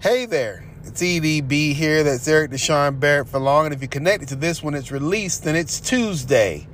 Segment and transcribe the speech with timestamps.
[0.00, 2.04] Hey there, it's EDB here.
[2.04, 3.66] That's Eric Deshawn Barrett for long.
[3.66, 6.68] And if you're connected to this when it's released, then it's Tuesday,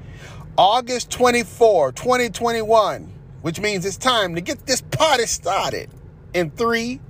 [0.58, 3.10] August 24, 2021,
[3.40, 5.88] which means it's time to get this party started
[6.34, 7.00] in three,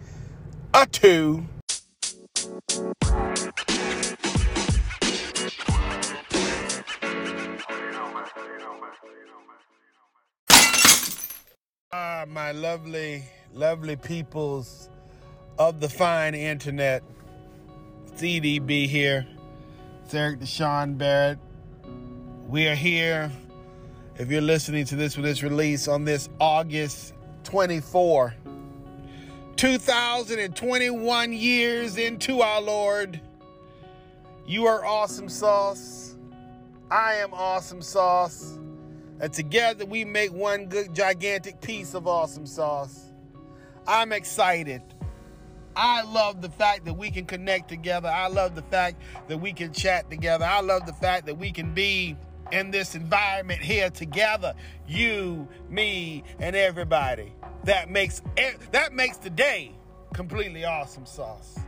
[0.73, 1.45] a two.
[11.93, 14.91] Ah, my lovely, lovely peoples
[15.59, 17.03] of the fine internet.
[18.17, 19.27] EDB here.
[20.05, 21.39] It's Eric Deshaun Barrett.
[22.49, 23.31] We are here.
[24.17, 28.35] If you're listening to this with this release on this August 24,
[29.57, 33.21] 2021 years into our Lord.
[34.47, 36.15] You are awesome sauce.
[36.91, 38.59] I am awesome sauce.
[39.21, 43.11] And together we make one good gigantic piece of awesome sauce.
[43.87, 44.83] I'm excited.
[45.77, 48.09] I love the fact that we can connect together.
[48.09, 50.45] I love the fact that we can chat together.
[50.45, 52.17] I love the fact that we can be
[52.53, 54.55] in this environment here together.
[54.87, 57.33] You, me, and everybody.
[57.65, 58.23] That makes
[58.73, 59.73] that makes the day
[60.13, 61.59] completely awesome sauce.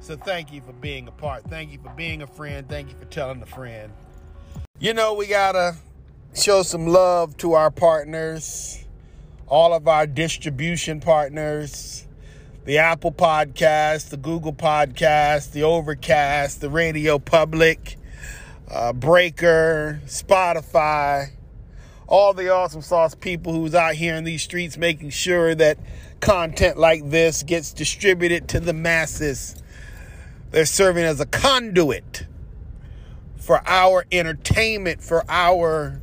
[0.00, 1.44] So thank you for being a part.
[1.44, 2.68] Thank you for being a friend.
[2.68, 3.92] Thank you for telling a friend.
[4.78, 5.76] You know, we gotta
[6.34, 8.84] show some love to our partners,
[9.46, 12.05] all of our distribution partners
[12.66, 17.96] the Apple Podcast, the Google Podcast, the Overcast, the Radio Public,
[18.68, 21.28] uh, Breaker, Spotify,
[22.08, 25.78] all the awesome sauce people who's out here in these streets making sure that
[26.18, 29.62] content like this gets distributed to the masses.
[30.50, 32.26] They're serving as a conduit
[33.36, 36.00] for our entertainment, for our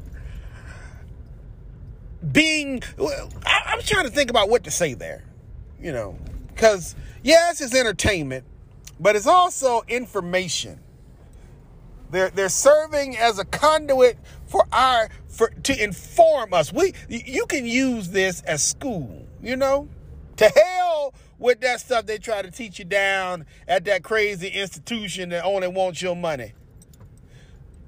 [2.31, 2.81] being.
[3.45, 5.25] I'm trying to think about what to say there.
[5.81, 6.17] You know,
[6.53, 8.45] because, yes, it's entertainment,
[8.99, 10.79] but it's also information.
[12.11, 16.71] They're, they're serving as a conduit for our for to inform us.
[16.71, 19.89] We you can use this as school, you know?
[20.37, 25.29] To hell with that stuff they try to teach you down at that crazy institution
[25.29, 26.53] that only wants your money.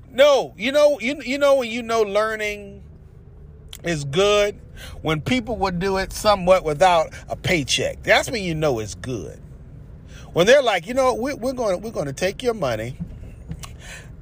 [0.10, 2.84] No, you know, you, you know when you know learning
[3.84, 4.60] is good
[5.02, 8.04] when people would do it somewhat without a paycheck.
[8.04, 9.40] That's when you know it's good.
[10.34, 12.98] When they're like, you know, we're, we're going we're going to take your money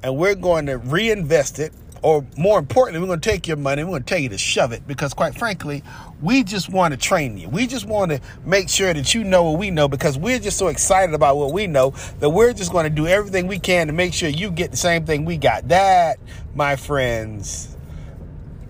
[0.04, 1.72] and we're going to reinvest it,
[2.02, 3.82] or more importantly, we're going to take your money.
[3.82, 5.82] We're going to tell you to shove it because, quite frankly,
[6.20, 7.48] we just want to train you.
[7.48, 10.58] We just want to make sure that you know what we know because we're just
[10.58, 13.86] so excited about what we know that we're just going to do everything we can
[13.86, 15.68] to make sure you get the same thing we got.
[15.68, 16.18] That,
[16.54, 17.73] my friends,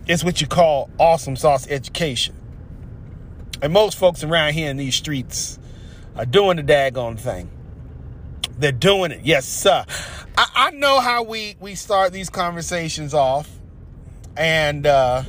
[0.07, 2.35] it's what you call awesome sauce education.
[3.63, 5.59] And most folks around here in these streets
[6.17, 7.51] are doing the daggone thing.
[8.59, 9.23] They're doing it.
[9.25, 9.85] Yes, sir.
[10.37, 13.51] I, I know how we, we start these conversations off.
[14.37, 15.23] And uh,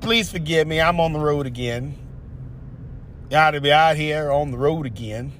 [0.00, 0.80] please forgive me.
[0.80, 1.96] I'm on the road again.
[3.30, 5.32] Got to be out here on the road again.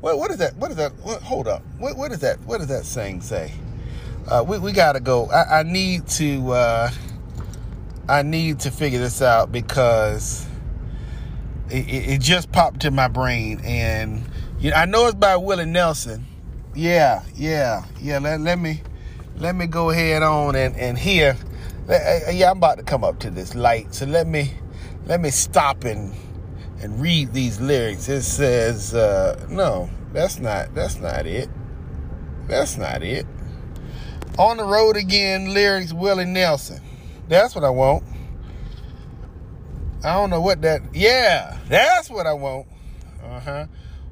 [0.00, 0.56] What, what is that?
[0.56, 0.92] What is that?
[1.02, 1.62] What, hold up.
[1.78, 2.40] What, what is that?
[2.40, 3.52] What does that saying say?
[4.28, 5.26] Uh, we, we got to go.
[5.26, 6.52] I, I need to.
[6.52, 6.90] Uh,
[8.08, 10.46] I need to figure this out because
[11.70, 14.22] it, it, just popped in my brain, and
[14.58, 16.26] you know, I know it's by Willie Nelson.
[16.74, 18.18] Yeah, yeah, yeah.
[18.18, 18.82] Let, let me
[19.36, 21.36] let me go ahead on and and hear.
[21.88, 24.52] Eh, eh, eh, yeah, I'm about to come up to this light, so let me
[25.06, 26.12] let me stop and
[26.80, 28.08] and read these lyrics.
[28.08, 31.48] It says, uh, no, that's not that's not it.
[32.48, 33.26] That's not it.
[34.38, 36.80] On the road again, lyrics Willie Nelson.
[37.32, 38.04] That's what I want.
[40.04, 40.82] I don't know what that.
[40.92, 42.66] Yeah, that's what I want.
[43.24, 43.66] Uh huh.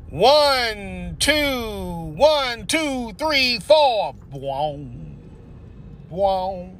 [0.09, 4.15] One, two, one, two, three, four.
[4.15, 5.19] Boom,
[6.09, 6.79] boom,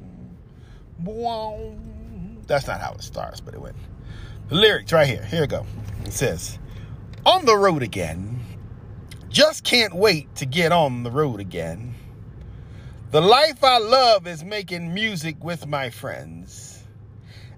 [0.97, 2.41] boom.
[2.47, 3.75] That's not how it starts, but it went.
[4.49, 5.23] The lyrics right here.
[5.23, 5.67] Here we go.
[6.05, 6.57] It says,
[7.23, 8.39] "On the road again.
[9.29, 11.93] Just can't wait to get on the road again."
[13.11, 16.81] The life I love is making music with my friends.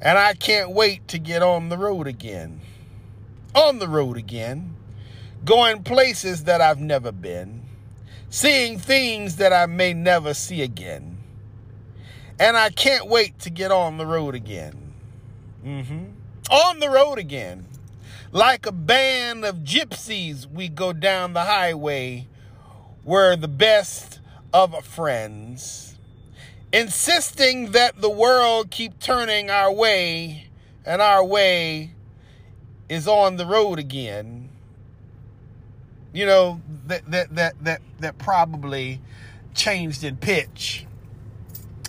[0.02, 2.60] And I can't wait to get on the road again.
[3.54, 4.76] On the road again.
[5.46, 7.62] Going places that I've never been.
[8.32, 11.20] Seeing things that I may never see again.
[12.40, 14.94] And I can't wait to get on the road again.
[15.64, 16.06] Mm-hmm.
[16.50, 17.68] On the road again.
[18.32, 22.28] Like a band of gypsies, we go down the highway
[23.04, 24.20] where the best
[24.54, 25.98] of friends,
[26.72, 30.48] insisting that the world keep turning our way
[30.86, 31.92] and our way
[32.90, 34.50] is on the road again.
[36.14, 39.02] you know, that that that that that probably
[39.56, 40.86] changed in pitch.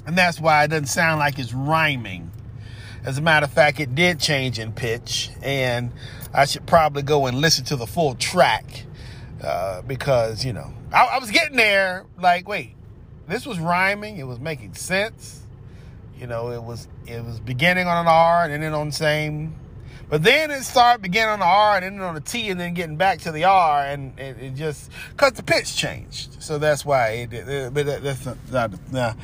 [0.06, 2.30] And that's why it doesn't sound like it's rhyming.
[3.04, 5.92] As a matter of fact, it did change in pitch, and
[6.32, 8.64] I should probably go and listen to the full track
[9.42, 12.74] uh, because, you know, I, I was getting there like, wait,
[13.28, 15.40] this was rhyming, it was making sense.
[16.18, 19.56] You know, it was it was beginning on an R and ending on the same
[20.08, 22.74] but then it started beginning on the R and ending on the T and then
[22.74, 26.42] getting back to the R and it, it just because the pitch changed.
[26.42, 27.74] So that's why it did.
[27.74, 29.14] But that's not, nah,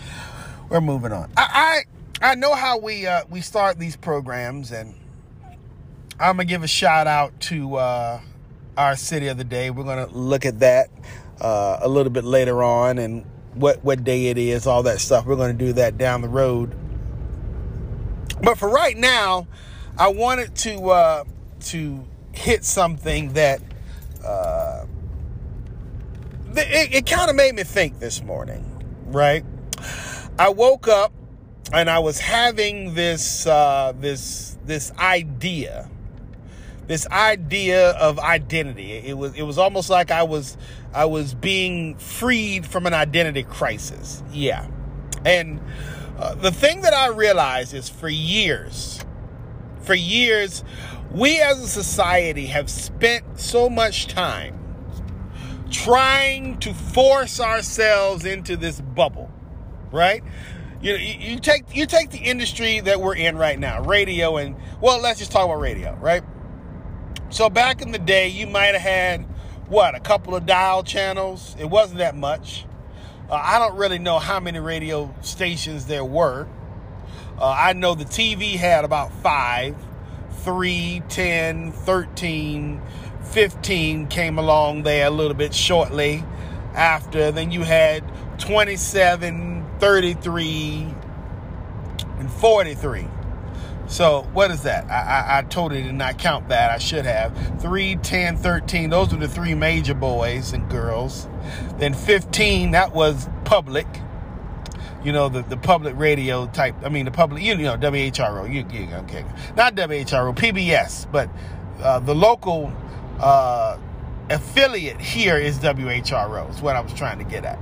[0.69, 1.31] we're moving on.
[1.37, 1.85] I
[2.21, 4.95] I, I know how we uh, we start these programs and
[6.19, 8.21] I'm gonna give a shout out to uh,
[8.77, 9.71] our city of the day.
[9.71, 10.89] We're gonna look at that
[11.41, 15.27] uh, a little bit later on and what what day it is, all that stuff.
[15.27, 16.75] We're gonna do that down the road.
[18.43, 19.47] But for right now,
[19.99, 21.25] I wanted to uh,
[21.67, 23.61] to hit something that
[24.25, 24.87] uh,
[26.57, 28.65] it, it kind of made me think this morning,
[29.07, 29.45] right?
[30.39, 31.13] I woke up
[31.73, 35.90] and I was having this uh, this this idea,
[36.91, 38.93] this idea of identity.
[38.93, 40.57] It was it was almost like I was
[40.93, 44.23] I was being freed from an identity crisis.
[44.33, 44.67] Yeah,
[45.25, 45.61] and
[46.19, 49.05] uh, the thing that I realized is for years
[49.83, 50.63] for years,
[51.11, 54.57] we as a society have spent so much time
[55.71, 59.31] trying to force ourselves into this bubble,
[59.91, 60.23] right?
[60.83, 65.01] You, you take you take the industry that we're in right now, radio, and well,
[65.01, 66.23] let's just talk about radio, right?
[67.31, 69.21] So back in the day, you might have had
[69.69, 71.55] what a couple of dial channels.
[71.61, 72.67] It wasn't that much.
[73.31, 76.49] Uh, I don't really know how many radio stations there were.
[77.39, 79.77] Uh, I know the TV had about five,
[80.43, 82.83] 3, 10, 13,
[83.23, 86.25] 15 came along there a little bit shortly
[86.75, 87.31] after.
[87.31, 88.03] Then you had
[88.41, 90.95] 27, 33,
[92.19, 93.07] and 43.
[93.91, 94.89] So what is that?
[94.89, 96.71] I, I, I, totally did not count that.
[96.71, 97.61] I should have.
[97.61, 98.89] 3, 10, 13.
[98.89, 101.29] Those were the three major boys and girls.
[101.79, 103.87] Then 15, that was public
[105.03, 108.67] you know, the, the public radio type, I mean, the public, you know, WHRO, you,
[108.71, 109.25] you okay,
[109.57, 111.31] not WHRO, PBS, but
[111.83, 112.71] uh, the local
[113.19, 113.79] uh,
[114.29, 117.59] affiliate here is WHRO, is what I was trying to get at.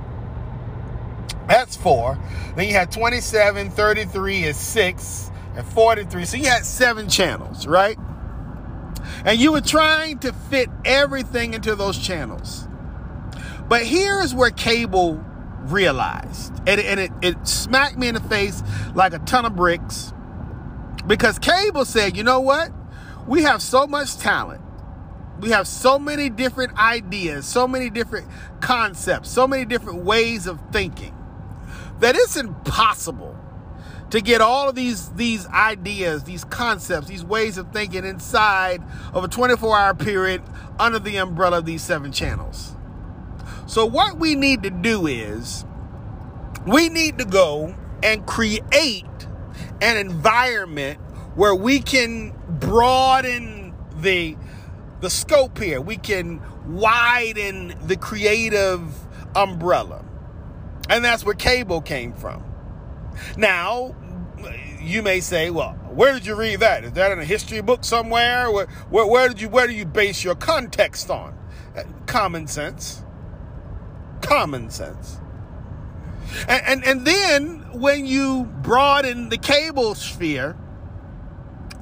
[1.47, 2.19] That's four.
[2.55, 6.25] Then you had 27, 33 is six, and 43.
[6.25, 7.97] So you had seven channels, right?
[9.25, 12.67] And you were trying to fit everything into those channels.
[13.67, 15.23] But here's where cable
[15.63, 16.53] realized.
[16.67, 18.63] And, and it, it smacked me in the face
[18.95, 20.13] like a ton of bricks
[21.05, 22.71] because cable said, you know what?
[23.27, 24.61] We have so much talent.
[25.39, 28.27] We have so many different ideas, so many different
[28.59, 31.15] concepts, so many different ways of thinking
[31.99, 33.38] that it's impossible
[34.11, 38.81] to get all of these these ideas, these concepts, these ways of thinking inside
[39.13, 40.41] of a 24-hour period
[40.79, 42.75] under the umbrella of these seven channels.
[43.67, 45.65] So, what we need to do is
[46.65, 49.05] we need to go and create
[49.81, 50.99] an environment
[51.35, 54.35] where we can broaden the
[55.01, 55.79] the scope here.
[55.79, 58.81] We can widen the creative
[59.35, 60.03] umbrella.
[60.89, 62.43] And that's where cable came from.
[63.37, 63.95] Now,
[64.89, 66.83] you may say, well, where did you read that?
[66.83, 68.51] Is that in a history book somewhere?
[68.51, 71.37] Where, where, where did you where do you base your context on?
[71.75, 73.03] Uh, common sense
[74.21, 75.19] common sense.
[76.47, 80.55] And, and, and then when you broaden the cable sphere,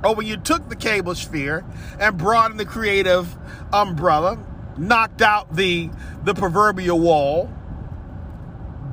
[0.03, 1.65] or when you took the cable sphere
[1.99, 3.35] and broadened the creative
[3.73, 4.37] umbrella,
[4.77, 5.89] knocked out the
[6.23, 7.51] the proverbial wall,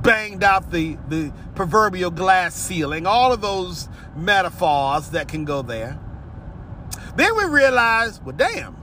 [0.05, 5.99] banged out the the proverbial glass ceiling, all of those metaphors that can go there.
[7.17, 8.77] Then we realize, well, damn,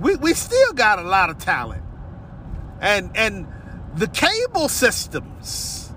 [0.00, 1.84] we, we still got a lot of talent.
[2.80, 3.46] And and
[3.94, 5.92] the cable systems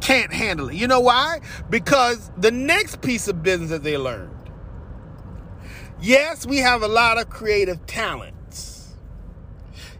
[0.00, 0.76] can't handle it.
[0.76, 1.40] You know why?
[1.70, 4.34] Because the next piece of business that they learned.
[6.00, 8.94] Yes, we have a lot of creative talents.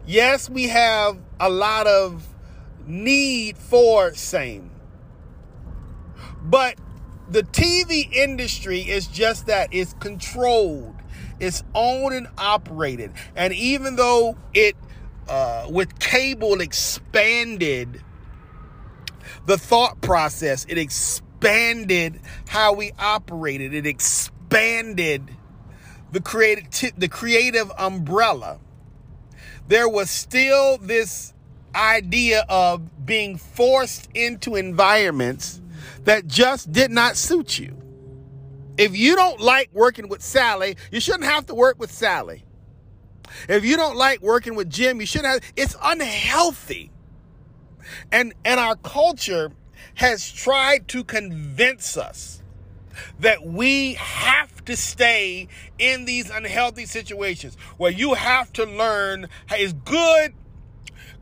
[0.05, 2.25] Yes, we have a lot of
[2.89, 4.71] need for same.
[6.41, 6.75] But
[7.29, 10.95] the TV industry is just that it's controlled,
[11.39, 13.13] it's owned and operated.
[13.35, 14.75] And even though it
[15.29, 18.01] uh, with cable expanded
[19.45, 20.65] the thought process.
[20.69, 23.73] It expanded how we operated.
[23.73, 25.29] It expanded
[26.11, 28.59] the creative the creative umbrella.
[29.67, 31.33] there was still this
[31.75, 35.61] idea of being forced into environments
[36.03, 37.75] that just did not suit you.
[38.77, 42.43] If you don't like working with Sally, you shouldn't have to work with Sally.
[43.47, 46.91] If you don't like working with Jim, you shouldn't have it's unhealthy.
[48.11, 49.51] And and our culture
[49.95, 52.41] has tried to convince us
[53.19, 55.47] that we have to stay
[55.77, 60.33] in these unhealthy situations where you have to learn it's good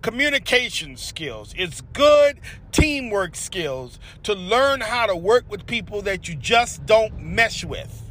[0.01, 2.39] communication skills, it's good
[2.71, 8.03] teamwork skills to learn how to work with people that you just don't mesh with.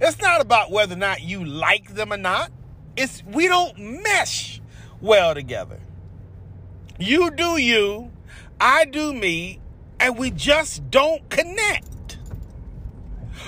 [0.00, 2.50] It's not about whether or not you like them or not.
[2.96, 4.60] It's we don't mesh
[5.00, 5.80] well together.
[6.98, 8.10] You do you,
[8.60, 9.60] I do me,
[9.98, 11.86] and we just don't connect.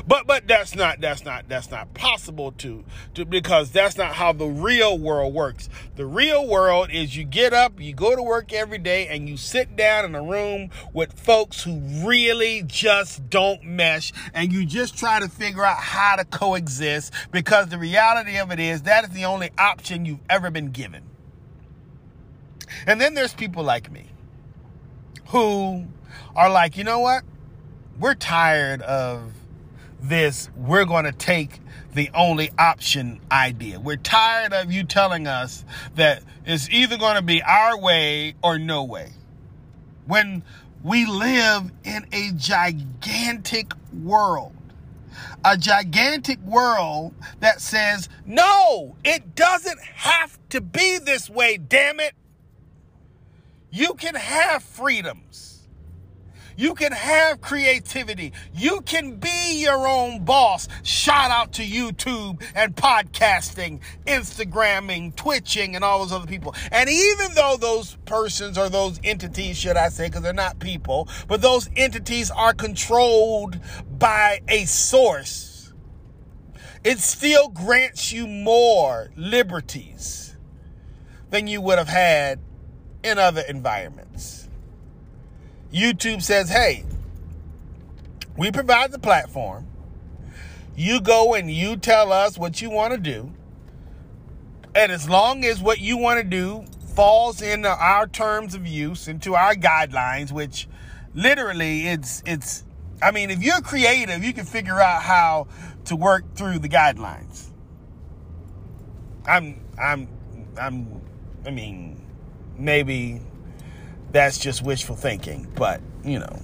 [0.06, 2.84] But but that's not that's not that's not possible to
[3.14, 5.68] to because that's not how the real world works.
[5.96, 9.36] The real world is you get up, you go to work every day and you
[9.36, 14.96] sit down in a room with folks who really just don't mesh and you just
[14.96, 19.10] try to figure out how to coexist because the reality of it is that is
[19.10, 21.02] the only option you've ever been given.
[22.86, 24.06] And then there's people like me
[25.28, 25.86] who
[26.34, 27.22] are like, you know what?
[27.98, 29.32] We're tired of
[30.02, 31.60] this, we're going to take
[31.94, 33.78] the only option idea.
[33.78, 38.58] We're tired of you telling us that it's either going to be our way or
[38.58, 39.10] no way.
[40.06, 40.42] When
[40.82, 44.56] we live in a gigantic world,
[45.44, 52.14] a gigantic world that says, no, it doesn't have to be this way, damn it.
[53.70, 55.51] You can have freedoms.
[56.56, 58.32] You can have creativity.
[58.54, 60.68] You can be your own boss.
[60.82, 66.54] Shout out to YouTube and podcasting, Instagramming, Twitching, and all those other people.
[66.70, 71.08] And even though those persons or those entities, should I say, because they're not people,
[71.28, 73.58] but those entities are controlled
[73.98, 75.72] by a source,
[76.84, 80.36] it still grants you more liberties
[81.30, 82.40] than you would have had
[83.02, 84.41] in other environments.
[85.72, 86.84] YouTube says, hey,
[88.36, 89.66] we provide the platform.
[90.76, 93.32] You go and you tell us what you want to do.
[94.74, 96.64] And as long as what you want to do
[96.94, 100.68] falls into our terms of use, into our guidelines, which
[101.14, 102.64] literally it's it's
[103.02, 105.48] I mean, if you're creative, you can figure out how
[105.86, 107.50] to work through the guidelines.
[109.26, 110.08] I'm I'm
[110.58, 111.02] I'm
[111.46, 112.02] I mean,
[112.56, 113.20] maybe
[114.12, 115.48] that's just wishful thinking.
[115.54, 116.40] But, you know,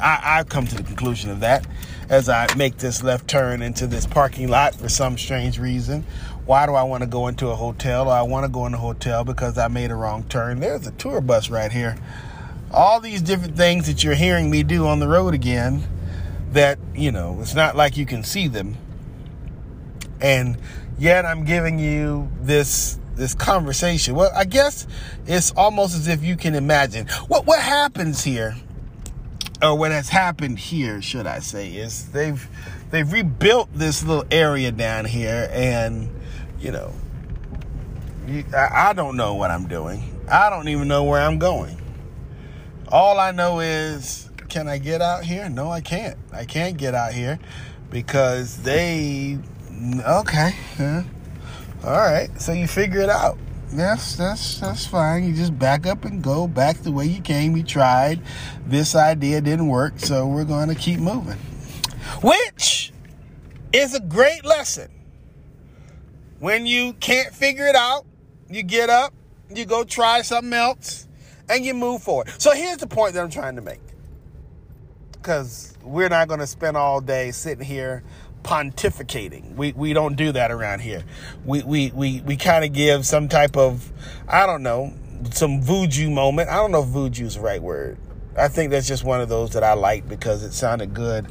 [0.00, 1.66] I, I've come to the conclusion of that
[2.08, 6.04] as I make this left turn into this parking lot for some strange reason.
[6.44, 8.08] Why do I want to go into a hotel?
[8.08, 10.60] Or I want to go in a hotel because I made a wrong turn.
[10.60, 11.96] There's a tour bus right here.
[12.72, 15.84] All these different things that you're hearing me do on the road again
[16.52, 18.76] that, you know, it's not like you can see them.
[20.20, 20.56] And
[20.98, 24.14] yet I'm giving you this this conversation.
[24.14, 24.86] Well, I guess
[25.26, 28.56] it's almost as if you can imagine what what happens here,
[29.62, 32.48] or what has happened here, should I say, is they've
[32.90, 36.10] they've rebuilt this little area down here, and
[36.58, 36.92] you know,
[38.54, 40.02] I, I don't know what I'm doing.
[40.30, 41.76] I don't even know where I'm going.
[42.88, 45.48] All I know is, can I get out here?
[45.48, 46.18] No, I can't.
[46.32, 47.38] I can't get out here
[47.90, 49.38] because they.
[50.06, 50.54] Okay.
[51.84, 53.38] All right, so you figure it out.
[53.74, 55.24] Yes, that's that's fine.
[55.24, 57.56] You just back up and go back the way you came.
[57.56, 58.20] You tried.
[58.66, 61.38] This idea didn't work, so we're going to keep moving.
[62.22, 62.92] Which
[63.72, 64.90] is a great lesson.
[66.38, 68.04] When you can't figure it out,
[68.50, 69.14] you get up,
[69.48, 71.08] you go try something else,
[71.48, 72.28] and you move forward.
[72.38, 73.80] So here's the point that I'm trying to make.
[75.12, 78.02] Because we're not going to spend all day sitting here
[78.42, 79.54] pontificating.
[79.54, 81.04] We we don't do that around here.
[81.44, 83.92] We we we, we kind of give some type of
[84.28, 84.92] I don't know
[85.30, 86.48] some voodoo moment.
[86.48, 87.98] I don't know if voodoo is the right word.
[88.36, 91.26] I think that's just one of those that I like because it sounded good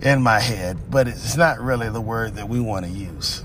[0.00, 3.44] in my head, but it's not really the word that we want to use.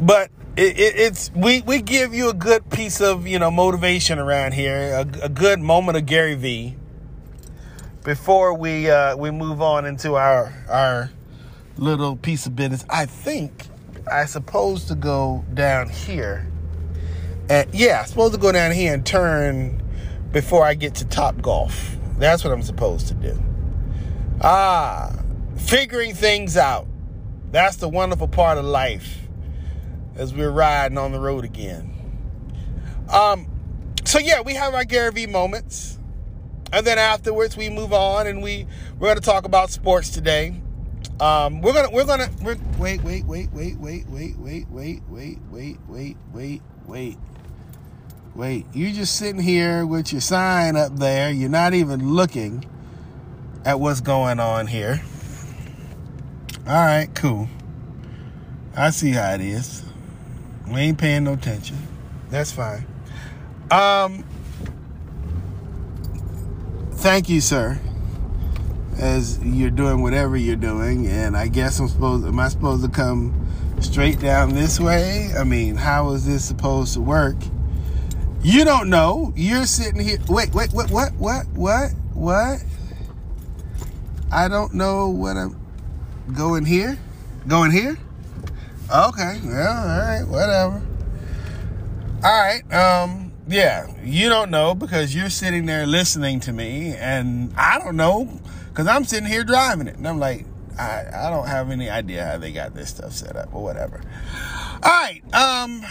[0.00, 4.18] But it, it, it's we we give you a good piece of you know motivation
[4.18, 6.76] around here, a, a good moment of Gary V
[8.06, 11.10] before we uh, we move on into our our
[11.76, 13.66] little piece of business, I think
[14.10, 16.48] I supposed to go down here.
[17.50, 19.82] And yeah, I'm supposed to go down here and turn
[20.32, 21.96] before I get to Top Golf.
[22.18, 23.42] That's what I'm supposed to do.
[24.40, 25.12] Ah,
[25.56, 26.86] figuring things out.
[27.50, 29.18] That's the wonderful part of life.
[30.16, 31.92] as we're riding on the road again.
[33.12, 33.48] Um,
[34.04, 35.95] so yeah, we have our Gary V moments,
[36.76, 38.66] and then afterwards we move on and we
[38.98, 40.60] we're going to talk about sports today.
[41.20, 45.00] Um, we're gonna we're gonna we're, wait wait wait wait wait wait wait wait wait
[45.08, 47.18] wait wait wait wait
[48.34, 48.66] wait.
[48.74, 51.30] You just sitting here with your sign up there.
[51.30, 52.66] You're not even looking
[53.64, 55.00] at what's going on here.
[56.66, 57.48] All right, cool.
[58.76, 59.82] I see how it is.
[60.68, 61.78] We ain't paying no attention.
[62.28, 62.84] That's fine.
[63.70, 64.26] Um,
[67.06, 67.78] thank you, sir.
[68.98, 72.26] As you're doing whatever you're doing, and I guess I'm supposed.
[72.26, 73.46] Am I supposed to come
[73.80, 75.30] straight down this way?
[75.38, 77.36] I mean, how is this supposed to work?
[78.42, 79.32] You don't know.
[79.36, 80.18] You're sitting here.
[80.28, 82.64] Wait, wait, what, what, what, what, what?
[84.32, 85.56] I don't know what I'm
[86.34, 86.98] going here.
[87.46, 87.96] Going here?
[88.92, 89.40] Okay.
[89.44, 90.24] Well, all right.
[90.26, 90.82] Whatever.
[92.24, 92.74] All right.
[92.74, 93.25] Um.
[93.48, 93.92] Yeah.
[94.02, 98.86] You don't know because you're sitting there listening to me, and I don't know because
[98.86, 100.46] I'm sitting here driving it, and I'm like,
[100.78, 104.02] I I don't have any idea how they got this stuff set up or whatever.
[104.82, 105.22] All right.
[105.32, 105.82] Um.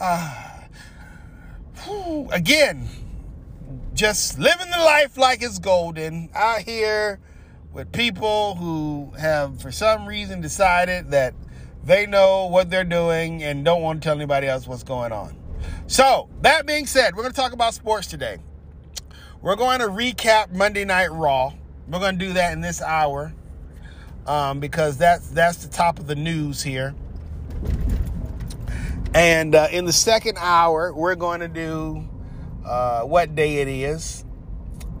[0.00, 0.46] Uh.
[1.84, 2.88] Whew, again,
[3.94, 7.20] just living the life like it's golden out here
[7.72, 11.34] with people who have, for some reason, decided that
[11.84, 15.39] they know what they're doing and don't want to tell anybody else what's going on.
[15.86, 18.38] So, that being said, we're going to talk about sports today.
[19.42, 21.52] We're going to recap Monday Night Raw.
[21.88, 23.32] We're going to do that in this hour
[24.26, 26.94] um, because that's that's the top of the news here.
[29.14, 32.08] And uh, in the second hour, we're going to do
[32.64, 34.24] uh, what day it is,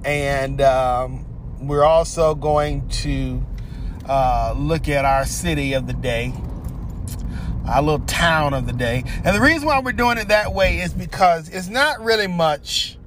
[0.04, 1.26] and um,
[1.60, 3.44] we're also going to
[4.08, 6.32] uh, look at our city of the day,
[7.66, 9.04] our little town of the day.
[9.24, 12.98] And the reason why we're doing it that way is because it's not really much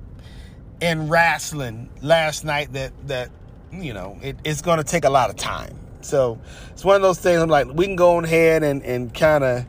[0.82, 3.30] in wrestling last night that that
[3.72, 5.78] you know it, it's going to take a lot of time.
[6.02, 6.40] So
[6.72, 7.42] it's one of those things.
[7.42, 9.66] I'm like, we can go ahead and and kind of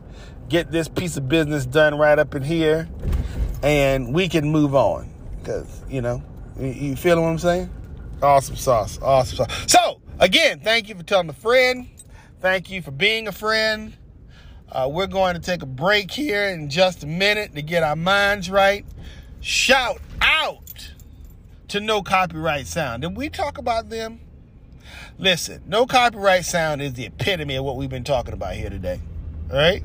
[0.49, 2.87] get this piece of business done right up in here,
[3.63, 6.21] and we can move on because you know
[6.59, 7.69] you, you feel what I'm saying.
[8.21, 8.99] Awesome sauce.
[9.01, 9.65] Awesome sauce.
[9.67, 11.87] So, again, thank you for telling a friend.
[12.41, 13.93] Thank you for being a friend.
[14.71, 17.95] Uh, we're going to take a break here in just a minute to get our
[17.95, 18.85] minds right.
[19.39, 20.91] Shout out
[21.67, 23.03] to No Copyright Sound.
[23.03, 24.19] Did we talk about them?
[25.19, 28.99] Listen, No Copyright Sound is the epitome of what we've been talking about here today.
[29.51, 29.83] All right?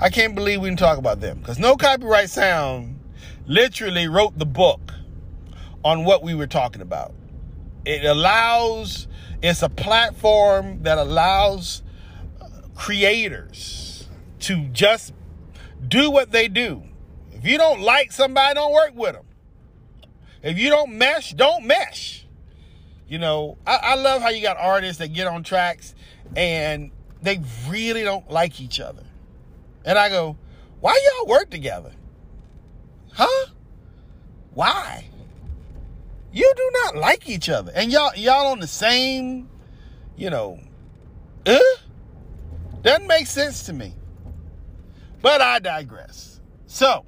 [0.00, 2.98] I can't believe we didn't talk about them because No Copyright Sound
[3.46, 4.94] literally wrote the book
[5.84, 7.12] on what we were talking about.
[7.84, 9.08] It allows,
[9.42, 11.82] it's a platform that allows
[12.74, 13.91] creators
[14.42, 15.12] to just
[15.86, 16.82] do what they do.
[17.32, 19.24] If you don't like somebody, don't work with them.
[20.42, 22.26] If you don't mesh, don't mesh.
[23.08, 25.94] You know, I, I love how you got artists that get on tracks
[26.36, 29.04] and they really don't like each other.
[29.84, 30.36] And I go,
[30.80, 31.92] why y'all work together?
[33.12, 33.46] Huh?
[34.54, 35.08] Why?
[36.32, 37.72] You do not like each other.
[37.74, 39.48] And y'all y'all on the same,
[40.16, 40.58] you know,
[41.44, 41.58] uh,
[42.82, 43.94] doesn't make sense to me.
[45.22, 46.40] But I digress.
[46.66, 47.06] So,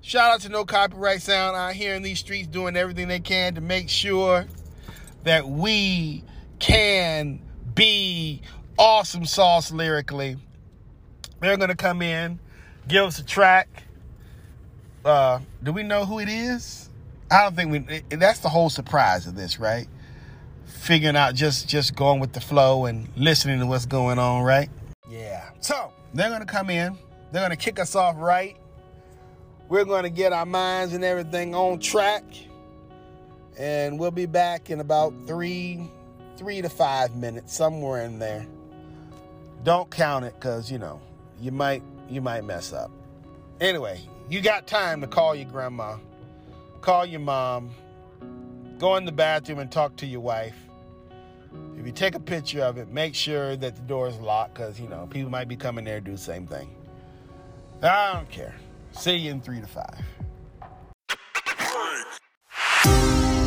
[0.00, 3.56] shout out to No Copyright Sound out here in these streets doing everything they can
[3.56, 4.46] to make sure
[5.24, 6.22] that we
[6.60, 7.42] can
[7.74, 8.42] be
[8.78, 10.36] awesome sauce lyrically.
[11.40, 12.38] They're going to come in,
[12.86, 13.84] give us a track.
[15.04, 16.90] Uh, do we know who it is?
[17.30, 18.16] I don't think we.
[18.16, 19.86] That's the whole surprise of this, right?
[20.66, 24.68] Figuring out just just going with the flow and listening to what's going on, right?
[25.08, 25.48] Yeah.
[25.60, 26.96] So they're gonna come in.
[27.32, 28.56] They're gonna kick us off right.
[29.68, 32.24] We're gonna get our minds and everything on track,
[33.58, 35.88] and we'll be back in about three,
[36.36, 38.46] three to five minutes, somewhere in there.
[39.62, 41.00] Don't count it, cause you know
[41.40, 42.90] you might you might mess up.
[43.60, 45.96] Anyway, you got time to call your grandma
[46.80, 47.70] call your mom,
[48.78, 50.56] go in the bathroom and talk to your wife.
[51.78, 54.80] If you take a picture of it, make sure that the door is locked because,
[54.80, 56.74] you know, people might be coming there do the same thing.
[57.82, 58.54] I don't care.
[58.92, 59.98] See you in three to five.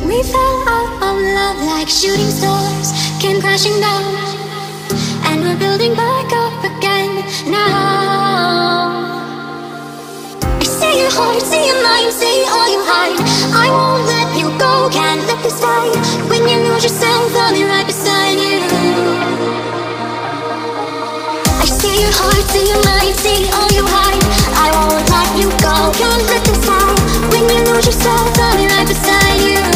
[0.04, 4.04] We fell out of love like shooting stars came crashing down,
[5.26, 9.14] and we're building back up again now.
[10.60, 13.16] Say your heart, say your mind, say all you hide
[13.54, 14.23] I won't let
[14.64, 15.92] go, can't let this die.
[16.30, 18.56] When you lose yourself, I'll be right beside you.
[21.64, 24.24] I see your heart, see your mind, see all you hide.
[24.64, 26.96] I won't let you go, can't let this die
[27.32, 29.73] When you lose yourself, I'll be right beside you.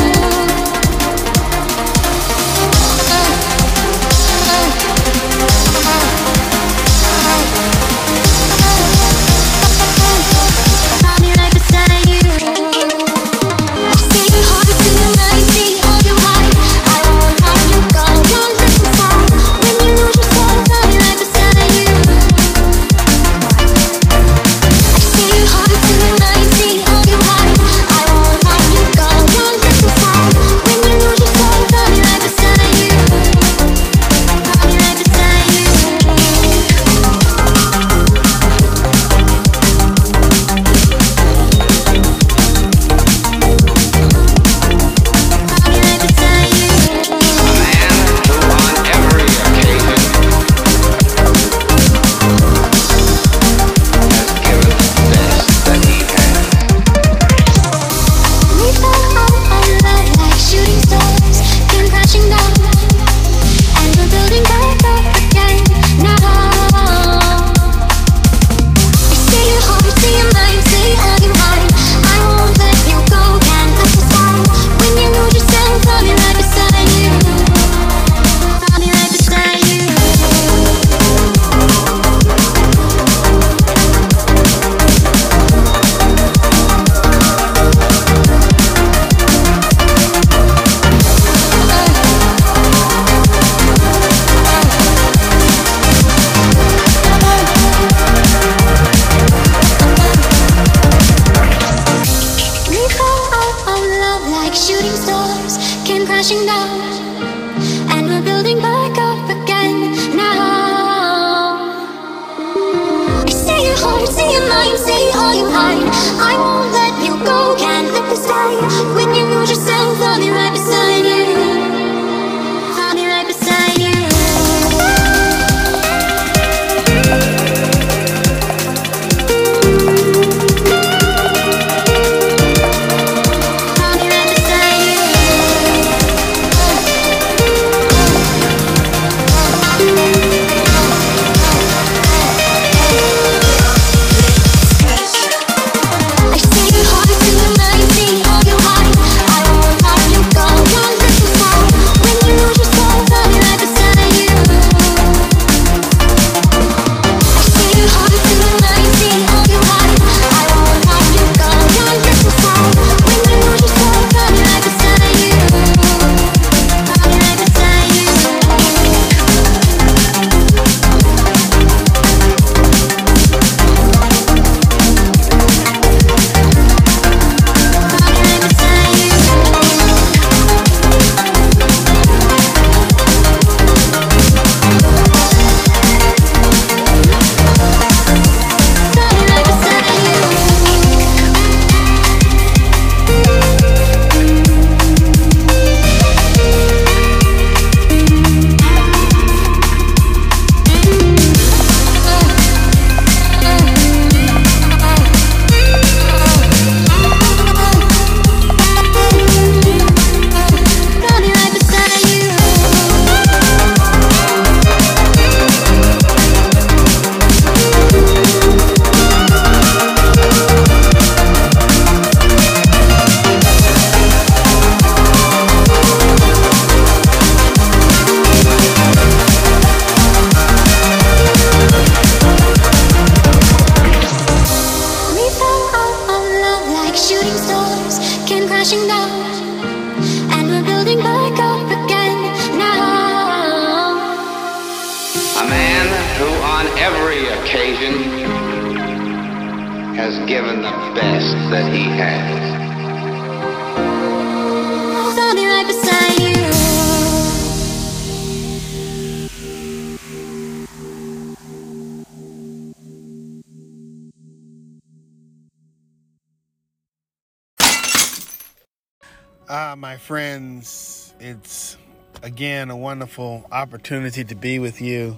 [273.08, 275.16] wonderful opportunity to be with you.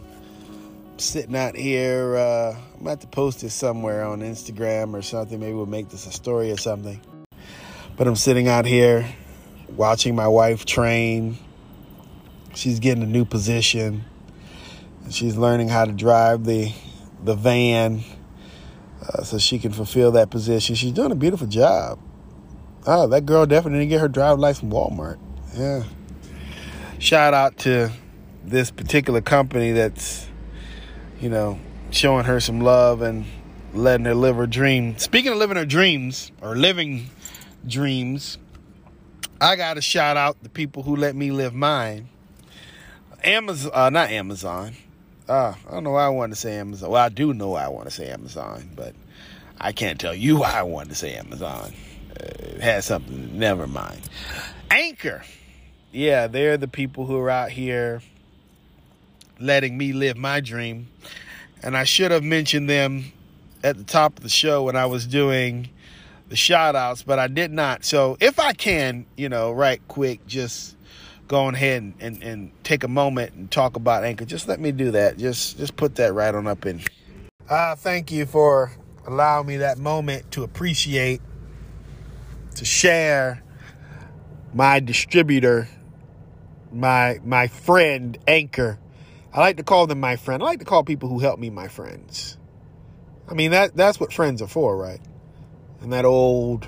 [0.96, 5.40] Sitting out here, uh, I'm about to post this somewhere on Instagram or something.
[5.40, 7.00] Maybe we'll make this a story or something.
[7.96, 9.12] But I'm sitting out here
[9.70, 11.36] watching my wife train.
[12.54, 14.04] She's getting a new position.
[15.10, 16.72] She's learning how to drive the
[17.24, 18.04] the van
[19.02, 20.76] uh, so she can fulfill that position.
[20.76, 21.98] She's doing a beautiful job.
[22.86, 25.18] Oh, that girl definitely didn't get her driver's license from Walmart.
[25.56, 25.82] Yeah.
[27.00, 27.90] Shout out to
[28.44, 30.28] this particular company that's,
[31.18, 31.58] you know,
[31.90, 33.24] showing her some love and
[33.72, 34.98] letting her live her dream.
[34.98, 37.08] Speaking of living her dreams or living
[37.66, 38.36] dreams,
[39.40, 42.10] I got to shout out the people who let me live mine.
[43.24, 44.74] Amazon, uh, not Amazon.
[45.26, 46.90] Uh, I don't know why I want to say Amazon.
[46.90, 48.94] Well, I do know I want to say Amazon, but
[49.58, 51.72] I can't tell you why I want to say Amazon.
[52.10, 53.38] Uh, it has something.
[53.38, 54.02] Never mind.
[54.70, 55.22] Anchor.
[55.92, 58.02] Yeah, they're the people who are out here
[59.40, 60.88] letting me live my dream.
[61.62, 63.12] And I should have mentioned them
[63.62, 65.68] at the top of the show when I was doing
[66.28, 67.84] the shout outs, but I did not.
[67.84, 70.76] So if I can, you know, right quick, just
[71.26, 74.24] go ahead and, and, and take a moment and talk about Anchor.
[74.24, 75.18] Just let me do that.
[75.18, 76.80] Just just put that right on up in.
[77.48, 78.72] Uh, thank you for
[79.06, 81.20] allowing me that moment to appreciate,
[82.54, 83.42] to share
[84.54, 85.68] my distributor,
[86.72, 88.78] my my friend Anchor.
[89.32, 90.42] I like to call them my friend.
[90.42, 92.36] I like to call people who help me my friends.
[93.28, 95.00] I mean that that's what friends are for, right?
[95.80, 96.66] And that old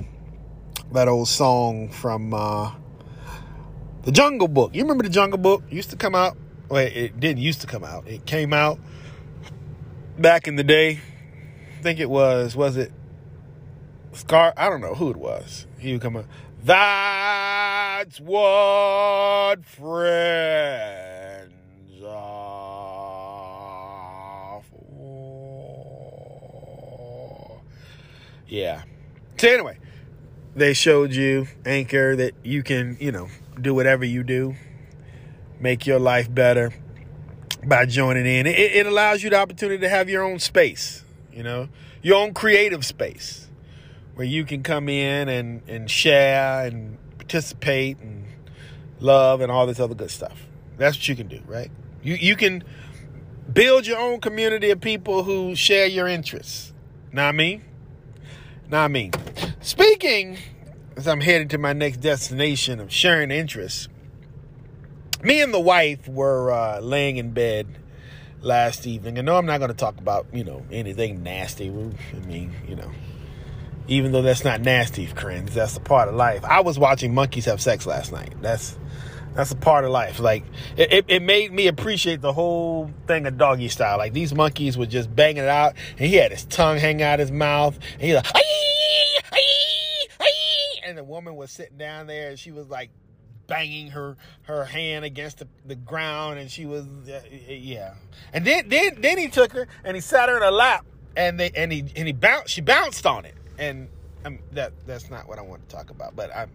[0.93, 2.73] that old song from uh,
[4.03, 4.75] the Jungle Book.
[4.75, 5.65] You remember the Jungle Book?
[5.69, 6.37] It used to come out.
[6.69, 8.07] Well, it didn't used to come out.
[8.07, 8.79] It came out
[10.19, 11.01] back in the day.
[11.79, 12.93] I think it was was it
[14.13, 14.53] Scar?
[14.57, 15.67] I don't know who it was.
[15.79, 16.27] He would come out.
[16.65, 21.53] That's what friends
[22.07, 27.61] are for.
[28.47, 28.83] Yeah.
[29.39, 29.79] So anyway,
[30.55, 33.27] they showed you Anchor that you can, you know,
[33.61, 34.55] do whatever you do,
[35.59, 36.73] make your life better
[37.65, 38.47] by joining in.
[38.47, 41.71] It, it allows you the opportunity to have your own space, you know,
[42.03, 43.42] your own creative space
[44.15, 48.25] where you can come in and, and share and participate and
[49.01, 50.47] love and all this other good stuff.
[50.77, 51.71] That's what you can do, right?
[52.03, 52.65] You you can
[53.53, 56.73] build your own community of people who share your interests.
[57.13, 57.63] Mean?
[58.69, 59.13] Know I mean?
[59.61, 60.39] Speaking
[60.97, 63.89] as I'm heading to my next destination of sharing interests,
[65.23, 67.67] me and the wife were uh, laying in bed
[68.41, 69.19] last evening.
[69.19, 71.69] I know I'm not going to talk about, you know, anything nasty.
[71.69, 72.91] I mean, you know,
[73.89, 76.45] even though that's not nasty, friends, that's a part of life.
[76.45, 78.35] I was watching monkeys have sex last night.
[78.41, 78.79] That's
[79.35, 80.21] that's a part of life.
[80.21, 80.45] Like
[80.77, 83.99] it, it, it made me appreciate the whole thing of doggy style.
[83.99, 87.19] Like these monkeys were just banging it out, and he had his tongue hanging out
[87.19, 92.31] his mouth, and he's like, "Aye, aye, aye," and the woman was sitting down there,
[92.31, 92.91] and she was like
[93.47, 97.95] banging her her hand against the, the ground, and she was uh, yeah.
[98.33, 100.85] And then then then he took her and he sat her in her lap,
[101.17, 102.49] and they and he and he bounced.
[102.51, 103.89] She bounced on it, and
[104.25, 106.17] um, that that's not what I want to talk about.
[106.17, 106.51] But I'm,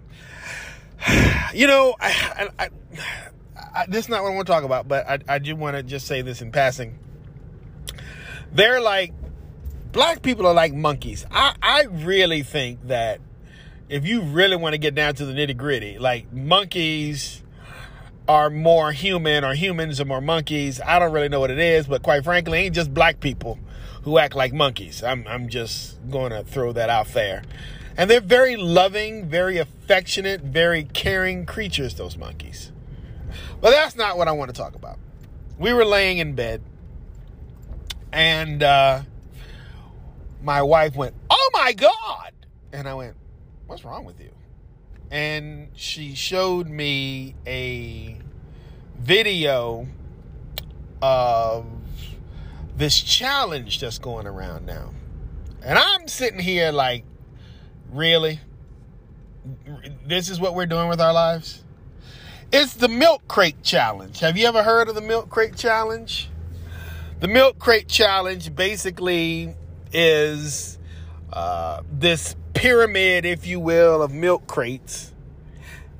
[1.54, 2.70] you know, I, I,
[3.76, 4.88] I, this is not what I want to talk about.
[4.88, 7.00] But I I do want to just say this in passing.
[8.52, 9.13] They're like
[9.91, 11.26] black people are like monkeys.
[11.32, 13.22] I I really think that
[13.89, 17.41] if you really want to get down to the nitty gritty, like monkeys
[18.28, 20.82] are more human or humans are more monkeys.
[20.86, 23.58] I don't really know what it is, but quite frankly, it ain't just black people
[24.08, 25.04] who act like monkeys.
[25.04, 27.43] I'm, I'm just going to throw that out there.
[27.98, 32.72] And they're very loving, very affectionate, very caring creatures, those monkeys.
[33.60, 34.98] But that's not what I want to talk about.
[35.60, 36.62] We were laying in bed,
[38.13, 39.02] and uh,
[40.41, 42.32] my wife went, Oh my God!
[42.72, 43.17] And I went,
[43.65, 44.32] What's wrong with you?
[45.12, 48.17] And she showed me a
[48.98, 49.86] video
[51.02, 51.65] of
[52.78, 54.94] this challenge that's going around now.
[55.63, 57.04] And I'm sitting here like,
[57.92, 58.40] really?
[60.06, 61.63] This is what we're doing with our lives?
[62.54, 64.20] It's the milk crate challenge.
[64.20, 66.30] Have you ever heard of the milk crate challenge?
[67.20, 69.56] The milk crate challenge basically
[69.92, 70.78] is
[71.34, 75.13] uh, this pyramid, if you will, of milk crates.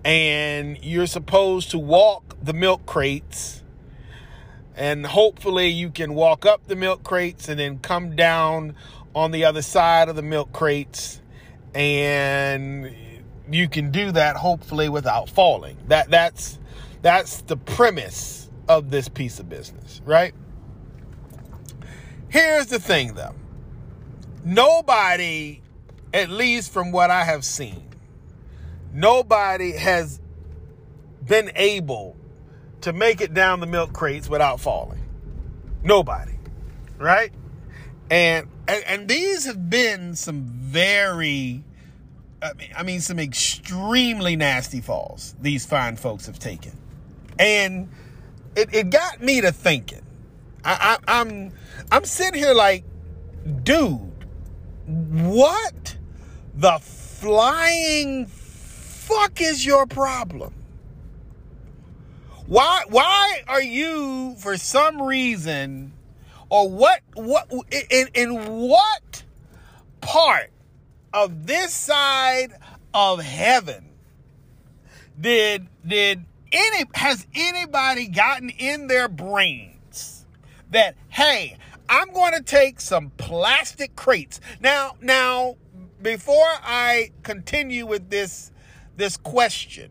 [0.06, 3.64] And you're supposed to walk the milk crates.
[4.78, 8.76] And hopefully, you can walk up the milk crates and then come down
[9.16, 11.22] on the other side of the milk crates.
[11.74, 12.94] And
[13.50, 15.78] you can do that hopefully without falling.
[15.88, 16.60] That that's
[17.02, 20.34] that's the premise of this piece of business, right?
[22.30, 23.36] Here's the thing though.
[24.44, 25.62] Nobody
[26.14, 27.84] at least from what I have seen,
[28.94, 30.20] nobody has
[31.26, 32.17] been able
[32.82, 35.04] to make it down the milk crates without falling.
[35.84, 36.34] Nobody.
[36.98, 37.32] Right?
[38.10, 41.64] And, and and these have been some very
[42.42, 46.78] I mean, I mean some extremely nasty falls these fine folks have taken.
[47.40, 47.90] And
[48.56, 50.02] it, it got me to thinking.
[50.64, 51.52] I, I, I'm
[51.92, 52.84] I'm sitting here like,
[53.64, 54.26] dude,
[54.86, 55.98] what
[56.56, 60.54] the flying fuck is your problem?
[62.48, 65.92] Why why are you for some reason
[66.50, 67.52] or what what
[67.92, 68.30] in in
[68.70, 69.24] what
[70.00, 70.50] part
[71.14, 72.54] of this side
[72.94, 73.90] of heaven
[75.20, 80.26] did did any has anybody gotten in their brains
[80.72, 81.58] that hey
[81.90, 84.40] i'm going to take some plastic crates?
[84.62, 85.58] Now now
[86.02, 88.54] before i continue with this
[88.96, 89.90] this question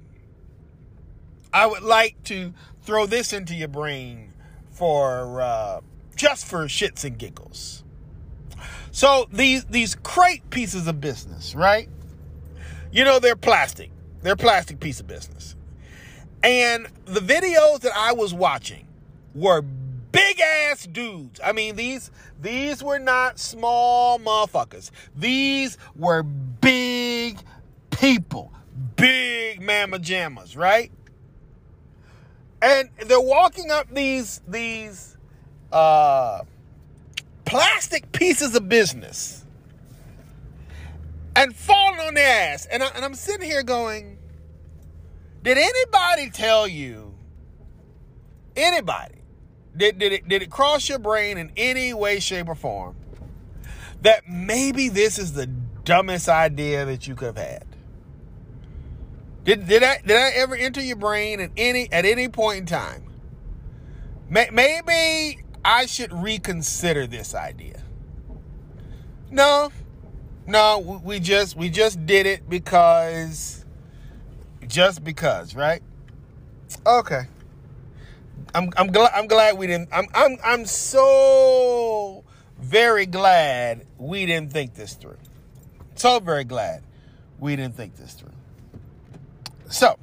[1.52, 4.32] i would like to throw this into your brain
[4.70, 5.80] for uh,
[6.14, 7.85] just for shits and giggles
[8.90, 11.88] so these these crate pieces of business right
[12.92, 13.90] you know they're plastic
[14.22, 15.56] they're plastic piece of business
[16.42, 18.87] and the videos that I was watching
[19.35, 21.40] were big ass dudes.
[21.44, 24.90] I mean, these these were not small motherfuckers.
[25.16, 27.40] These were big
[27.90, 28.52] people,
[28.94, 30.92] big mamma jammas, right?
[32.66, 35.16] And they're walking up these these
[35.70, 36.40] uh,
[37.44, 39.44] plastic pieces of business
[41.37, 42.66] and falling on their ass.
[42.66, 44.18] And, I, and I'm sitting here going,
[45.42, 47.14] did anybody tell you,
[48.57, 49.22] anybody,
[49.76, 52.96] did, did, it, did it cross your brain in any way, shape, or form
[54.02, 57.65] that maybe this is the dumbest idea that you could have had?
[59.46, 62.66] Did, did, I, did I ever enter your brain at any, at any point in
[62.66, 63.04] time?
[64.28, 67.80] Maybe I should reconsider this idea.
[69.30, 69.70] No,
[70.46, 73.64] no, we just we just did it because
[74.66, 75.82] just because, right?
[76.87, 77.22] Okay.
[78.54, 82.24] I'm I'm glad I'm glad we didn't I'm I'm I'm so
[82.59, 85.18] very glad we didn't think this through.
[85.96, 86.85] So very glad
[87.38, 88.36] we didn't think this through.
[89.68, 89.98] So,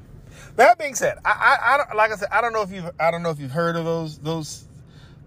[0.56, 2.90] that being said, I, I, I don't like I said I don't know if you've
[3.00, 4.66] I don't know if you've heard of those those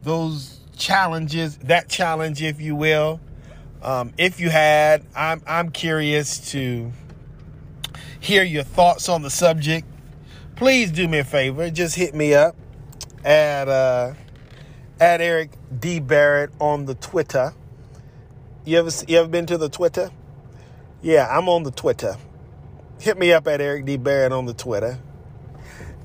[0.03, 3.21] those challenges that challenge if you will.
[3.83, 6.93] Um, if you had, I'm I'm curious to
[8.21, 9.87] hear your thoughts on the subject,
[10.57, 11.71] please do me a favor.
[11.71, 12.57] Just hit me up
[13.25, 14.15] at uh,
[15.01, 17.53] at Eric D Barrett on the Twitter.
[18.65, 20.11] You ever you ever been to the Twitter?
[21.03, 22.17] Yeah, I'm on the Twitter.
[22.99, 24.99] Hit me up at Eric D Barrett on the Twitter,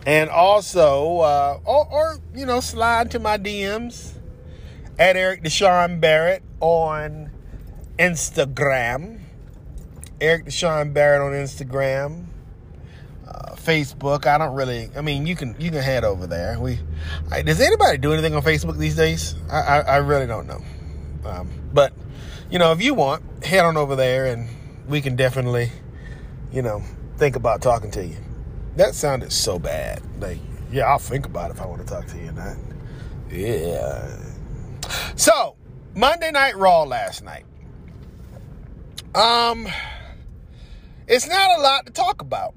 [0.06, 4.14] and also uh, or, or you know slide to my DMs
[5.00, 7.32] at Eric Deshaun Barrett on
[7.98, 9.20] Instagram.
[10.20, 12.26] Eric Deshaun Barrett on Instagram,
[13.28, 14.28] uh, Facebook.
[14.28, 14.90] I don't really.
[14.96, 16.60] I mean, you can you can head over there.
[16.60, 16.80] We
[17.32, 19.36] I, does anybody do anything on Facebook these days?
[19.50, 20.62] I I, I really don't know.
[21.26, 21.94] Um, but
[22.52, 24.50] you know, if you want, head on over there, and
[24.88, 25.72] we can definitely,
[26.52, 26.82] you know,
[27.18, 28.18] think about talking to you.
[28.76, 30.02] That sounded so bad.
[30.20, 30.40] Like,
[30.72, 32.58] yeah, I'll think about it if I want to talk to you or not.
[33.30, 34.18] Yeah.
[35.16, 35.56] So
[35.96, 37.46] Monday Night Raw last night.
[39.14, 39.68] Um
[41.08, 42.54] it's not a lot to talk about.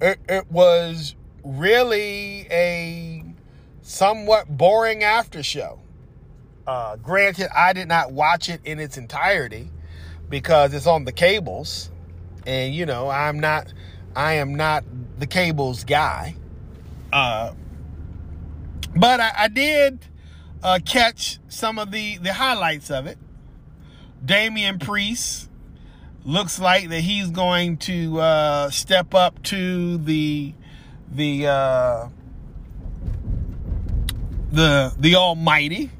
[0.00, 3.22] It, it was really a
[3.82, 5.80] somewhat boring after show.
[6.66, 9.70] Uh, granted, I did not watch it in its entirety
[10.28, 11.90] because it's on the cables,
[12.46, 13.72] and you know I'm not,
[14.14, 14.84] I am not
[15.18, 16.36] the cables guy.
[17.12, 17.52] Uh,
[18.94, 20.04] but I, I did
[20.62, 23.18] uh, catch some of the the highlights of it.
[24.24, 25.48] Damian Priest
[26.24, 30.54] looks like that he's going to uh, step up to the
[31.10, 32.08] the uh,
[34.50, 35.90] the the Almighty.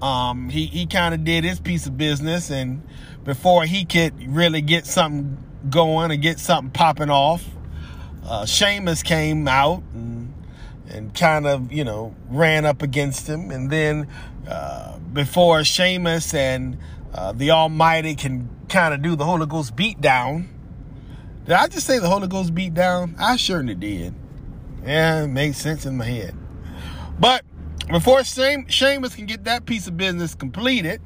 [0.00, 2.82] Um, he he kind of did his piece of business, and
[3.24, 5.36] before he could really get something
[5.68, 7.44] going and get something popping off,
[8.24, 10.34] uh, Sheamus came out and
[10.88, 14.08] and kind of you know ran up against him, and then
[14.48, 16.78] uh, before Sheamus and
[17.14, 20.48] uh, the Almighty can kind of do the Holy Ghost beat down.
[21.44, 23.16] Did I just say the Holy Ghost beat down?
[23.18, 24.14] I certainly did.
[24.84, 26.34] Yeah, it makes sense in my head.
[27.18, 27.44] But
[27.88, 31.00] before Sheamus can get that piece of business completed,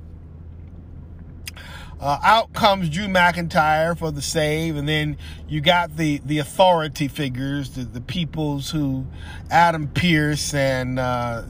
[2.05, 5.17] uh, out comes Drew McIntyre for the save, and then
[5.49, 9.07] you got the the authority figures, the, the peoples who
[9.51, 11.45] Adam Pearce and uh,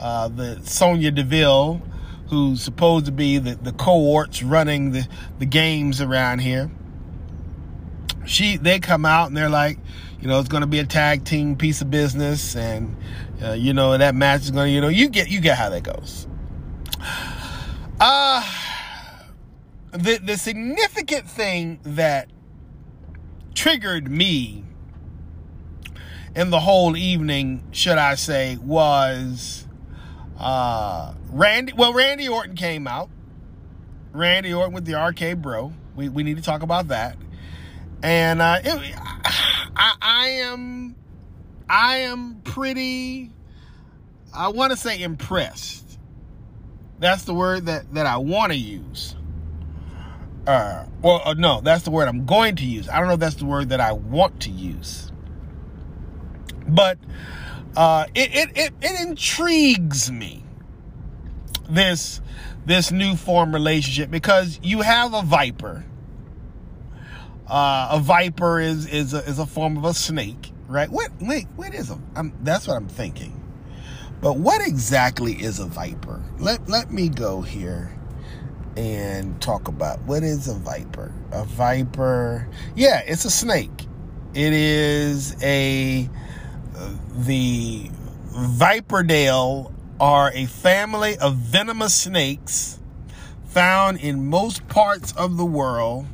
[0.00, 1.82] uh, the Sonya Deville,
[2.30, 5.06] who's supposed to be the, the cohorts running the,
[5.38, 6.70] the games around here.
[8.24, 9.78] She they come out and they're like,
[10.18, 12.96] you know, it's going to be a tag team piece of business, and
[13.44, 15.68] uh, you know that match is going to, you know, you get you get how
[15.68, 16.26] that goes.
[18.00, 18.42] Uh
[19.92, 22.28] the the significant thing that
[23.54, 24.64] triggered me
[26.34, 29.66] in the whole evening, should I say, was
[30.38, 31.72] uh, Randy.
[31.72, 33.10] Well, Randy Orton came out.
[34.12, 35.72] Randy Orton with the RK Bro.
[35.96, 37.16] We we need to talk about that.
[38.02, 40.96] And uh, it, I, I am
[41.68, 43.30] I am pretty.
[44.32, 45.98] I want to say impressed.
[46.98, 49.16] That's the word that that I want to use.
[50.46, 52.88] Uh, well, uh, no, that's the word I'm going to use.
[52.88, 55.12] I don't know if that's the word that I want to use.
[56.66, 56.98] But
[57.76, 60.44] uh, it, it, it, it intrigues me
[61.68, 62.20] this
[62.66, 65.84] this new form relationship because you have a viper.
[67.46, 70.88] Uh, a viper is is a, is a form of a snake, right?
[70.90, 71.98] What wait, what is a?
[72.14, 73.36] I'm, that's what I'm thinking.
[74.20, 76.22] But what exactly is a viper?
[76.38, 77.99] Let let me go here
[78.76, 81.12] and talk about what is a viper.
[81.32, 83.86] A viper, yeah, it's a snake.
[84.34, 86.08] It is a
[87.16, 87.90] the
[88.30, 92.78] Viperidae are a family of venomous snakes
[93.44, 96.06] found in most parts of the world,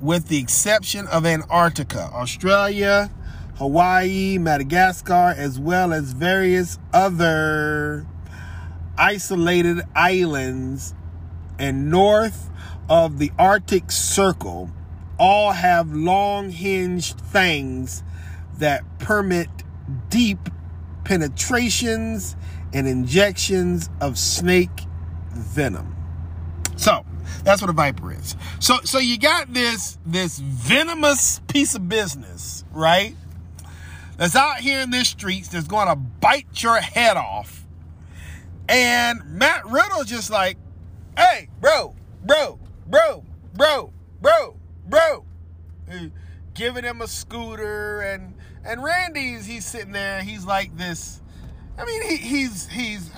[0.00, 3.10] with the exception of Antarctica, Australia,
[3.56, 8.06] Hawaii, Madagascar, as well as various other
[8.98, 10.94] isolated islands
[11.58, 12.50] and north
[12.88, 14.70] of the Arctic Circle,
[15.18, 18.02] all have long hinged fangs
[18.58, 19.48] that permit
[20.08, 20.38] deep
[21.04, 22.36] penetrations
[22.72, 24.84] and injections of snake
[25.30, 25.94] venom.
[26.76, 27.04] So
[27.44, 28.36] that's what a viper is.
[28.60, 33.14] So so you got this this venomous piece of business, right?
[34.16, 37.64] That's out here in the streets that's to bite your head off.
[38.68, 40.56] And Matt Riddle just like,
[41.16, 41.94] hey, bro,
[42.24, 44.56] bro, bro, bro, bro,
[44.86, 45.24] bro,
[46.54, 50.22] giving him a scooter and and Randy's he's sitting there.
[50.22, 51.22] He's like this.
[51.78, 53.10] I mean, he, he's he's.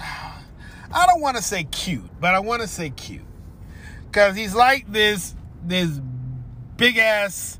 [0.90, 3.26] I don't want to say cute, but I want to say cute
[4.06, 5.34] because he's like this
[5.64, 6.00] this
[6.76, 7.58] big ass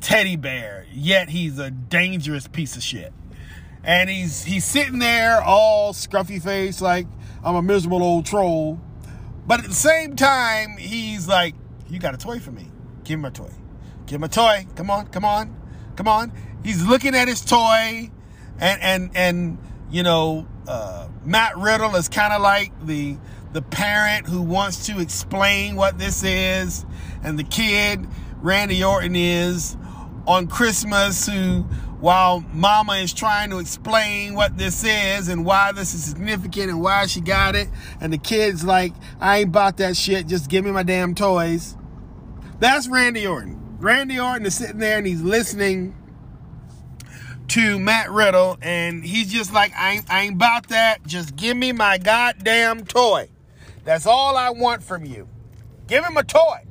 [0.00, 0.86] teddy bear.
[0.92, 3.12] Yet he's a dangerous piece of shit.
[3.82, 7.06] And he's he's sitting there all scruffy face like
[7.44, 8.80] I'm a miserable old troll.
[9.46, 11.54] But at the same time, he's like,
[11.88, 12.70] "You got a toy for me?
[13.04, 13.50] Give him a toy.
[14.06, 14.66] Give him a toy.
[14.74, 15.56] Come on, come on,
[15.96, 16.32] come on."
[16.66, 18.10] he's looking at his toy,
[18.58, 19.58] and and and
[19.90, 23.16] you know, uh, Matt Riddle is kind of like the
[23.52, 26.84] the parent who wants to explain what this is,
[27.22, 28.06] and the kid
[28.42, 29.76] Randy Orton is
[30.26, 31.64] on Christmas who
[32.06, 36.80] while mama is trying to explain what this is and why this is significant and
[36.80, 37.68] why she got it
[38.00, 41.76] and the kid's like i ain't bought that shit just give me my damn toys
[42.60, 45.96] that's randy orton randy orton is sitting there and he's listening
[47.48, 51.06] to Matt Riddle, and he's just like, I ain't, I ain't about that.
[51.06, 53.28] Just give me my goddamn toy.
[53.84, 55.28] That's all I want from you.
[55.86, 56.66] Give him a toy.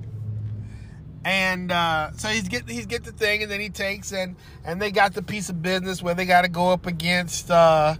[1.25, 4.79] And uh, so he's get he's get the thing, and then he takes and and
[4.79, 7.49] they got the piece of business where they got to go up against.
[7.49, 7.95] Uh,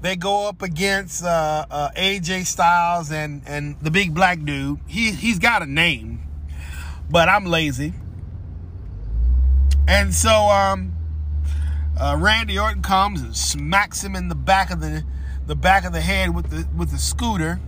[0.00, 4.78] they go up against uh, uh AJ Styles and and the big black dude.
[4.86, 6.22] He he's got a name,
[7.10, 7.94] but I'm lazy.
[9.88, 10.94] And so um,
[11.98, 15.02] uh, Randy Orton comes and smacks him in the back of the
[15.48, 17.58] the back of the head with the with the scooter.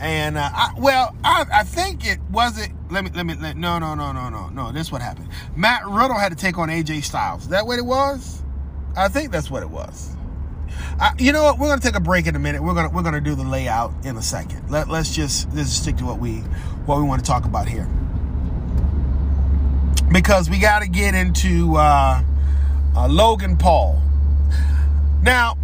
[0.00, 2.72] And uh, I, well, I, I think it wasn't.
[2.90, 4.72] Let me let me let, no no no no no no.
[4.72, 5.28] This is what happened.
[5.54, 7.48] Matt Riddle had to take on AJ Styles.
[7.48, 8.42] That what it was?
[8.96, 10.16] I think that's what it was.
[10.98, 11.58] I, you know what?
[11.58, 12.62] We're gonna take a break in a minute.
[12.62, 14.70] We're gonna we're gonna do the layout in a second.
[14.70, 16.38] Let, let's just let's just stick to what we
[16.86, 17.86] what we want to talk about here
[20.10, 21.76] because we got to get into.
[21.76, 22.22] Uh,
[22.94, 24.02] uh, Logan Paul.
[25.22, 25.56] Now,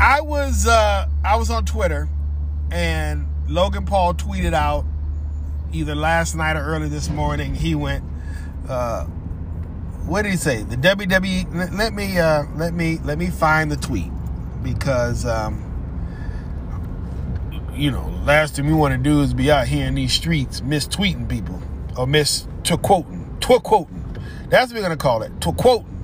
[0.00, 2.08] I was uh, I was on Twitter,
[2.70, 4.84] and Logan Paul tweeted out
[5.72, 7.54] either last night or early this morning.
[7.54, 8.04] He went,
[8.68, 9.04] uh,
[10.04, 11.72] "What did he say?" The WWE.
[11.76, 14.10] Let, me uh, let me let me find the tweet
[14.62, 15.64] because um,
[17.74, 20.60] you know last thing we want to do is be out here in these streets
[20.60, 21.62] mistweeting people
[21.96, 24.04] or miss to quoting to quoting.
[24.50, 25.94] That's what we're gonna call it to quoting.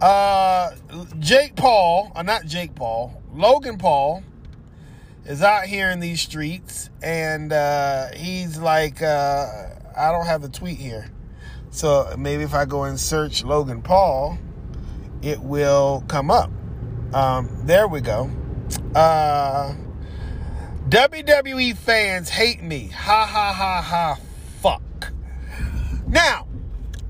[0.00, 0.72] Uh,
[1.18, 4.22] Jake Paul, or not Jake Paul, Logan Paul
[5.26, 9.46] is out here in these streets, and uh, he's like, uh,
[9.96, 11.10] I don't have the tweet here.
[11.70, 14.38] So maybe if I go and search Logan Paul,
[15.22, 16.50] it will come up.
[17.12, 18.30] Um, there we go.
[18.94, 19.74] Uh,
[20.88, 22.88] WWE fans hate me.
[22.88, 24.18] Ha ha ha ha.
[24.60, 25.12] Fuck.
[26.06, 26.46] Now,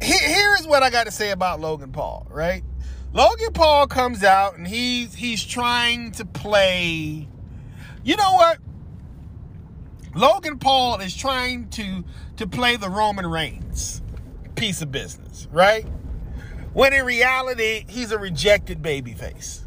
[0.02, 2.64] he- here's what I got to say about Logan Paul, right?
[3.12, 7.28] Logan Paul comes out and he's he's trying to play.
[8.06, 8.58] You know what?
[10.14, 12.04] Logan Paul is trying to
[12.36, 14.00] to play the Roman Reigns
[14.54, 15.84] piece of business, right?
[16.72, 19.64] When in reality, he's a rejected babyface.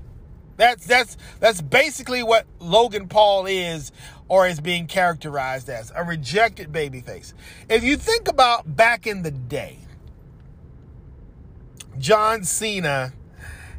[0.55, 3.91] That's that's that's basically what Logan Paul is
[4.29, 7.33] or is being characterized as a rejected babyface.
[7.67, 9.79] If you think about back in the day,
[11.97, 13.11] John Cena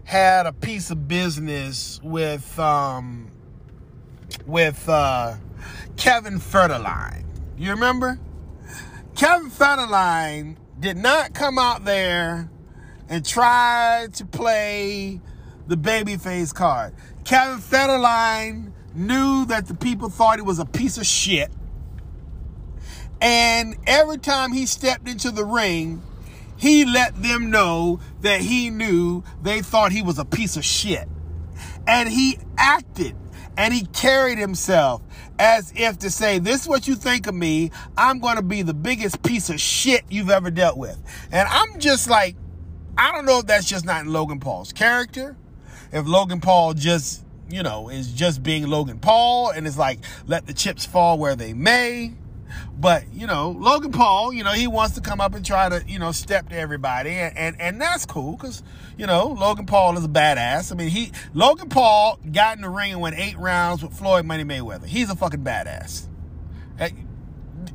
[0.05, 3.31] had a piece of business with um
[4.47, 5.37] with uh
[5.97, 7.25] Kevin Federline.
[7.57, 8.19] You remember?
[9.15, 12.51] Kevin Federline did not come out there
[13.09, 15.21] and try to play
[15.67, 16.95] the babyface card.
[17.25, 21.51] Kevin Federline knew that the people thought he was a piece of shit.
[23.21, 26.03] And every time he stepped into the ring,
[26.57, 31.09] he let them know that he knew they thought he was a piece of shit.
[31.87, 33.17] And he acted
[33.57, 35.03] and he carried himself
[35.39, 37.71] as if to say, This is what you think of me.
[37.97, 41.03] I'm going to be the biggest piece of shit you've ever dealt with.
[41.33, 42.37] And I'm just like,
[42.97, 45.37] I don't know if that's just not in Logan Paul's character.
[45.93, 50.47] If Logan Paul just, you know, is just being Logan Paul and it's like, let
[50.47, 52.15] the chips fall where they may.
[52.79, 55.83] But, you know, Logan Paul, you know, he wants to come up and try to,
[55.87, 57.11] you know, step to everybody.
[57.11, 58.63] And, and, and that's cool because,
[59.01, 60.71] you know, Logan Paul is a badass.
[60.71, 64.27] I mean, he, Logan Paul got in the ring and went eight rounds with Floyd
[64.27, 64.85] Money Mayweather.
[64.85, 66.07] He's a fucking badass.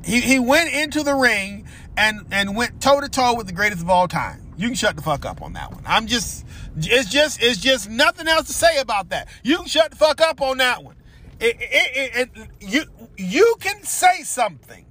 [0.03, 1.65] He, he went into the ring
[1.97, 4.53] and, and went toe to toe with the greatest of all time.
[4.55, 5.81] You can shut the fuck up on that one.
[5.87, 6.45] I'm just,
[6.77, 9.27] it's just, it's just nothing else to say about that.
[9.41, 10.95] You can shut the fuck up on that one.
[11.39, 12.83] It, it, it, you,
[13.17, 14.85] you can say something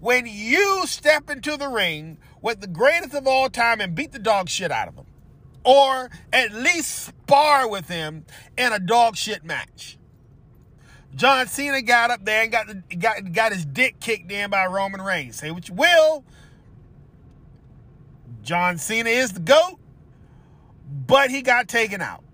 [0.00, 4.18] when you step into the ring with the greatest of all time and beat the
[4.18, 5.06] dog shit out of him.
[5.64, 8.24] Or at least spar with him
[8.56, 9.98] in a dog shit match.
[11.14, 12.66] John Cena got up there and got,
[12.98, 15.36] got, got his dick kicked in by Roman Reigns.
[15.36, 16.24] Say what you will.
[18.42, 19.78] John Cena is the GOAT,
[21.06, 22.24] but he got taken out.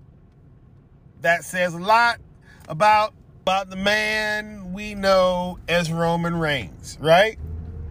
[1.22, 2.20] That says a lot
[2.68, 7.39] about, about the man we know as Roman Reigns, right?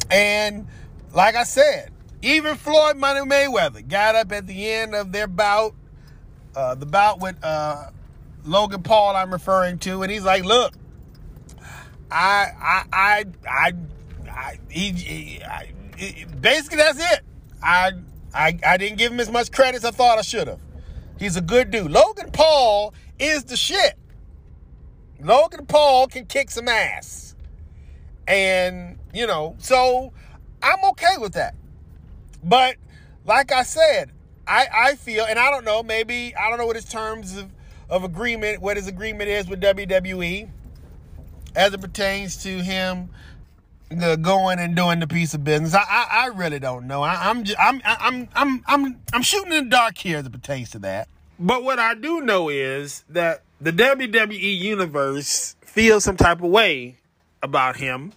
[0.10, 0.68] And
[1.14, 1.92] like I said,
[2.26, 5.76] even Floyd Money Mayweather got up at the end of their bout,
[6.56, 7.92] uh, the bout with uh,
[8.44, 10.74] Logan Paul I'm referring to, and he's like, "Look,
[12.10, 13.74] I, I, I, I,
[14.30, 15.74] I he, he I,
[16.42, 17.22] basically that's it.
[17.62, 17.92] I,
[18.34, 20.60] I, I didn't give him as much credit as I thought I should have.
[21.20, 21.92] He's a good dude.
[21.92, 23.94] Logan Paul is the shit.
[25.22, 27.36] Logan Paul can kick some ass.
[28.28, 30.12] And, you know, so
[30.62, 31.56] I'm okay with that.
[32.46, 32.78] But
[33.26, 34.12] like I said,
[34.48, 37.52] I, I feel, and I don't know, maybe, I don't know what his terms of,
[37.90, 40.50] of agreement, what his agreement is with WWE
[41.56, 43.10] as it pertains to him
[43.90, 45.74] the going and doing the piece of business.
[45.74, 47.02] I I, I really don't know.
[47.04, 50.32] I, am just, I'm I'm I'm I'm I'm shooting in the dark here as it
[50.32, 51.08] pertains to that.
[51.40, 56.96] But what I do know is that the WWE universe feels some type of way
[57.44, 58.14] about him,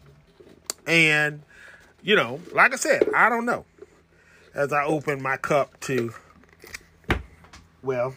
[0.86, 1.42] and
[2.02, 3.64] you know, like I said, I don't know.
[4.59, 6.12] As I open my cup to,
[7.80, 8.16] well,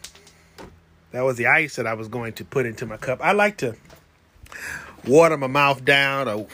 [1.11, 3.19] that was the ice that I was going to put into my cup.
[3.21, 3.75] I like to
[5.05, 6.47] water my mouth down or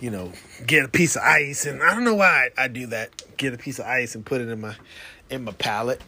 [0.00, 0.32] you know,
[0.66, 3.36] get a piece of ice, and I don't know why I, I, do that.
[3.36, 4.74] Get a piece of ice and put it in my
[5.30, 6.00] in my palate.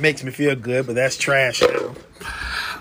[0.00, 1.94] Makes me feel good, but that's trash now.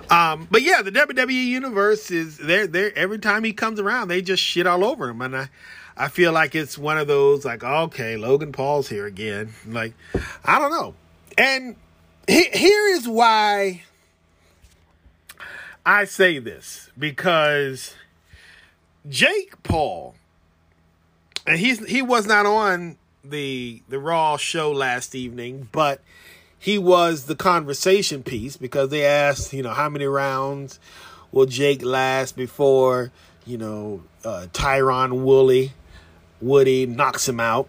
[0.09, 2.68] Um, but yeah, the WWE universe is there.
[2.68, 5.49] There every time he comes around, they just shit all over him, and I,
[5.98, 9.54] I feel like it's one of those like, okay, Logan Paul's here again.
[9.68, 9.94] Like,
[10.44, 10.96] I don't know,
[11.38, 11.76] and
[12.28, 13.84] he, here is why
[15.86, 17.94] I say this because
[19.10, 20.16] Jake Paul,
[21.48, 26.02] and he's he was not on the the Raw show last evening, but
[26.58, 30.80] he was the conversation piece because they asked, you know, how many rounds
[31.32, 33.12] will Jake last before,
[33.46, 35.74] you know, uh, Tyron Woodley
[36.42, 37.68] Woody knocks him out.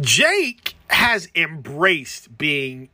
[0.00, 2.88] Jake has embraced being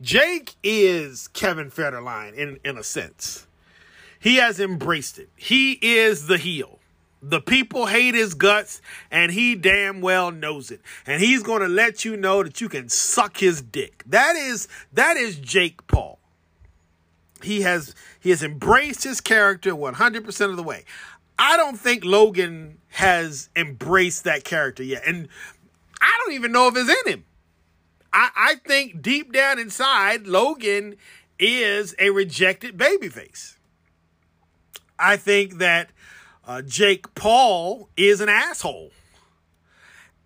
[0.00, 3.46] Jake is Kevin Federline in in a sense.
[4.20, 5.28] he has embraced it.
[5.36, 6.78] He is the heel.
[7.20, 10.80] The people hate his guts, and he damn well knows it.
[11.06, 14.04] And he's to let you know that you can suck his dick.
[14.06, 16.18] That is that is Jake Paul.
[17.42, 20.84] He has he has embraced his character 100% of the way.
[21.38, 25.02] I don't think Logan has embraced that character yet.
[25.06, 25.28] And
[26.00, 27.24] I don't even know if it's in him.
[28.12, 30.96] I, I think deep down inside, Logan
[31.38, 33.56] is a rejected babyface.
[34.98, 35.90] I think that
[36.46, 38.90] uh, Jake Paul is an asshole.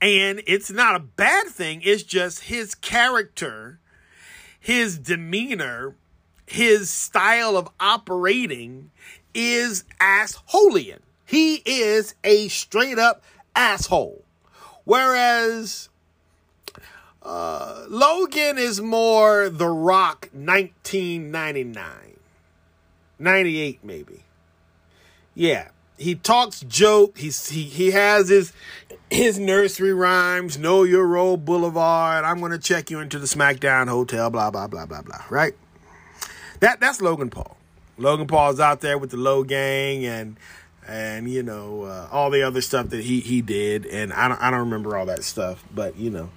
[0.01, 3.79] And it's not a bad thing, it's just his character,
[4.59, 5.95] his demeanor,
[6.45, 8.91] his style of operating
[9.35, 11.01] is assholeian.
[11.25, 13.23] He is a straight up
[13.55, 14.25] asshole.
[14.85, 15.89] Whereas
[17.23, 21.87] uh, Logan is more The Rock 1999.
[23.19, 24.25] 98 maybe.
[25.35, 25.69] Yeah.
[25.97, 27.19] He talks joke.
[27.19, 28.53] He's, he he has his
[29.09, 30.59] his nursery rhymes.
[30.59, 32.25] Know your role, Boulevard.
[32.25, 34.29] I'm gonna check you into the SmackDown Hotel.
[34.29, 35.23] Blah blah blah blah blah.
[35.31, 35.55] Right.
[36.59, 37.57] That that's Logan Paul.
[37.99, 40.37] Logan Paul's out there with the Logang and
[40.87, 43.87] and you know uh, all the other stuff that he he did.
[43.87, 46.31] And I don't I don't remember all that stuff, but you know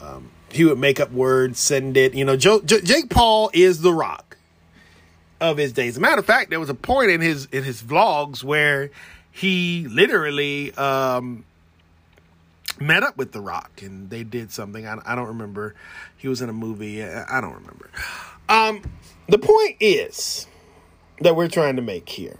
[0.00, 2.14] um, he would make up words, send it.
[2.14, 4.36] You know, Joe, J- Jake Paul is the Rock
[5.40, 5.94] of his days.
[5.94, 8.90] As a matter of fact, there was a point in his in his vlogs where
[9.30, 11.44] he literally um,
[12.80, 14.86] met up with the Rock and they did something.
[14.86, 15.74] I, I don't remember.
[16.16, 17.02] He was in a movie.
[17.02, 17.90] I don't remember.
[18.48, 18.82] Um,
[19.28, 20.46] the point is
[21.20, 22.36] that we're trying to make here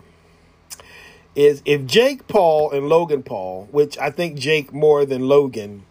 [1.34, 5.84] is if Jake Paul and Logan Paul, which I think Jake more than Logan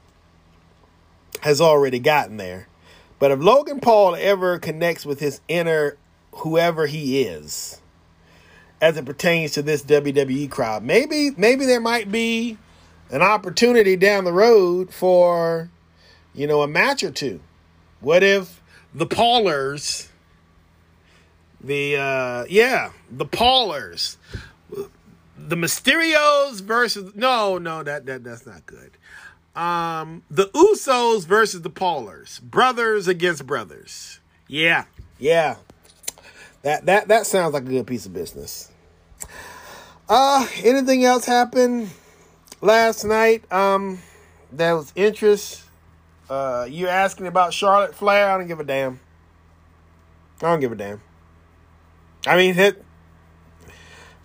[1.42, 2.68] has already gotten there.
[3.18, 5.98] But if Logan Paul ever connects with his inner
[6.32, 7.82] whoever he is,
[8.82, 12.58] as it pertains to this WWE crowd, maybe maybe there might be
[13.10, 15.70] an opportunity down the road for,
[16.34, 17.40] you know, a match or two.
[18.00, 18.62] What if
[18.94, 20.09] the Paulers,
[21.62, 24.18] the uh yeah, the Paulers,
[24.70, 28.92] the Mysterios versus no, no, that that that's not good
[29.60, 34.20] um, the Usos versus the Paulers, brothers against brothers.
[34.48, 34.86] Yeah,
[35.18, 35.58] yeah.
[36.62, 38.72] That that that sounds like a good piece of business.
[40.08, 41.90] Uh, anything else happened
[42.62, 43.52] last night?
[43.52, 44.00] Um,
[44.54, 45.64] that was interest.
[46.30, 48.30] Uh, you asking about Charlotte Flair?
[48.30, 49.00] I don't give a damn.
[50.42, 51.02] I don't give a damn.
[52.26, 52.84] I mean, hit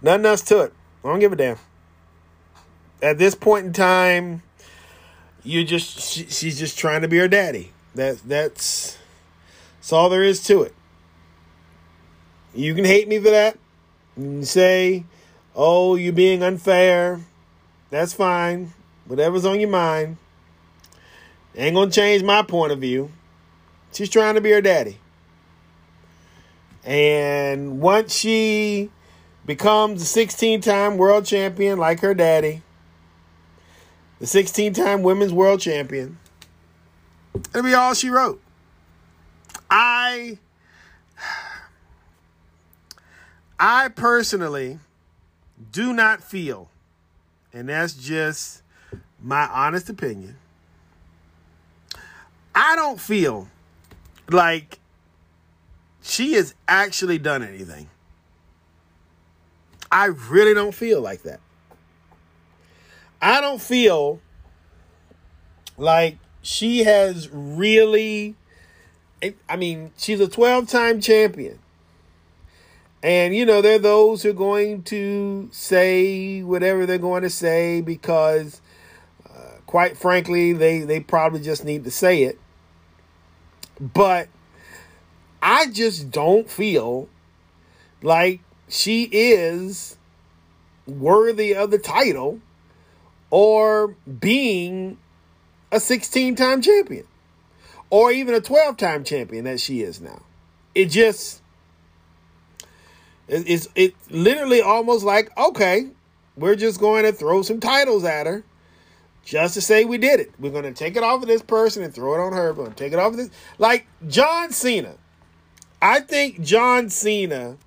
[0.03, 0.73] nothing else to it.
[1.05, 1.59] I don't give a damn.
[3.03, 4.43] At this point in time,
[5.43, 7.73] you just she, she's just trying to be her daddy.
[7.95, 8.99] That that's
[9.77, 10.75] that's all there is to it.
[12.55, 13.59] You can hate me for that.
[14.17, 15.05] You can say,
[15.55, 17.21] "Oh, you're being unfair."
[17.91, 18.73] That's fine.
[19.07, 20.17] Whatever's on your mind.
[21.55, 23.11] Ain't gonna change my point of view.
[23.93, 24.99] She's trying to be her daddy.
[26.85, 28.91] And once she
[29.47, 32.63] becomes a 16 time world champion like her daddy,
[34.21, 36.19] the 16 time women's world champion.
[37.35, 38.41] it'll be all she wrote.
[39.71, 40.39] I
[43.59, 44.79] I personally
[45.73, 46.69] do not feel,
[47.53, 48.63] and that's just
[49.23, 50.37] my honest opinion.
[52.55, 53.49] I don't feel
[54.29, 54.79] like
[56.05, 57.89] she has actually done anything.
[59.91, 61.41] I really don't feel like that.
[63.23, 64.21] I don't feel
[65.79, 68.37] like she has really.
[69.49, 71.59] I mean, she's a 12 time champion.
[73.03, 77.31] And, you know, there are those who are going to say whatever they're going to
[77.31, 78.61] say because,
[79.29, 82.39] uh, quite frankly, they, they probably just need to say it.
[83.81, 84.29] But
[85.47, 87.07] I just don't feel
[88.03, 89.99] like she is
[90.87, 92.41] worthy of the title
[93.29, 93.89] or
[94.21, 94.97] being
[95.71, 97.05] a 16 time champion
[97.91, 100.23] or even a 12 time champion that she is now.
[100.75, 101.43] It just,
[103.29, 105.91] it's, it's literally almost like, okay,
[106.37, 108.45] we're just going to throw some titles at her
[109.27, 110.33] just to say we did it.
[110.39, 112.55] We're going to take it off of this person and throw it on her.
[112.55, 113.31] We're going to take it off of this.
[113.59, 114.97] Like John Cena.
[115.85, 117.59] I think John Cena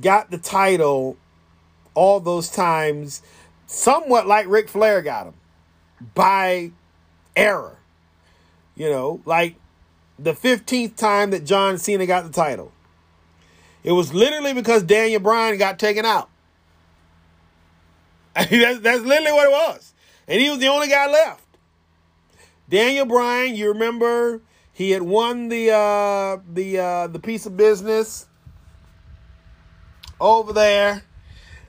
[0.00, 1.16] got the title
[1.92, 3.20] all those times
[3.66, 5.34] somewhat like Ric Flair got him
[6.14, 6.70] by
[7.34, 7.78] error.
[8.76, 9.56] You know, like
[10.20, 12.70] the 15th time that John Cena got the title.
[13.82, 16.30] It was literally because Daniel Bryan got taken out.
[18.36, 19.94] that's, that's literally what it was.
[20.28, 21.42] And he was the only guy left.
[22.68, 24.42] Daniel Bryan, you remember
[24.78, 28.28] he had won the uh, the uh, the piece of business
[30.20, 31.02] over there.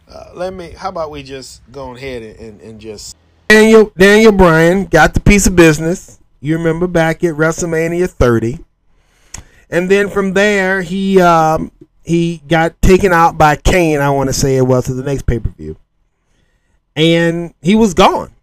[0.07, 0.73] Uh, let me.
[0.77, 5.47] How about we just go ahead and, and, just Daniel Daniel Bryan got the piece
[5.47, 6.19] of business.
[6.39, 8.59] You remember back at WrestleMania 30,
[9.71, 11.71] and then from there he um,
[12.03, 14.01] he got taken out by Kane.
[14.01, 15.77] I want to say it was to the next pay per view,
[16.95, 18.35] and he was gone.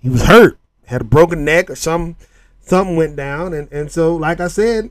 [0.00, 2.16] He was hurt, had a broken neck or some
[2.62, 4.90] something went down, and and so like I said,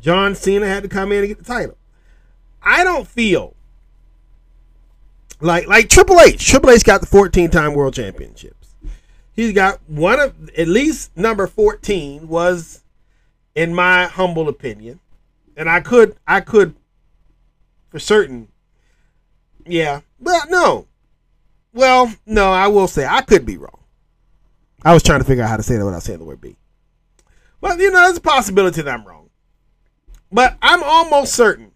[0.00, 1.76] John Cena had to come in and get the title.
[2.62, 3.54] I don't feel
[5.40, 6.46] like like Triple H.
[6.46, 8.74] Triple H got the 14 time world championships.
[9.32, 12.82] He's got one of at least number 14 was
[13.54, 15.00] in my humble opinion.
[15.56, 16.74] And I could I could
[17.90, 18.48] for certain
[19.66, 20.00] yeah.
[20.20, 20.86] But no.
[21.72, 23.84] Well, no, I will say I could be wrong.
[24.84, 26.56] I was trying to figure out how to say that without saying the word B.
[27.60, 29.30] But you know, there's a possibility that I'm wrong.
[30.30, 31.72] But I'm almost certain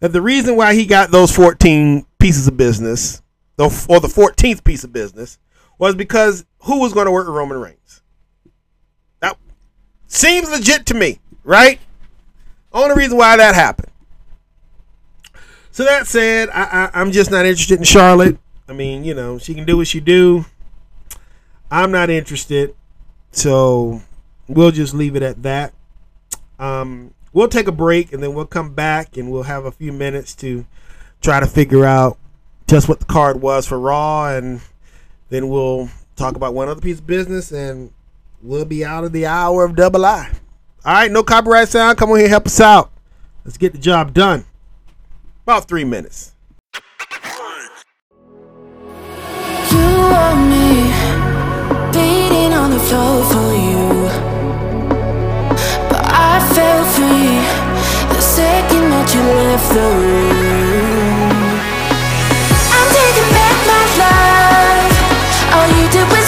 [0.00, 3.22] that the reason why he got those 14 pieces of business,
[3.58, 5.38] or the 14th piece of business,
[5.78, 8.02] was because who was going to work with Roman Reigns?
[9.20, 9.36] That
[10.06, 11.78] seems legit to me, right?
[12.72, 13.90] Only reason why that happened.
[15.70, 18.38] So that said, I, I, I'm just not interested in Charlotte.
[18.68, 20.44] I mean, you know, she can do what she do.
[21.70, 22.74] I'm not interested.
[23.30, 24.02] So
[24.48, 25.72] we'll just leave it at that.
[26.58, 29.92] Um, we'll take a break and then we'll come back and we'll have a few
[29.92, 30.66] minutes to
[31.20, 32.18] try to figure out
[32.66, 34.60] just what the card was for Raw and
[35.30, 37.92] then we'll talk about one other piece of business and
[38.42, 40.30] we'll be out of the hour of double I.
[40.84, 41.96] All right, no copyright sound.
[41.98, 42.90] Come on here, help us out.
[43.44, 44.44] Let's get the job done.
[45.44, 46.32] About three minutes.
[49.70, 50.92] You want me
[51.92, 53.61] beating on the floor for you.
[59.10, 61.32] You left the room.
[62.76, 64.96] I'm taking back my life.
[65.54, 66.26] All you did was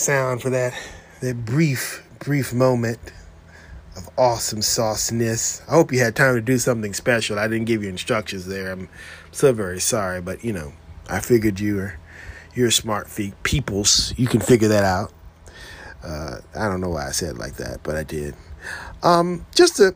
[0.00, 0.74] sound for that
[1.20, 2.98] that brief, brief moment
[3.96, 5.62] of awesome sauciness.
[5.68, 7.38] I hope you had time to do something special.
[7.38, 8.72] I didn't give you instructions there.
[8.72, 8.88] I'm
[9.30, 10.72] so very sorry, but you know,
[11.08, 11.94] I figured you were
[12.54, 14.14] you're smart feet peoples.
[14.16, 15.12] You can figure that out.
[16.02, 18.34] Uh, I don't know why I said like that, but I did.
[19.02, 19.94] Um, just to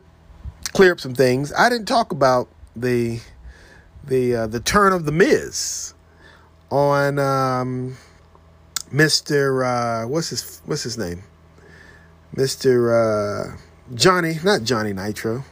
[0.73, 3.19] clear up some things, I didn't talk about the
[4.03, 5.93] the uh, the turn of the Miz
[6.69, 7.97] on um,
[8.91, 9.65] Mr.
[9.65, 11.23] Uh, what's his what's his name?
[12.35, 12.91] Mr.
[12.91, 13.57] Uh,
[13.93, 15.43] Johnny, not Johnny Nitro.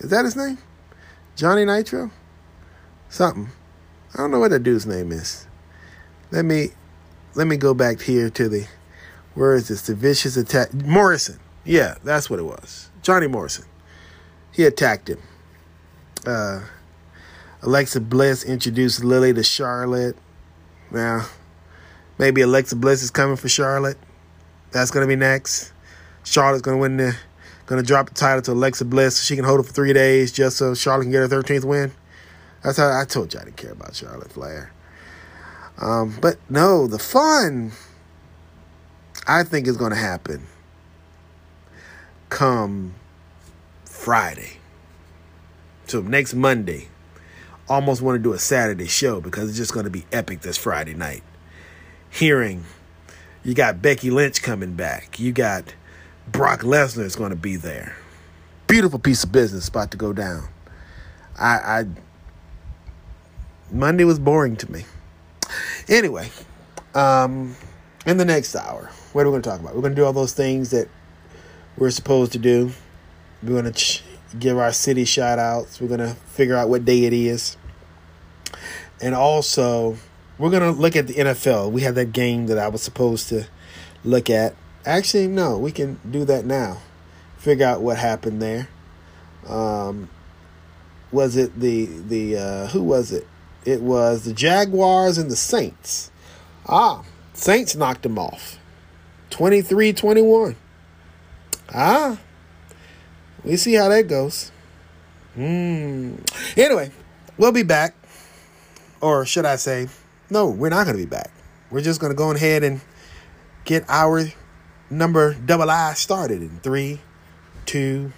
[0.00, 0.58] Is that his name?
[1.36, 2.10] Johnny Nitro?
[3.08, 3.48] Something.
[4.14, 5.46] I don't know what that dude's name is.
[6.30, 6.70] Let me
[7.34, 8.66] let me go back here to the
[9.34, 9.82] where is this?
[9.82, 11.38] The vicious attack Morrison.
[11.64, 12.90] Yeah, that's what it was.
[13.02, 13.64] Johnny Morrison.
[14.52, 15.20] He attacked him.
[16.26, 16.60] Uh
[17.62, 20.16] Alexa Bliss introduced Lily to Charlotte.
[20.90, 21.26] Now,
[22.18, 23.98] maybe Alexa Bliss is coming for Charlotte.
[24.70, 25.72] That's gonna be next.
[26.24, 27.16] Charlotte's gonna win the
[27.66, 30.32] gonna drop the title to Alexa Bliss so she can hold it for three days
[30.32, 31.92] just so Charlotte can get her thirteenth win.
[32.62, 34.72] That's how I told you I didn't care about Charlotte Flair.
[35.78, 37.72] Um, but no, the fun
[39.26, 40.46] I think is gonna happen
[42.28, 42.94] come
[43.84, 44.58] Friday.
[45.86, 46.88] So next Monday
[47.68, 50.94] almost want to do a Saturday show because it's just to be epic this Friday
[50.94, 51.22] night.
[52.10, 52.64] Hearing
[53.44, 55.74] you got Becky Lynch coming back, you got
[56.26, 57.96] Brock Lesnar is going to be there.
[58.66, 60.48] Beautiful piece of business about to go down.
[61.38, 61.86] I, I
[63.70, 64.84] Monday was boring to me.
[65.88, 66.30] Anyway,
[66.94, 67.56] um,
[68.06, 69.74] in the next hour, what are we going to talk about?
[69.74, 70.88] We're going to do all those things that
[71.76, 72.72] we're supposed to do.
[73.42, 74.02] We're going to ch-
[74.38, 75.80] give our city shout outs.
[75.80, 77.56] We're going to figure out what day it is.
[79.00, 79.96] And also,
[80.38, 81.72] we're going to look at the NFL.
[81.72, 83.46] We have that game that I was supposed to
[84.04, 84.54] look at.
[84.86, 86.78] Actually, no, we can do that now.
[87.36, 88.68] Figure out what happened there.
[89.46, 90.08] Um,
[91.10, 93.26] was it the the uh, who was it?
[93.64, 96.10] It was the Jaguars and the Saints.
[96.66, 98.58] Ah, Saints knocked them off.
[99.30, 100.54] 23-21.
[101.74, 102.18] Ah,
[103.44, 104.52] we see how that goes.
[105.34, 106.16] Hmm.
[106.56, 106.90] Anyway,
[107.36, 107.94] we'll be back.
[109.00, 109.88] Or should I say,
[110.30, 111.30] no, we're not going to be back.
[111.70, 112.80] We're just going to go ahead and
[113.64, 114.24] get our
[114.90, 117.00] number double I started in three,
[117.66, 118.12] two.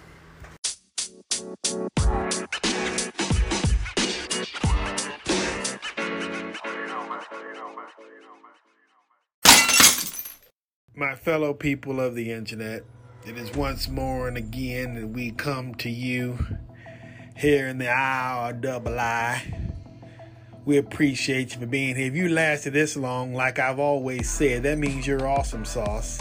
[10.94, 12.82] My fellow people of the internet,
[13.26, 16.38] it is once more and again that we come to you
[17.36, 19.70] here in the hour double I.
[20.70, 22.06] We appreciate you for being here.
[22.06, 26.20] If you lasted this long, like I've always said, that means you're awesome sauce.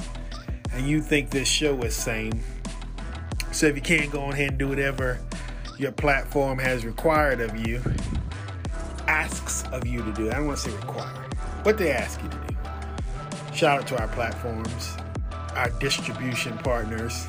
[0.73, 2.41] And you think this show is sane.
[3.51, 5.19] So if you can't go ahead and do whatever
[5.77, 7.79] your platform has required of you,
[9.07, 10.31] asks of you to do.
[10.31, 11.13] I don't want to say require,
[11.61, 12.55] what they ask you to do.
[13.53, 14.97] Shout out to our platforms,
[15.53, 17.27] our distribution partners,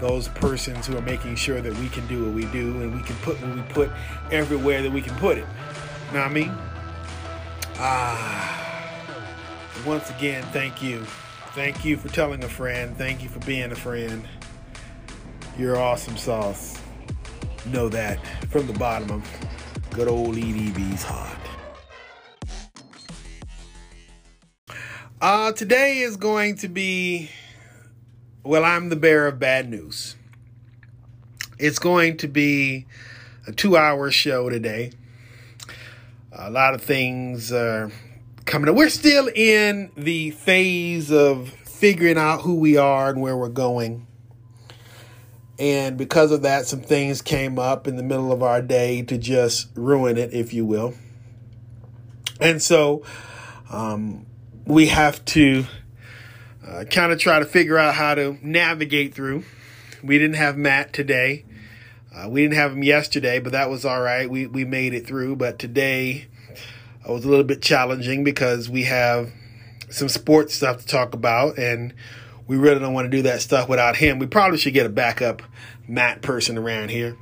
[0.00, 3.02] those persons who are making sure that we can do what we do and we
[3.02, 3.90] can put what we put
[4.32, 5.46] everywhere that we can put it.
[6.16, 6.52] Know what I mean?
[7.74, 9.02] Ah.
[9.84, 11.04] Once again, thank you.
[11.52, 12.96] Thank you for telling a friend.
[12.96, 14.26] Thank you for being a friend.
[15.58, 16.80] You're awesome sauce.
[17.66, 19.30] Know that from the bottom of
[19.90, 21.36] good old EDB's heart.
[25.20, 27.30] Uh, today is going to be,
[28.42, 30.16] well, I'm the bearer of bad news.
[31.58, 32.86] It's going to be
[33.46, 34.92] a two hour show today.
[36.38, 37.90] A lot of things are
[38.44, 38.74] coming up.
[38.74, 44.06] We're still in the phase of figuring out who we are and where we're going.
[45.58, 49.16] And because of that, some things came up in the middle of our day to
[49.16, 50.92] just ruin it, if you will.
[52.38, 53.02] And so,
[53.70, 54.26] um,
[54.66, 55.64] we have to
[56.68, 59.44] uh, kind of try to figure out how to navigate through.
[60.02, 61.45] We didn't have Matt today.
[62.16, 64.30] Uh, we didn't have him yesterday, but that was all right.
[64.30, 65.36] We we made it through.
[65.36, 66.28] But today
[67.06, 69.30] uh, was a little bit challenging because we have
[69.90, 71.92] some sports stuff to talk about, and
[72.46, 74.18] we really don't want to do that stuff without him.
[74.18, 75.42] We probably should get a backup
[75.86, 77.16] Matt person around here,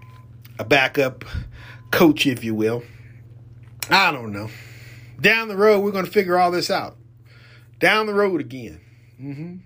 [0.58, 1.24] a backup
[1.90, 2.84] coach, if you will.
[3.90, 4.48] I don't know.
[5.20, 6.96] Down the road, we're going to figure all this out
[7.78, 8.80] down the road again.
[9.20, 9.56] Mm-hmm.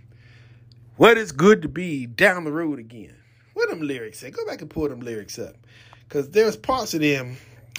[0.97, 3.15] What is good to be down the road again?
[3.59, 4.31] What them lyrics say?
[4.31, 5.57] Go back and pull them lyrics up,
[6.05, 7.39] because there's parts of them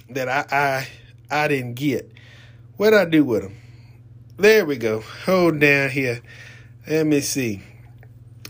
[0.09, 0.87] that I I
[1.43, 2.11] I didn't get.
[2.75, 3.55] What did I do with them?
[4.35, 4.99] There we go.
[5.25, 6.21] Hold down here.
[6.85, 7.61] Let me see.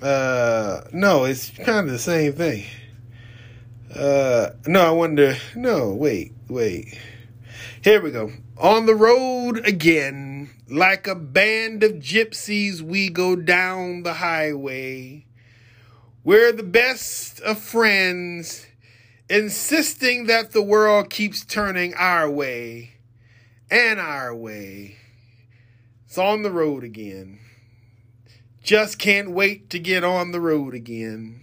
[0.02, 2.66] Uh, no, it's kind of the same thing.
[3.94, 5.36] Uh, no, I wonder.
[5.56, 6.98] No, wait, wait.
[7.84, 8.32] Here we go.
[8.58, 15.28] On the road again, like a band of gypsies, we go down the highway.
[16.30, 18.68] We're the best of friends,
[19.32, 22.92] insisting that the world keeps turning our way
[23.72, 24.98] and our way.
[26.06, 27.40] It's on the road again.
[28.62, 31.42] Just can't wait to get on the road again.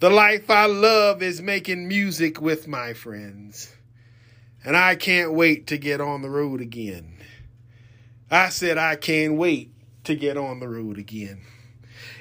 [0.00, 3.72] The life I love is making music with my friends.
[4.64, 7.18] And I can't wait to get on the road again.
[8.28, 9.70] I said I can't wait
[10.02, 11.42] to get on the road again.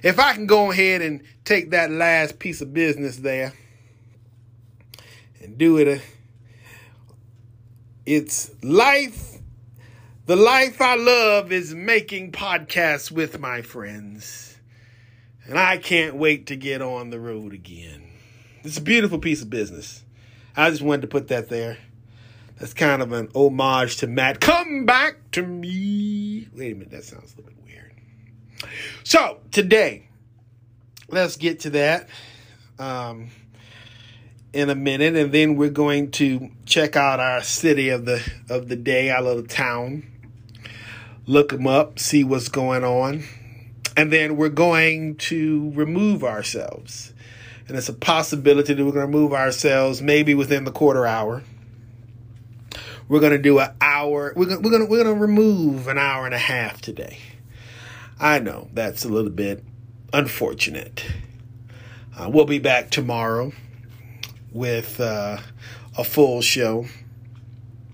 [0.03, 3.53] If I can go ahead and take that last piece of business there
[5.41, 6.01] and do it, uh,
[8.05, 9.33] it's life
[10.25, 14.57] the life I love is making podcasts with my friends.
[15.45, 18.03] And I can't wait to get on the road again.
[18.63, 20.01] It's a beautiful piece of business.
[20.55, 21.77] I just wanted to put that there.
[22.57, 24.39] That's kind of an homage to Matt.
[24.39, 26.47] Come back to me.
[26.55, 27.62] Wait a minute, that sounds a little bit.
[29.03, 30.07] So, today,
[31.09, 32.09] let's get to that
[32.79, 33.29] um,
[34.53, 38.67] in a minute, and then we're going to check out our city of the of
[38.69, 40.03] the day, our little town
[41.25, 43.23] look them up, see what's going on.
[43.95, 47.13] And then we're going to remove ourselves.
[47.67, 51.43] And it's a possibility that we're going to remove ourselves maybe within the quarter hour.
[53.07, 54.33] We're going to do an hour.
[54.35, 57.19] We're going, we're going to, we're going to remove an hour and a half today.
[58.23, 59.65] I know that's a little bit
[60.13, 61.05] unfortunate.
[62.17, 63.51] Uh, we'll be back tomorrow
[64.49, 65.39] with uh,
[65.97, 66.85] a full show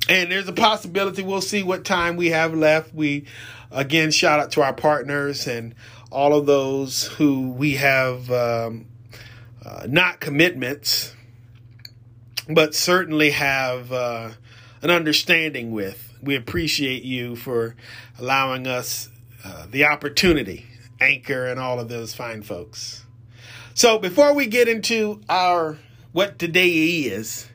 [0.07, 2.93] and there's a possibility we'll see what time we have left.
[2.93, 3.25] We
[3.71, 5.73] again shout out to our partners and
[6.11, 8.86] all of those who we have um,
[9.65, 11.15] uh, not commitments,
[12.47, 14.30] but certainly have uh,
[14.84, 16.13] an understanding with.
[16.21, 17.75] We appreciate you for
[18.19, 19.09] allowing us
[19.43, 20.65] uh, the opportunity,
[20.99, 23.05] Anchor, and all of those fine folks.
[23.73, 25.77] So before we get into our
[26.11, 27.47] what today is,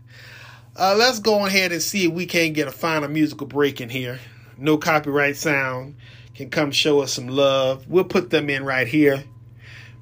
[0.76, 3.88] uh, let's go ahead and see if we can't get a final musical break in
[3.88, 4.18] here.
[4.56, 5.96] No copyright sound
[6.34, 7.86] can come show us some love.
[7.88, 9.24] We'll put them in right here.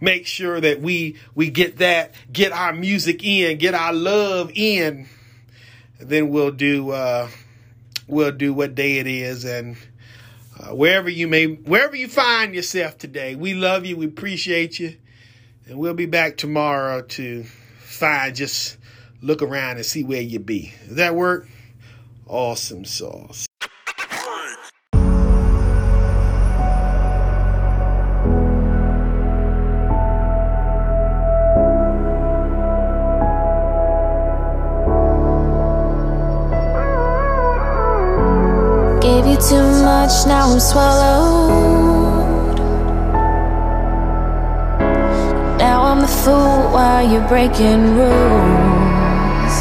[0.00, 5.08] Make sure that we we get that, get our music in, get our love in.
[6.00, 7.28] Then we'll do uh,
[8.06, 9.76] we'll do what day it is and
[10.58, 13.34] uh, wherever you may wherever you find yourself today.
[13.34, 14.96] We love you, we appreciate you,
[15.66, 17.44] and we'll be back tomorrow to
[17.78, 18.78] find just
[19.20, 20.72] look around and see where you be.
[20.86, 21.46] Does that work?
[22.26, 23.46] Awesome sauce.
[40.12, 42.58] Much, now I'm swallowed.
[45.58, 49.54] Now I'm the fool while you're breaking rules.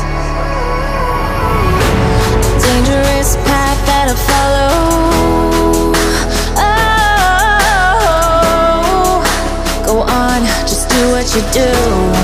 [2.64, 4.74] Dangerous path that I follow.
[9.04, 9.22] Oh,
[9.86, 12.21] go on, just do what you do.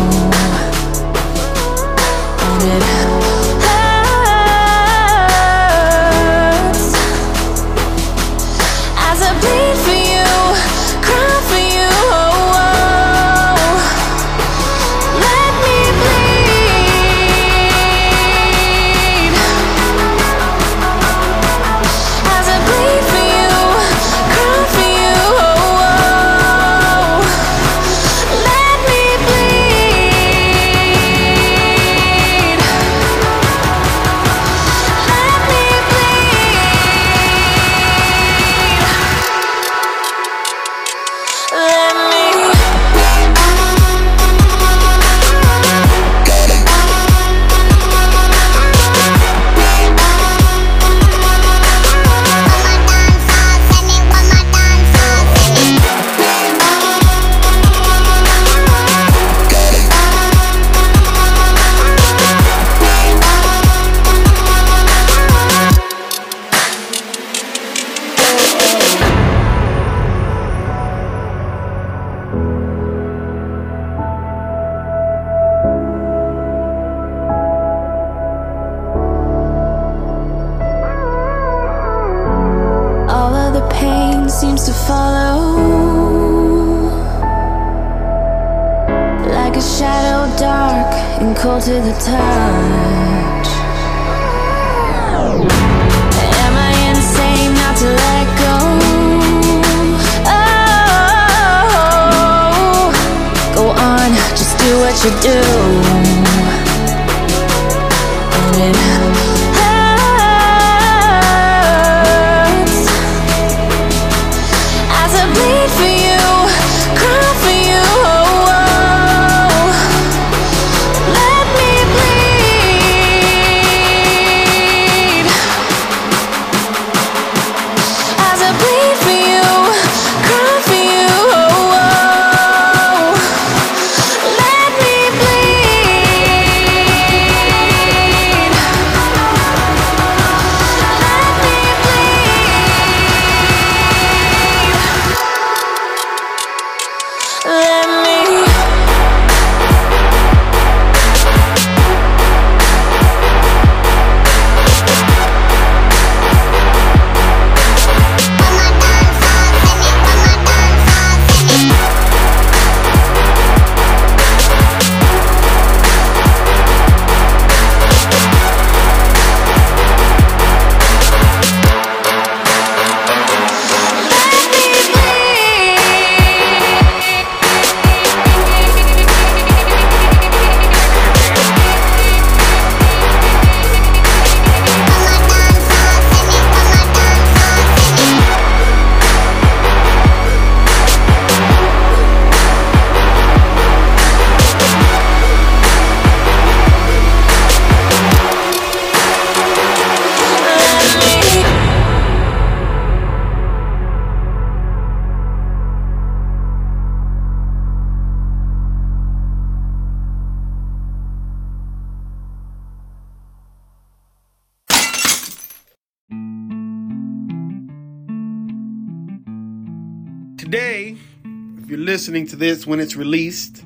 [222.08, 223.66] Listening to this when it's released,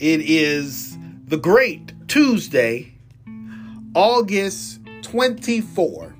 [0.00, 0.98] it is
[1.28, 2.92] the great Tuesday,
[3.94, 6.16] August 24.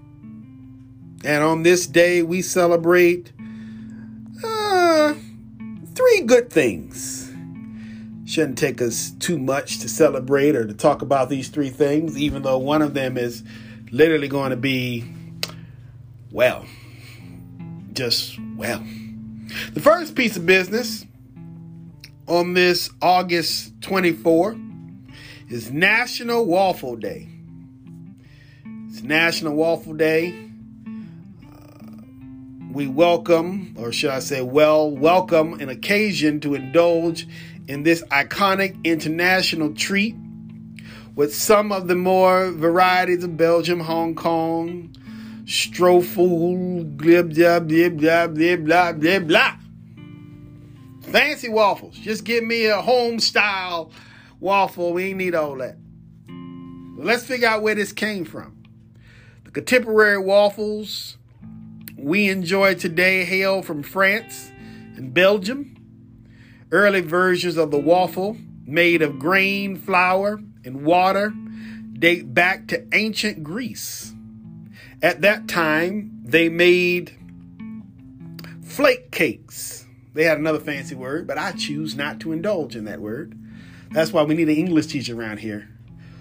[1.25, 3.33] And on this day, we celebrate
[4.45, 5.15] uh,
[5.97, 7.35] three good things.
[8.25, 12.43] Shouldn't take us too much to celebrate or to talk about these three things, even
[12.43, 13.43] though one of them is
[13.91, 15.13] literally going to be,
[16.31, 16.65] well,
[17.95, 18.87] just well.
[19.73, 21.05] The first piece of business
[22.29, 24.55] on this August 24
[25.49, 27.27] is National Waffle Day.
[28.89, 30.51] It's National Waffle Day.
[31.43, 32.03] Uh,
[32.71, 37.27] we welcome, or should I say, well, welcome an occasion to indulge
[37.67, 40.15] in this iconic international treat
[41.15, 44.95] with some of the more varieties of Belgium, Hong Kong,
[45.45, 49.55] Strofel, glib, blab, blib, blab, blib, blah, blah, blah.
[51.11, 51.97] Fancy waffles.
[51.97, 53.91] Just give me a home style
[54.41, 54.93] waffle.
[54.93, 55.77] We ain't need all that.
[56.99, 58.63] Let's figure out where this came from.
[59.45, 61.17] The contemporary waffles
[61.97, 64.51] we enjoy today hail from France
[64.97, 65.75] and Belgium.
[66.71, 68.37] Early versions of the waffle,
[68.67, 71.33] made of grain, flour, and water,
[71.95, 74.13] date back to ancient Greece.
[75.03, 77.13] At that time, they made
[78.63, 79.78] flake cakes.
[80.19, 83.39] They had another fancy word, but I choose not to indulge in that word.
[83.93, 85.69] That's why we need an English teacher around here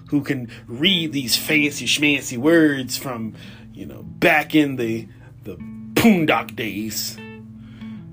[0.09, 3.33] who can read these fancy schmancy words from,
[3.73, 5.07] you know, back in the
[5.45, 5.55] the
[5.95, 7.17] Poondock days.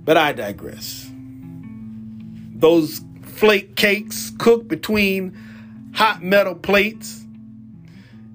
[0.06, 1.06] But I digress.
[2.54, 5.36] Those flake cakes cooked between
[5.92, 7.26] hot metal plates.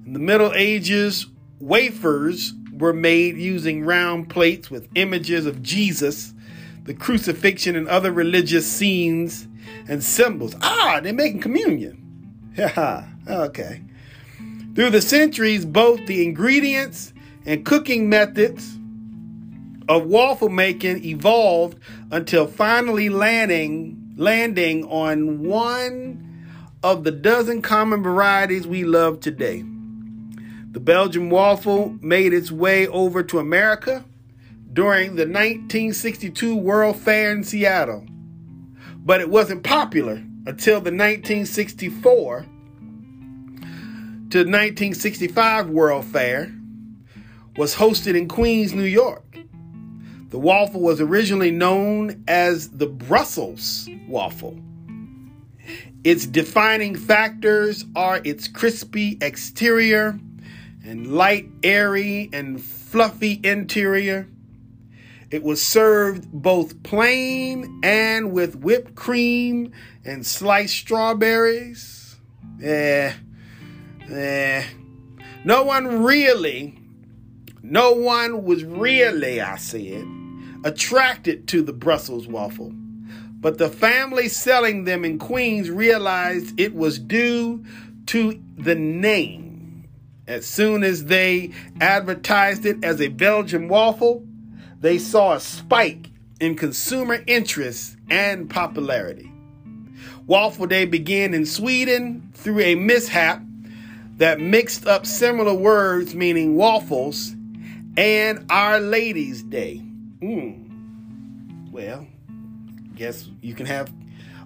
[0.06, 1.26] In the Middle Ages,
[1.58, 6.32] wafers were made using round plates with images of Jesus,
[6.84, 9.46] the crucifixion, and other religious scenes
[9.88, 10.54] and symbols.
[10.62, 11.96] Ah, they're making communion.
[12.56, 13.82] Yeah, okay.
[14.74, 17.12] Through the centuries, both the ingredients
[17.44, 18.76] and cooking methods
[19.88, 21.78] of waffle making evolved
[22.10, 26.26] until finally landing landing on one
[26.82, 29.64] of the dozen common varieties we love today.
[30.72, 34.04] The Belgian waffle made its way over to America
[34.72, 38.06] during the 1962 World Fair in Seattle,
[38.98, 42.46] but it wasn't popular until the 1964
[44.30, 46.52] to 1965 World Fair
[47.56, 49.38] was hosted in Queens, New York.
[50.28, 54.60] The waffle was originally known as the Brussels waffle.
[56.04, 60.18] Its defining factors are its crispy exterior
[60.84, 64.28] and light, airy, and fluffy interior.
[65.30, 69.72] It was served both plain and with whipped cream
[70.04, 72.16] and sliced strawberries.
[72.60, 73.12] Eh,
[74.10, 74.64] eh.
[75.44, 76.76] No one really,
[77.62, 80.04] no one was really, I said,
[80.64, 82.72] attracted to the Brussels waffle.
[83.40, 87.64] But the family selling them in Queens realized it was due
[88.06, 89.88] to the name.
[90.26, 94.26] As soon as they advertised it as a Belgian waffle,
[94.80, 99.30] they saw a spike in consumer interest and popularity.
[100.26, 103.42] Waffle Day began in Sweden through a mishap
[104.16, 107.34] that mixed up similar words meaning waffles
[107.96, 109.82] and Our Lady's Day.
[110.20, 111.70] Mm.
[111.70, 112.06] Well,
[112.94, 113.92] guess you can have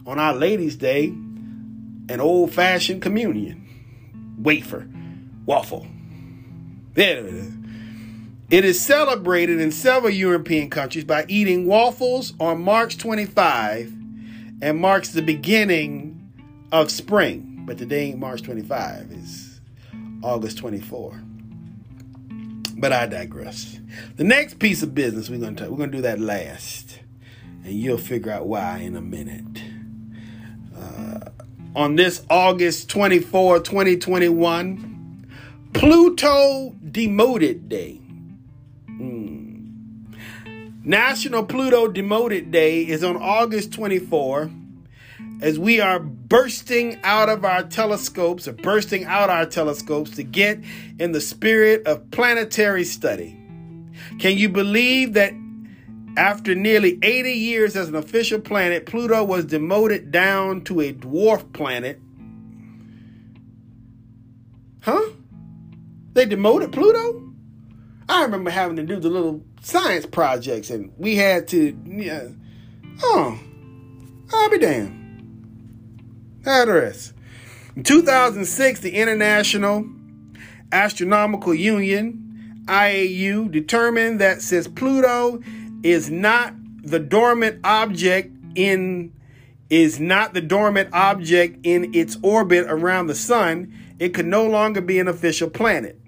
[0.06, 3.60] on Our Lady's Day an old fashioned communion
[4.38, 4.88] wafer,
[5.46, 5.86] waffle.
[6.94, 7.52] There it is.
[8.50, 13.90] It is celebrated in several European countries by eating waffles on March 25
[14.60, 16.30] and marks the beginning
[16.70, 17.62] of spring.
[17.64, 19.60] But today ain't March 25, it's
[20.22, 21.22] August 24.
[22.76, 23.78] But I digress.
[24.16, 27.00] The next piece of business we're gonna talk, we're gonna do that last,
[27.64, 29.62] and you'll figure out why in a minute.
[30.76, 31.30] Uh,
[31.74, 35.26] on this August 24, 2021,
[35.72, 38.03] Pluto Demoted Day.
[40.86, 44.50] National Pluto Demoted Day is on August 24
[45.40, 50.60] as we are bursting out of our telescopes or bursting out our telescopes to get
[50.98, 53.34] in the spirit of planetary study.
[54.18, 55.32] Can you believe that
[56.18, 61.50] after nearly 80 years as an official planet, Pluto was demoted down to a dwarf
[61.54, 61.98] planet?
[64.82, 65.12] Huh?
[66.12, 67.32] They demoted Pluto?
[68.06, 72.28] I remember having to do the little science projects, and we had to, yeah,
[73.02, 73.38] oh,
[74.32, 75.00] I'll be damned.
[76.46, 77.14] Address.
[77.74, 79.88] In 2006, the International
[80.70, 85.40] Astronomical Union, IAU, determined that since Pluto
[85.82, 89.12] is not the dormant object in
[89.70, 94.82] is not the dormant object in its orbit around the sun, it could no longer
[94.82, 95.98] be an official planet.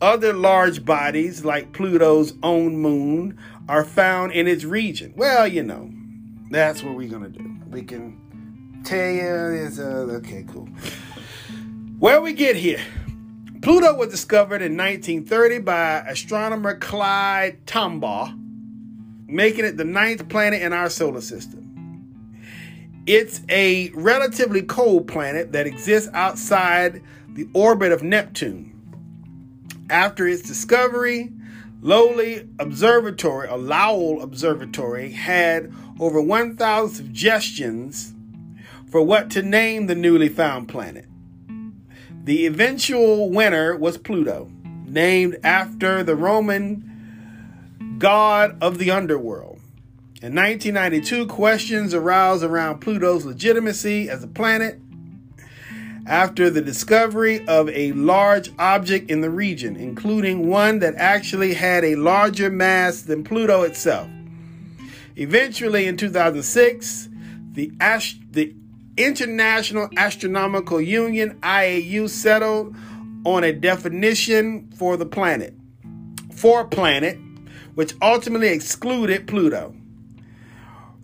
[0.00, 3.36] Other large bodies, like Pluto's own moon,
[3.68, 5.12] are found in its region.
[5.16, 5.90] Well, you know,
[6.50, 7.56] that's what we're going to do.
[7.68, 10.68] We can tell you, it's, uh, okay, cool.
[11.98, 12.80] Where we get here.
[13.60, 18.38] Pluto was discovered in 1930 by astronomer Clyde Tombaugh,
[19.26, 21.64] making it the ninth planet in our solar system.
[23.04, 28.67] It's a relatively cold planet that exists outside the orbit of Neptune.
[29.90, 31.32] After its discovery,
[31.80, 38.12] Lowell Observatory, or Lowell Observatory, had over 1,000 suggestions
[38.90, 41.06] for what to name the newly found planet.
[42.24, 44.50] The eventual winner was Pluto,
[44.84, 49.60] named after the Roman god of the underworld.
[50.20, 54.80] In 1992, questions arose around Pluto's legitimacy as a planet
[56.08, 61.84] after the discovery of a large object in the region, including one that actually had
[61.84, 64.08] a larger mass than Pluto itself.
[65.16, 67.08] Eventually, in 2006,
[67.52, 68.54] the, Ast- the
[68.96, 72.74] International Astronomical Union IAU settled
[73.24, 75.54] on a definition for the planet,
[76.32, 77.18] for planet,
[77.74, 79.74] which ultimately excluded Pluto.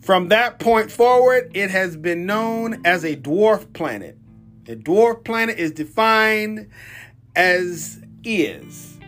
[0.00, 4.18] From that point forward, it has been known as a dwarf planet.
[4.66, 6.70] A dwarf planet is defined
[7.36, 8.98] as is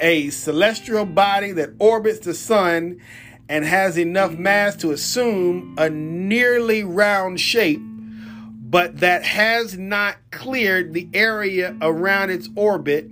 [0.00, 3.00] a celestial body that orbits the sun
[3.48, 10.92] and has enough mass to assume a nearly round shape, but that has not cleared
[10.92, 13.10] the area around its orbit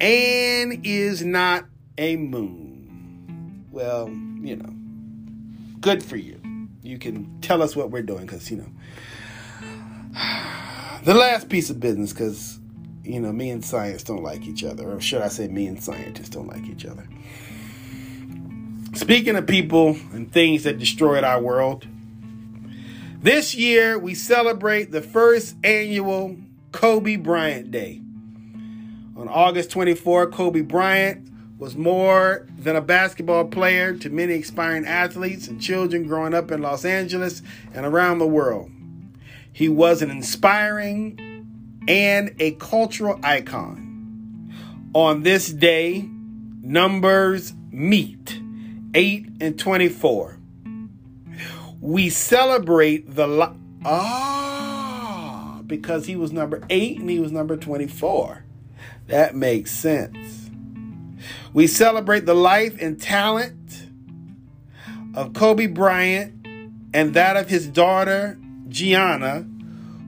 [0.00, 1.64] and is not
[1.96, 3.66] a moon.
[3.70, 4.74] Well, you know,
[5.80, 6.40] good for you.
[6.82, 8.68] You can tell us what we're doing because, you know.
[11.06, 12.58] The last piece of business, because,
[13.04, 14.90] you know, me and science don't like each other.
[14.90, 17.06] Or should I say, me and scientists don't like each other.
[18.92, 21.86] Speaking of people and things that destroyed our world,
[23.22, 26.38] this year we celebrate the first annual
[26.72, 28.00] Kobe Bryant Day.
[29.16, 35.46] On August 24, Kobe Bryant was more than a basketball player to many aspiring athletes
[35.46, 37.42] and children growing up in Los Angeles
[37.72, 38.72] and around the world.
[39.56, 41.18] He was an inspiring
[41.88, 44.52] and a cultural icon.
[44.92, 46.06] On this day,
[46.60, 48.38] numbers meet
[48.92, 50.38] 8 and 24.
[51.80, 58.44] We celebrate the li- ah because he was number 8 and he was number 24.
[59.06, 60.50] That makes sense.
[61.54, 63.86] We celebrate the life and talent
[65.14, 66.46] of Kobe Bryant
[66.92, 68.38] and that of his daughter
[68.76, 69.46] Gianna,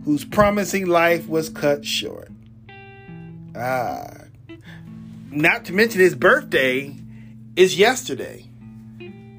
[0.04, 2.28] whose promising life was cut short.
[3.56, 4.10] Ah.
[5.30, 6.94] Not to mention his birthday
[7.56, 8.44] is yesterday,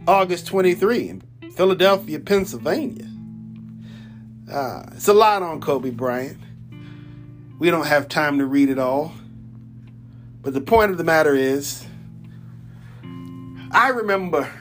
[0.07, 3.07] August 23, in Philadelphia, Pennsylvania.
[4.51, 6.39] Ah, it's a lot on Kobe Bryant.
[7.60, 9.14] We don't have time to read it all.
[10.41, 11.85] But the point of the matter is,
[13.72, 14.51] I remember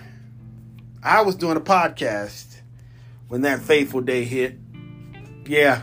[1.03, 2.48] I was doing a podcast
[3.29, 4.57] when that fateful day hit.
[5.47, 5.83] Yeah.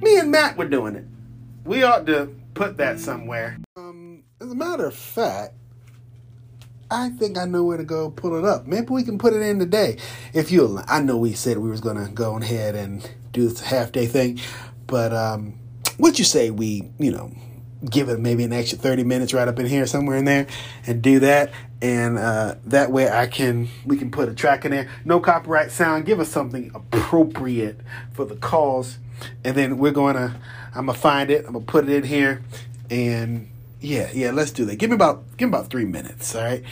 [0.00, 1.04] Me and Matt were doing it.
[1.64, 3.58] We ought to put that somewhere.
[3.76, 5.54] Um, as a matter of fact,
[6.90, 8.66] I think I know where to go pull it up.
[8.66, 9.96] Maybe we can put it in today.
[10.32, 13.92] If you, I know we said we was gonna go ahead and do this half
[13.92, 14.40] day thing,
[14.86, 15.54] but um,
[15.98, 17.30] what you say we, you know,
[17.88, 20.46] give it maybe an extra 30 minutes right up in here somewhere in there
[20.86, 21.50] and do that.
[21.82, 24.90] And uh, that way i can we can put a track in there.
[25.04, 26.04] No copyright sound.
[26.04, 27.80] Give us something appropriate
[28.12, 28.98] for the cause.
[29.44, 30.40] And then we're gonna
[30.74, 31.46] i'm gonna find it.
[31.46, 32.42] I'm gonna put it in here.
[32.90, 33.48] And
[33.80, 34.76] yeah yeah let's do that.
[34.76, 36.64] Give me about give me about three minutes all right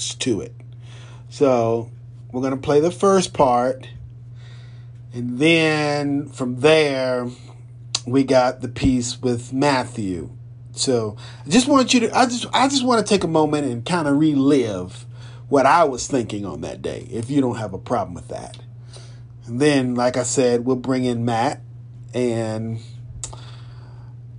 [0.00, 0.54] parts to it.
[1.28, 1.90] So
[2.32, 3.88] we're going to play the first part.
[5.12, 7.28] And then from there,
[8.06, 10.30] we got the piece with Matthew.
[10.72, 13.66] So I just want you to I just I just want to take a moment
[13.66, 15.04] and kind of relive
[15.48, 18.56] what I was thinking on that day, if you don't have a problem with that.
[19.46, 21.60] And then, like I said, we'll bring in Matt
[22.14, 22.78] and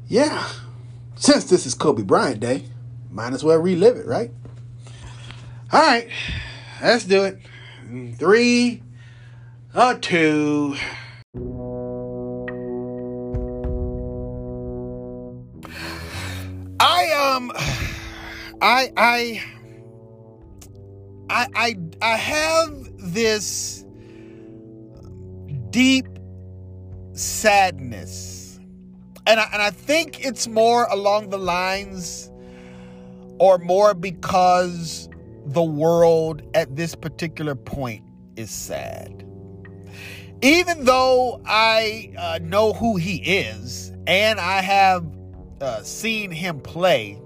[0.07, 0.47] yeah,
[1.15, 2.63] since this is Kobe Bryant Day,
[3.11, 4.31] might as well relive it, right?
[5.73, 6.09] All right,
[6.81, 7.39] let's do it.
[8.17, 8.83] Three,
[9.73, 10.75] a two.
[16.77, 17.53] I um,
[18.61, 19.43] I I
[21.29, 23.85] I I I have this
[25.69, 26.07] deep
[27.13, 28.59] sadness,
[29.25, 32.29] and I, and I think it's more along the lines,
[33.39, 35.07] or more because
[35.53, 38.03] the world at this particular point
[38.35, 39.25] is sad.
[40.41, 45.05] Even though I uh, know who he is and I have
[45.59, 47.21] uh, seen him play,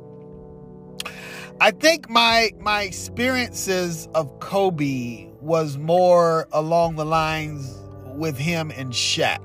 [1.62, 7.74] I think my my experiences of Kobe was more along the lines
[8.16, 9.40] with him and Shaq.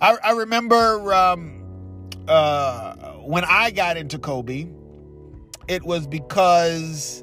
[0.00, 2.94] I, I remember um, uh,
[3.24, 4.68] when I got into Kobe,
[5.68, 7.22] it was because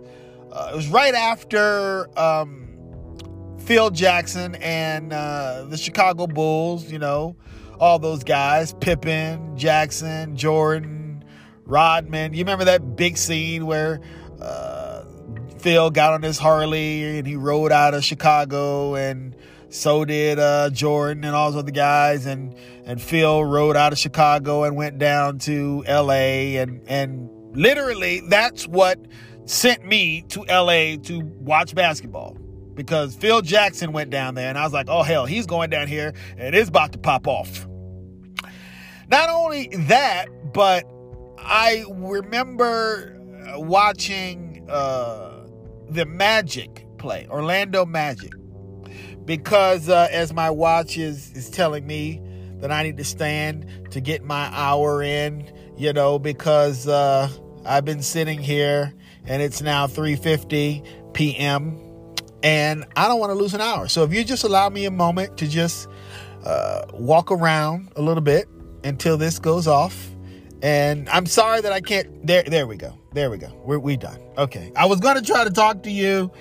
[0.57, 2.67] uh, it was right after um,
[3.59, 7.35] Phil Jackson and uh, the Chicago Bulls, you know,
[7.79, 11.23] all those guys Pippen, Jackson, Jordan,
[11.65, 12.33] Rodman.
[12.33, 14.01] You remember that big scene where
[14.41, 15.03] uh,
[15.59, 19.35] Phil got on his Harley and he rode out of Chicago and
[19.69, 22.55] so did uh, Jordan and all those other guys, and
[22.85, 26.55] and Phil rode out of Chicago and went down to L.A.
[26.55, 28.97] and and literally that's what
[29.47, 32.37] sent me to LA to watch basketball
[32.73, 35.87] because Phil Jackson went down there and I was like, oh hell, he's going down
[35.87, 37.67] here and it's about to pop off.
[39.09, 40.85] Not only that, but
[41.37, 43.17] I remember
[43.55, 45.47] watching uh,
[45.89, 48.33] the Magic play, Orlando Magic,
[49.23, 52.21] because uh, as my watch is, is telling me
[52.59, 57.29] that I need to stand to get my hour in, you know, because uh,
[57.65, 58.93] I've been sitting here
[59.27, 61.79] and it's now 3:50 p.m.
[62.43, 63.87] and I don't want to lose an hour.
[63.87, 65.87] So if you just allow me a moment to just
[66.43, 68.47] uh, walk around a little bit
[68.83, 70.09] until this goes off.
[70.61, 72.25] And I'm sorry that I can't.
[72.25, 72.97] There, there we go.
[73.13, 73.51] There we go.
[73.63, 74.19] We're we done.
[74.37, 74.71] Okay.
[74.75, 76.31] I was gonna try to talk to you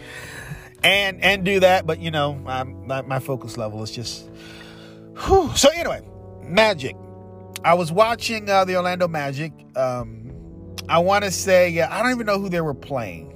[0.83, 2.65] and and do that, but you know, my,
[3.03, 4.31] my focus level is just.
[5.27, 5.51] Whew.
[5.55, 6.03] So anyway,
[6.43, 6.97] Magic.
[7.65, 9.53] I was watching uh, the Orlando Magic.
[9.75, 10.26] Um,
[10.89, 13.33] I want to say, yeah, I don't even know who they were playing.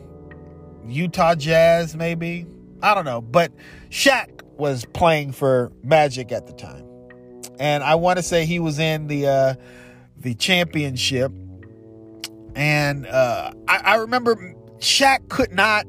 [0.86, 2.46] Utah Jazz, maybe.
[2.82, 3.20] I don't know.
[3.20, 3.52] But
[3.90, 6.86] Shaq was playing for Magic at the time.
[7.58, 9.54] And I want to say he was in the uh,
[10.16, 11.32] the championship.
[12.54, 15.86] And uh, I, I remember Shaq could not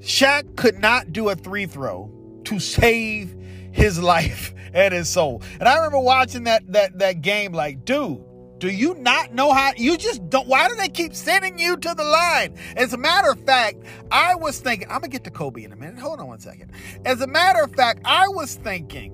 [0.00, 2.10] Shaq could not do a three throw
[2.44, 3.34] to save
[3.72, 5.42] his life and his soul.
[5.60, 8.22] And I remember watching that that that game like, dude,
[8.58, 9.72] do you not know how?
[9.76, 10.48] You just don't.
[10.48, 12.54] Why do they keep sending you to the line?
[12.76, 15.72] As a matter of fact, I was thinking, I'm going to get to Kobe in
[15.72, 15.98] a minute.
[15.98, 16.72] Hold on one second.
[17.04, 19.12] As a matter of fact, I was thinking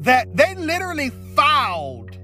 [0.00, 2.16] that they literally fouled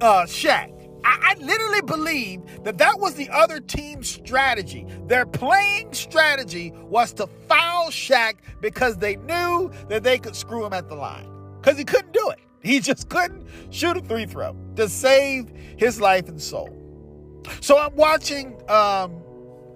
[0.00, 0.72] uh, Shaq.
[1.04, 4.86] I, I literally believe that that was the other team's strategy.
[5.06, 10.72] Their playing strategy was to foul Shaq because they knew that they could screw him
[10.72, 11.28] at the line
[11.60, 12.38] because he couldn't do it.
[12.66, 16.68] He just couldn't shoot a three throw to save his life and soul.
[17.60, 19.22] So I'm watching um,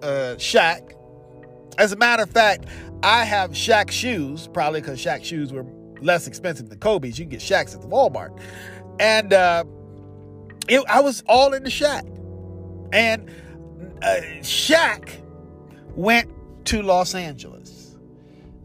[0.02, 0.94] uh, Shaq.
[1.78, 2.66] As a matter of fact,
[3.02, 5.64] I have Shaq shoes, probably because Shaq shoes were
[6.00, 7.18] less expensive than Kobe's.
[7.18, 8.38] You can get Shaq's at the Walmart.
[8.98, 9.64] And uh,
[10.68, 12.02] it, I was all into Shaq.
[12.92, 13.30] And
[14.02, 15.10] uh, Shaq
[15.94, 16.28] went
[16.66, 17.96] to Los Angeles.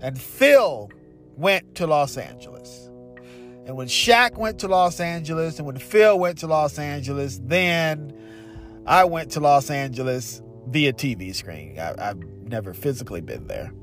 [0.02, 0.90] And Phil
[1.38, 2.85] went to Los Angeles.
[3.66, 8.14] And when Shaq went to Los Angeles and when Phil went to Los Angeles, then
[8.86, 11.80] I went to Los Angeles via TV screen.
[11.80, 13.74] I, have never physically been there.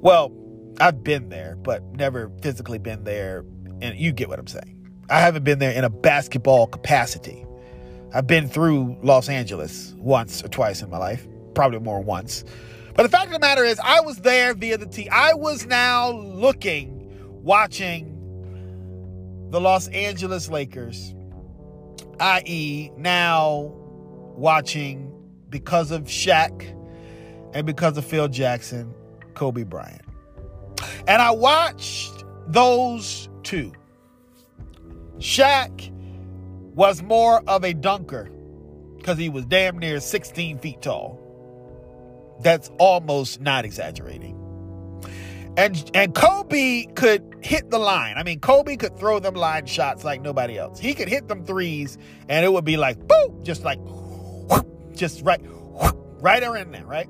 [0.00, 0.32] Well,
[0.80, 3.44] I've been there, but never physically been there.
[3.80, 4.88] And you get what I'm saying.
[5.10, 7.44] I haven't been there in a basketball capacity.
[8.14, 12.44] I've been through Los Angeles once or twice in my life, probably more once.
[12.94, 15.08] But the fact of the matter is, I was there via the T.
[15.08, 17.10] I was now looking,
[17.42, 18.13] watching
[19.54, 21.14] the Los Angeles Lakers
[22.18, 23.72] i.e., now
[24.36, 25.12] watching
[25.48, 26.62] because of Shaq
[27.54, 28.92] and because of Phil Jackson,
[29.34, 30.02] Kobe Bryant.
[31.06, 33.72] And I watched those two.
[35.18, 35.88] Shaq
[36.74, 38.28] was more of a dunker
[38.96, 41.20] because he was damn near 16 feet tall.
[42.40, 44.43] That's almost not exaggerating.
[45.56, 48.14] And and Kobe could hit the line.
[48.16, 50.80] I mean, Kobe could throw them line shots like nobody else.
[50.80, 51.96] He could hit them threes,
[52.28, 56.84] and it would be like boom, just like whoop, just right, whoop, right around there,
[56.84, 57.08] right?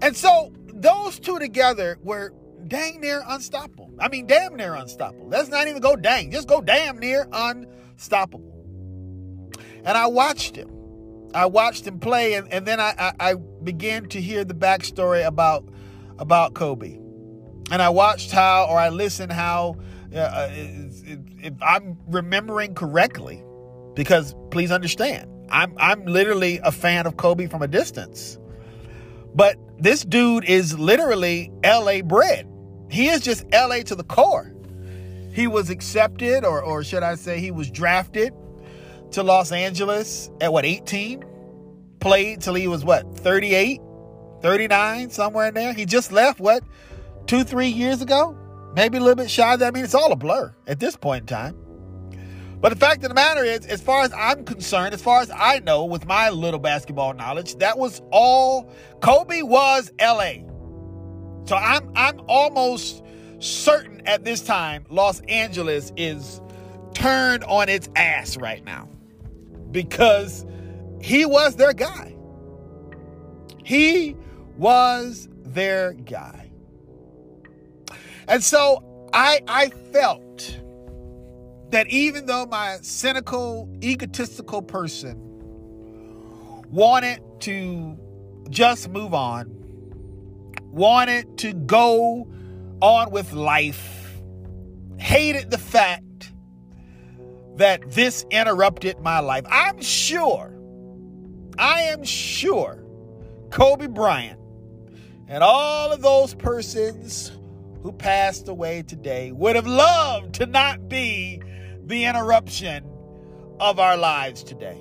[0.00, 2.32] And so those two together were
[2.66, 3.92] dang near unstoppable.
[3.98, 5.28] I mean, damn near unstoppable.
[5.28, 8.54] Let's not even go dang, just go damn near unstoppable.
[9.84, 10.70] And I watched him.
[11.34, 15.26] I watched him play, and, and then I, I, I began to hear the backstory
[15.26, 15.68] about
[16.18, 16.98] about Kobe
[17.70, 19.76] and I watched how, or I listened how,
[20.14, 23.42] uh, if, if I'm remembering correctly,
[23.94, 28.38] because please understand, I'm I'm literally a fan of Kobe from a distance,
[29.34, 32.02] but this dude is literally L.A.
[32.02, 32.48] bred.
[32.90, 33.82] He is just L.A.
[33.84, 34.52] to the core.
[35.32, 38.32] He was accepted, or or should I say, he was drafted
[39.12, 41.24] to Los Angeles at what 18,
[42.00, 43.80] played till he was what 38,
[44.42, 45.72] 39, somewhere in there.
[45.72, 46.62] He just left what
[47.26, 48.36] two, three years ago,
[48.74, 49.66] maybe a little bit shy that.
[49.66, 51.56] I mean, it's all a blur at this point in time.
[52.60, 55.30] But the fact of the matter is, as far as I'm concerned, as far as
[55.30, 60.46] I know, with my little basketball knowledge, that was all Kobe was LA.
[61.44, 63.02] So I'm I'm almost
[63.38, 66.40] certain at this time Los Angeles is
[66.94, 68.88] turned on its ass right now.
[69.70, 70.46] Because
[71.02, 72.16] he was their guy.
[73.64, 74.16] He
[74.56, 76.45] was their guy.
[78.28, 80.58] And so I I felt
[81.70, 85.20] that even though my cynical, egotistical person
[86.70, 87.98] wanted to
[88.50, 89.50] just move on,
[90.70, 92.28] wanted to go
[92.80, 94.20] on with life,
[94.98, 96.30] hated the fact
[97.56, 99.44] that this interrupted my life.
[99.50, 100.52] I'm sure,
[101.58, 102.84] I am sure
[103.50, 104.38] Kobe Bryant
[105.28, 107.35] and all of those persons
[107.86, 111.40] who passed away today would have loved to not be
[111.84, 112.84] the interruption
[113.60, 114.76] of our lives today.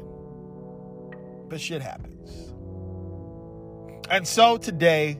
[1.47, 2.51] But shit happens.
[4.09, 5.19] And so today,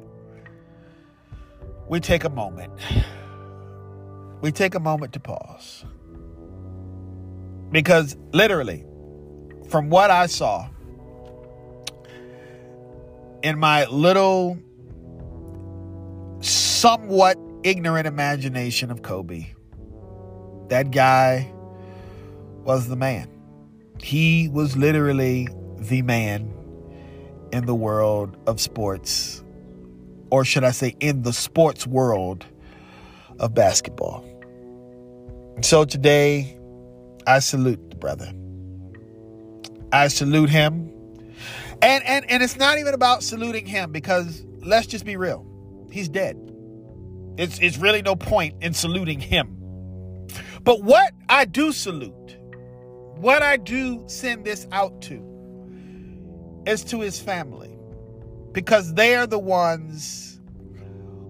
[1.88, 2.74] we take a moment.
[4.42, 5.86] We take a moment to pause.
[7.72, 8.84] Because literally,
[9.70, 10.68] from what I saw
[13.44, 14.58] in my little,
[16.42, 19.48] somewhat ignorant imagination of Kobe.
[20.70, 21.52] That guy
[22.64, 23.28] was the man.
[24.02, 26.54] He was literally the man
[27.52, 29.44] in the world of sports,
[30.30, 32.46] or should I say, in the sports world
[33.40, 34.24] of basketball.
[35.62, 36.60] So today,
[37.26, 38.32] I salute the brother.
[39.92, 40.92] I salute him.
[41.82, 45.46] And, and, and it's not even about saluting him because let's just be real.
[45.90, 46.45] He's dead.
[47.38, 49.58] It's, it's really no point in saluting him.
[50.64, 52.38] But what I do salute,
[53.18, 57.72] what I do send this out to, is to his family.
[58.52, 60.40] Because they are the ones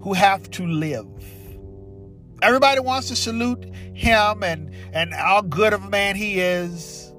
[0.00, 1.06] who have to live.
[2.40, 3.64] Everybody wants to salute
[3.94, 7.12] him and, and how good of a man he is.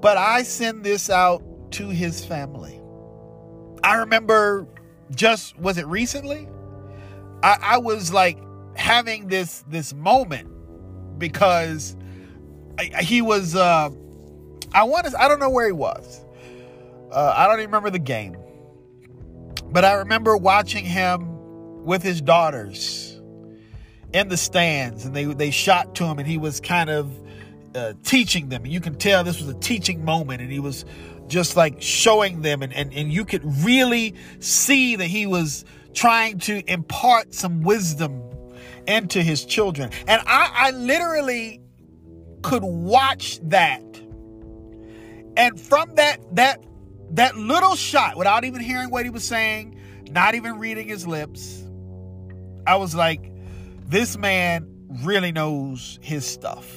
[0.00, 1.42] But I send this out
[1.72, 2.80] to his family.
[3.82, 4.68] I remember
[5.10, 6.46] just, was it recently?
[7.44, 8.38] I, I was like
[8.74, 10.48] having this this moment
[11.18, 11.94] because
[12.78, 13.90] I, he was uh,
[14.72, 16.24] I want to I don't know where he was.
[17.12, 18.36] Uh, I don't even remember the game.
[19.66, 23.20] But I remember watching him with his daughters
[24.14, 27.12] in the stands and they they shot to him and he was kind of
[27.74, 30.86] uh, teaching them and you can tell this was a teaching moment and he was
[31.26, 35.64] just like showing them and, and, and you could really see that he was
[35.94, 38.22] trying to impart some wisdom
[38.86, 39.90] into his children.
[40.06, 41.60] And I, I literally
[42.42, 43.82] could watch that.
[45.36, 46.62] And from that, that,
[47.10, 49.80] that little shot, without even hearing what he was saying,
[50.10, 51.64] not even reading his lips,
[52.66, 53.32] I was like,
[53.86, 54.68] this man
[55.02, 56.70] really knows his stuff.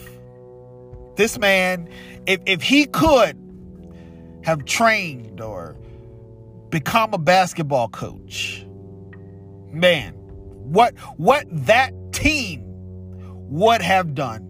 [1.15, 1.89] This man,
[2.25, 3.37] if, if he could
[4.43, 5.75] have trained or
[6.69, 8.65] become a basketball coach,
[9.71, 12.63] man, what what that team
[13.49, 14.41] would have done,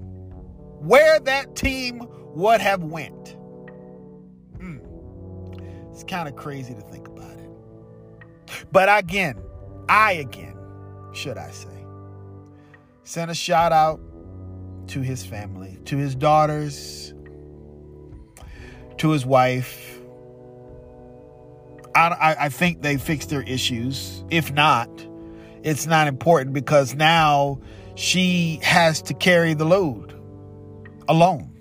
[0.80, 3.36] where that team would have went.
[4.60, 4.82] Mm.
[5.92, 7.50] It's kind of crazy to think about it.
[8.72, 9.42] But again,
[9.90, 10.58] I again,
[11.14, 11.86] should I say,
[13.04, 14.00] send a shout out
[14.88, 17.14] to his family, to his daughters,
[18.98, 19.97] to his wife.
[21.98, 24.24] I, I, think they fixed their issues.
[24.30, 24.90] If not,
[25.64, 27.60] it's not important because now
[27.96, 30.14] she has to carry the load
[31.08, 31.58] alone.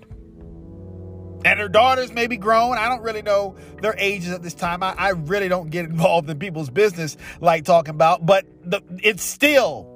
[1.45, 2.77] And her daughters may be grown.
[2.77, 4.83] I don't really know their ages at this time.
[4.83, 9.23] I, I really don't get involved in people's business like talking about, but the, it's
[9.23, 9.93] still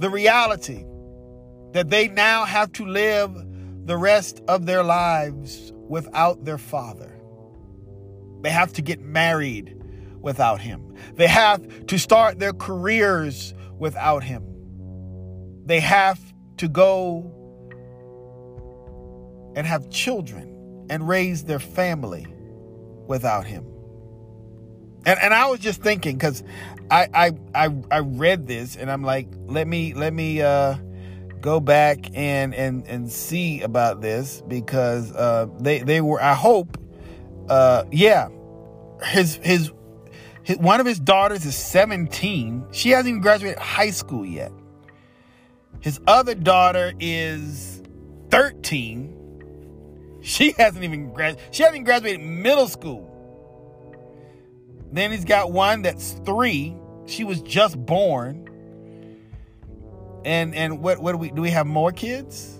[0.00, 0.84] the reality
[1.72, 3.32] that they now have to live
[3.86, 7.09] the rest of their lives without their father.
[8.42, 9.76] They have to get married
[10.20, 10.94] without him.
[11.14, 14.44] They have to start their careers without him.
[15.66, 16.20] They have
[16.58, 17.36] to go
[19.56, 22.26] and have children and raise their family
[23.06, 23.66] without him.
[25.06, 26.42] And and I was just thinking because
[26.90, 27.32] I, I
[27.66, 30.76] I I read this and I'm like, let me let me uh
[31.40, 36.76] go back and and and see about this because uh they they were I hope
[37.50, 38.28] uh yeah
[39.04, 39.70] his his
[40.42, 42.66] his, one of his daughters is 17.
[42.72, 44.52] She hasn't even graduated high school yet.
[45.80, 47.82] His other daughter is
[48.30, 50.18] 13.
[50.22, 53.06] She hasn't even grad she hasn't graduated middle school.
[54.92, 56.76] Then he's got one that's 3.
[57.06, 58.46] She was just born.
[60.24, 62.58] And and what what do we do we have more kids?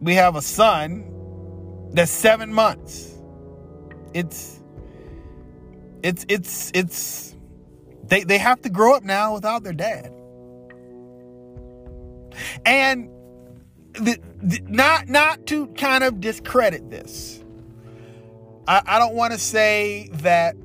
[0.00, 3.17] We have a son that's 7 months.
[4.14, 4.60] It's
[6.02, 7.36] it's it's it's
[8.04, 10.12] they they have to grow up now without their dad.
[12.64, 13.10] And
[13.94, 17.42] the, the, not not to kind of discredit this.
[18.66, 20.56] I, I don't want to say that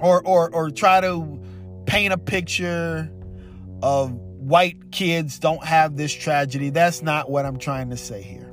[0.00, 1.40] or or or try to
[1.86, 3.10] paint a picture
[3.82, 6.70] of white kids don't have this tragedy.
[6.70, 8.45] That's not what I'm trying to say here.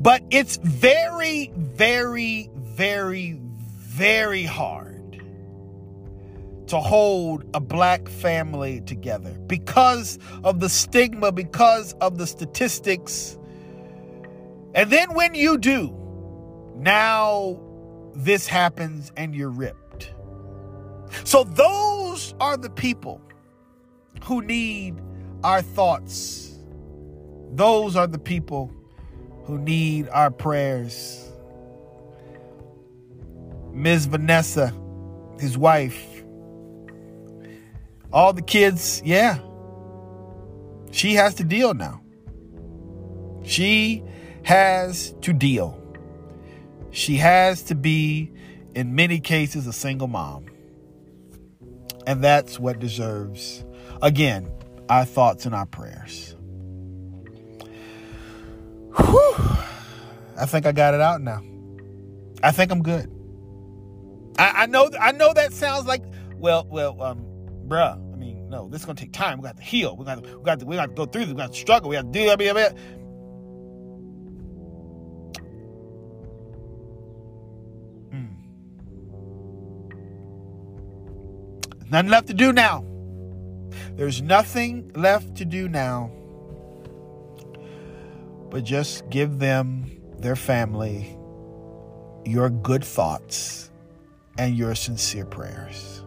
[0.00, 5.22] But it's very, very, very, very hard
[6.68, 13.36] to hold a black family together because of the stigma, because of the statistics.
[14.74, 15.94] And then when you do,
[16.76, 17.60] now
[18.14, 20.14] this happens and you're ripped.
[21.24, 23.20] So those are the people
[24.24, 24.94] who need
[25.44, 26.58] our thoughts.
[27.52, 28.72] Those are the people
[29.50, 31.28] who need our prayers.
[33.72, 34.06] Ms.
[34.06, 34.72] Vanessa,
[35.40, 36.22] his wife,
[38.12, 39.38] all the kids, yeah.
[40.92, 42.00] She has to deal now.
[43.42, 44.04] She
[44.44, 45.76] has to deal.
[46.92, 48.30] She has to be,
[48.76, 50.46] in many cases, a single mom.
[52.06, 53.64] And that's what deserves,
[54.00, 54.48] again,
[54.88, 56.36] our thoughts and our prayers.
[58.96, 59.34] Whew.
[60.36, 61.42] I think I got it out now.
[62.42, 63.10] I think I'm good.
[64.38, 66.02] I, I know I know that sounds like
[66.36, 67.24] well, well, um,
[67.68, 67.96] bruh.
[68.12, 69.38] I mean, no, this is gonna take time.
[69.38, 69.96] We got to heal.
[69.96, 71.30] We got to, we got to, we got to go through this.
[71.30, 71.90] We got to struggle.
[71.90, 72.24] We got to do.
[72.24, 72.68] Blah, blah, blah.
[78.14, 78.36] Mm.
[81.90, 82.84] Nothing left to do now.
[83.96, 86.10] There's nothing left to do now
[88.50, 91.16] but just give them, their family,
[92.24, 93.70] your good thoughts
[94.38, 96.02] and your sincere prayers.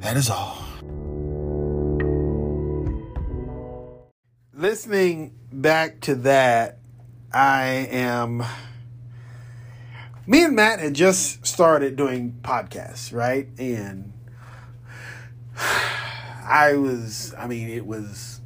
[0.00, 0.62] That is all.
[4.54, 6.78] Listening back to that,
[7.32, 8.44] I am.
[10.26, 13.48] Me and Matt had just started doing podcasts, right?
[13.58, 14.12] And
[16.46, 18.40] I was, I mean, it was,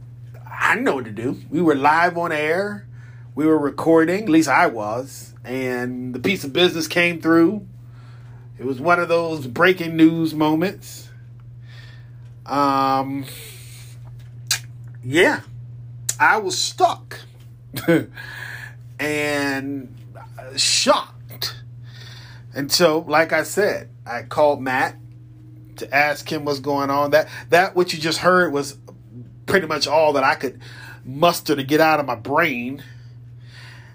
[0.50, 1.38] I know what to do.
[1.50, 2.86] We were live on air.
[3.34, 5.34] We were recording, at least I was.
[5.44, 7.66] And the piece of business came through.
[8.58, 11.10] It was one of those breaking news moments.
[12.46, 13.26] Um,
[15.04, 15.40] yeah,
[16.18, 17.20] I was stuck
[18.98, 19.94] and
[20.56, 21.54] shocked.
[22.54, 24.96] And so, like I said, I called Matt
[25.80, 27.10] to ask him what's going on.
[27.10, 28.78] That that what you just heard was
[29.46, 30.60] pretty much all that I could
[31.04, 32.82] muster to get out of my brain.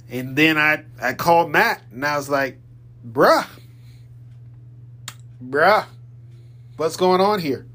[0.10, 2.60] And then I I called Matt and I was like,
[3.07, 3.48] bruh,
[5.44, 5.86] bruh,
[6.78, 7.66] what's going on here?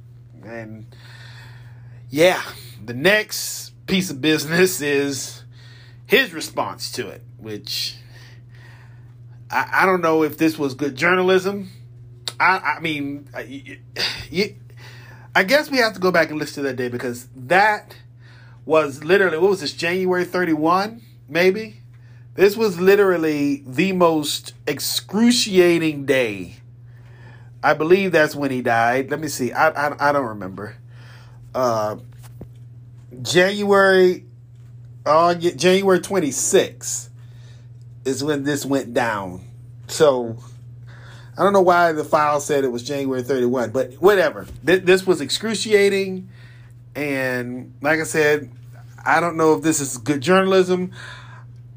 [0.44, 0.86] And
[2.08, 2.42] yeah,
[2.84, 5.44] the next piece of business is
[6.06, 7.96] his response to it, which
[9.50, 11.70] I, I don't know if this was good journalism.
[12.40, 13.42] I, I mean, I,
[14.30, 14.56] you,
[15.34, 17.94] I guess we have to go back and listen to that day because that
[18.64, 21.76] was literally what was this January 31 maybe?
[22.34, 26.56] This was literally the most excruciating day.
[27.62, 29.10] I believe that's when he died.
[29.10, 29.52] Let me see.
[29.52, 30.76] I I, I don't remember.
[31.54, 31.96] Uh
[33.22, 34.24] January
[35.06, 37.08] uh January 26th
[38.04, 39.44] is when this went down.
[39.86, 40.38] So
[41.38, 45.06] I don't know why the file said it was January 31 but whatever Th- this
[45.06, 46.28] was excruciating
[46.94, 48.50] and like I said,
[49.04, 50.92] I don't know if this is good journalism.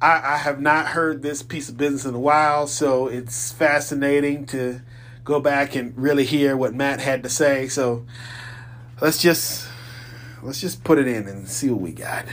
[0.01, 4.45] I, I, have not heard this piece of business in a while, so it's fascinating
[4.47, 4.81] to
[5.23, 7.69] go back and really hear what Matt had to say.
[7.69, 8.05] So
[8.99, 9.65] let's just
[10.41, 12.25] let's just put it in and see what we got.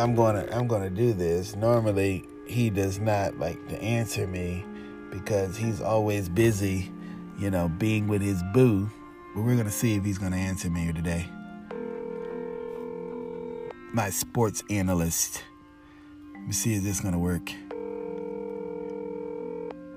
[0.00, 1.54] I'm gonna I'm gonna do this.
[1.54, 4.64] Normally he does not like to answer me
[5.10, 6.90] because he's always busy,
[7.38, 8.90] you know, being with his boo.
[9.34, 11.28] But we're to see if he's to answer me today.
[13.92, 15.42] My sports analyst.
[16.32, 17.52] Let me see if this is to work.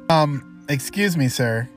[0.10, 1.70] Um, excuse me, sir.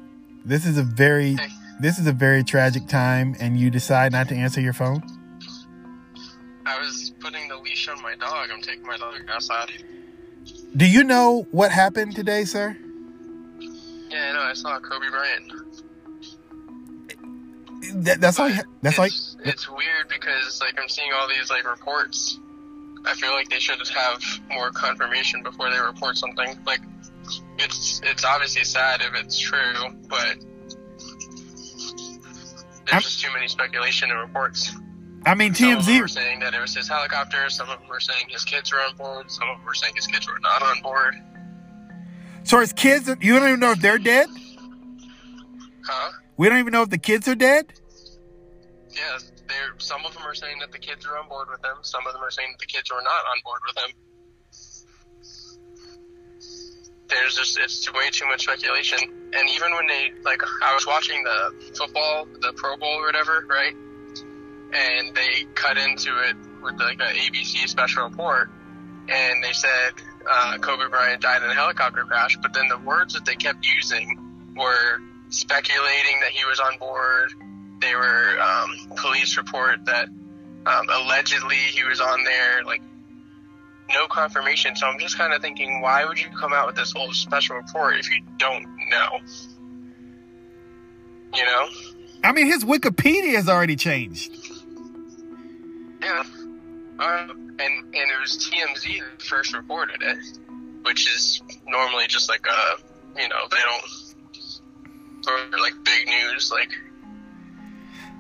[0.45, 1.37] This is a very
[1.79, 5.01] this is a very tragic time and you decide not to answer your phone?
[6.67, 8.49] I was putting the leash on my dog.
[8.53, 9.73] I'm taking my dog outside.
[10.77, 12.77] Do you know what happened today, sir?
[14.09, 15.53] Yeah, no, I saw Kobe Bryant.
[18.05, 18.39] That, that's.
[18.39, 19.07] You, that's all.
[19.07, 22.39] It's, it's weird because like I'm seeing all these like reports.
[23.05, 26.57] I feel like they should have more confirmation before they report something.
[26.65, 26.81] Like
[27.59, 29.75] it's it's obviously sad if it's true,
[30.09, 30.37] but
[32.87, 34.73] there's I'm- just too many speculation and reports.
[35.27, 36.01] I mean, Some TMZ.
[36.01, 37.51] were saying that it was his helicopter.
[37.51, 39.29] Some of them were saying his kids were on board.
[39.29, 41.17] Some of them were saying his kids were not on board.
[42.45, 44.29] So his kids, you don't even know if they're dead.
[45.85, 46.13] Huh?
[46.37, 47.73] We don't even know if the kids are dead.
[48.95, 51.79] Yeah, they're, some of them are saying that the kids are on board with them.
[51.83, 53.91] Some of them are saying that the kids were not on board with him.
[57.09, 58.99] There's just it's way too much speculation.
[59.33, 63.45] And even when they like, I was watching the football, the Pro Bowl or whatever,
[63.49, 63.75] right?
[64.73, 68.51] And they cut into it with like an ABC special report,
[69.09, 69.93] and they said
[70.29, 72.37] uh, Kobe Bryant died in a helicopter crash.
[72.43, 74.19] But then the words that they kept using
[74.57, 77.33] were speculating that he was on board.
[77.81, 80.09] They were um, police report that
[80.67, 82.65] um, allegedly he was on there.
[82.65, 82.83] Like
[83.95, 84.77] no confirmation.
[84.77, 87.57] So I'm just kind of thinking, why would you come out with this whole special
[87.57, 89.19] report if you don't know?
[91.35, 91.69] You know?
[92.25, 94.35] I mean, his Wikipedia has already changed.
[96.07, 96.23] Yeah.
[96.99, 100.39] Uh, and and it was TMZ that first reported it,
[100.83, 106.71] which is normally just like a you know they don't for like big news like.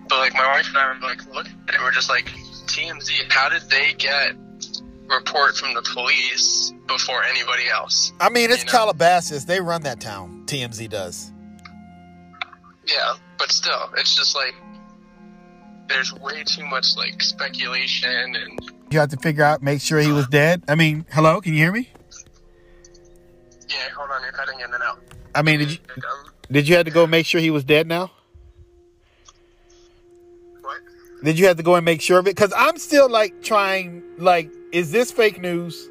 [0.08, 2.26] But like my wife and I were like look at it, we're just like
[2.66, 3.30] TMZ.
[3.30, 4.34] How did they get
[5.08, 8.12] report from the police before anybody else?
[8.20, 8.72] I mean, it's You know?
[8.72, 9.44] Calabasas.
[9.44, 10.44] They run that town.
[10.46, 11.32] TMZ does.
[12.86, 14.54] Yeah, but still, it's just like
[15.88, 18.60] there's way too much like speculation and
[18.90, 20.62] You have to figure out, make sure he was dead.
[20.68, 21.90] I mean, hello, can you hear me?
[23.68, 23.76] yeah.
[23.96, 25.00] Hold on, you're cutting in and out.
[25.34, 25.78] I mean, did you
[26.50, 28.10] did you have to go make sure he was dead now?
[30.62, 30.78] what?
[31.24, 32.36] Did you have to go and make sure of it?
[32.36, 35.88] Because I'm still like trying, like, is this fake news?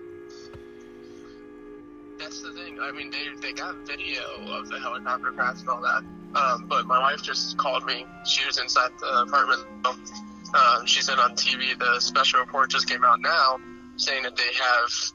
[2.18, 2.80] That's the thing.
[2.80, 6.04] I mean, they they got video of the helicopter crash and all that.
[6.36, 8.06] Um, but my wife just called me.
[8.26, 9.64] She was inside the apartment.
[9.86, 13.60] Um, she said on TV the special report just came out now,
[13.98, 15.12] saying that they have.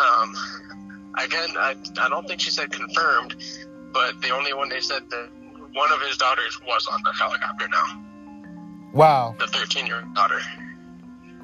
[0.00, 0.34] Um,
[1.18, 3.36] again, I I don't think she said confirmed,
[3.92, 5.28] but the only one they said that
[5.74, 8.02] one of his daughters was on the helicopter now.
[8.94, 10.40] Wow, The 13 year old daughter.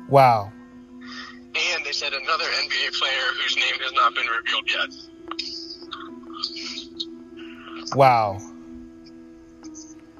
[0.08, 0.52] wow.
[1.74, 5.07] And they said another NBA player whose name has not been revealed yet.
[7.94, 8.38] Wow.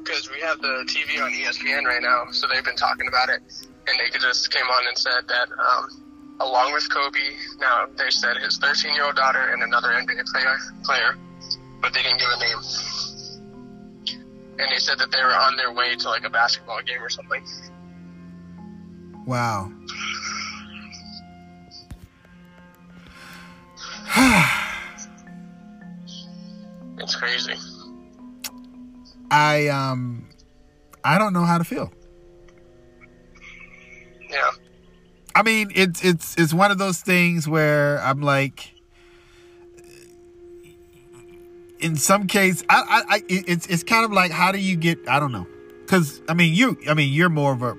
[0.08, 3.42] because we have the TV on ESPN right now, so they've been talking about it,
[3.86, 8.38] and they just came on and said that um, along with Kobe, now they said
[8.38, 11.16] his 13 year old daughter and another NBA player, player,
[11.82, 12.58] but they didn't give a name,
[14.58, 17.10] and they said that they were on their way to like a basketball game or
[17.10, 17.44] something.
[19.26, 19.70] Wow.
[27.16, 27.54] crazy.
[29.30, 30.28] I um
[31.04, 31.92] I don't know how to feel.
[34.30, 34.50] Yeah.
[35.34, 38.74] I mean, it's it's it's one of those things where I'm like,
[41.78, 45.08] in some case, I I, I it's it's kind of like how do you get?
[45.08, 45.46] I don't know,
[45.82, 47.76] because I mean you I mean you're more of a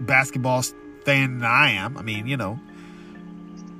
[0.00, 0.62] basketball
[1.04, 1.96] fan than I am.
[1.96, 2.60] I mean you know,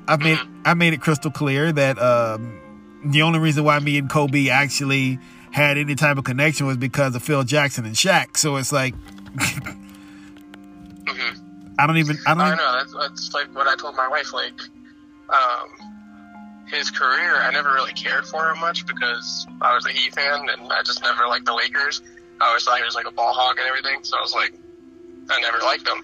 [0.08, 2.61] I've made I made it crystal clear that um,
[3.04, 5.18] the only reason why me and Kobe actually
[5.50, 8.36] had any type of connection was because of Phil Jackson and Shaq.
[8.36, 8.94] So it's like.
[11.78, 12.18] I don't even.
[12.26, 12.42] I don't.
[12.42, 14.32] I know that's, that's like what I told my wife.
[14.32, 14.60] Like,
[15.30, 15.92] um,
[16.66, 20.48] his career, I never really cared for him much because I was a Heat fan
[20.48, 22.02] and I just never liked the Lakers.
[22.40, 24.54] I always thought he was like a ball hog and everything, so I was like,
[25.30, 26.02] I never liked him.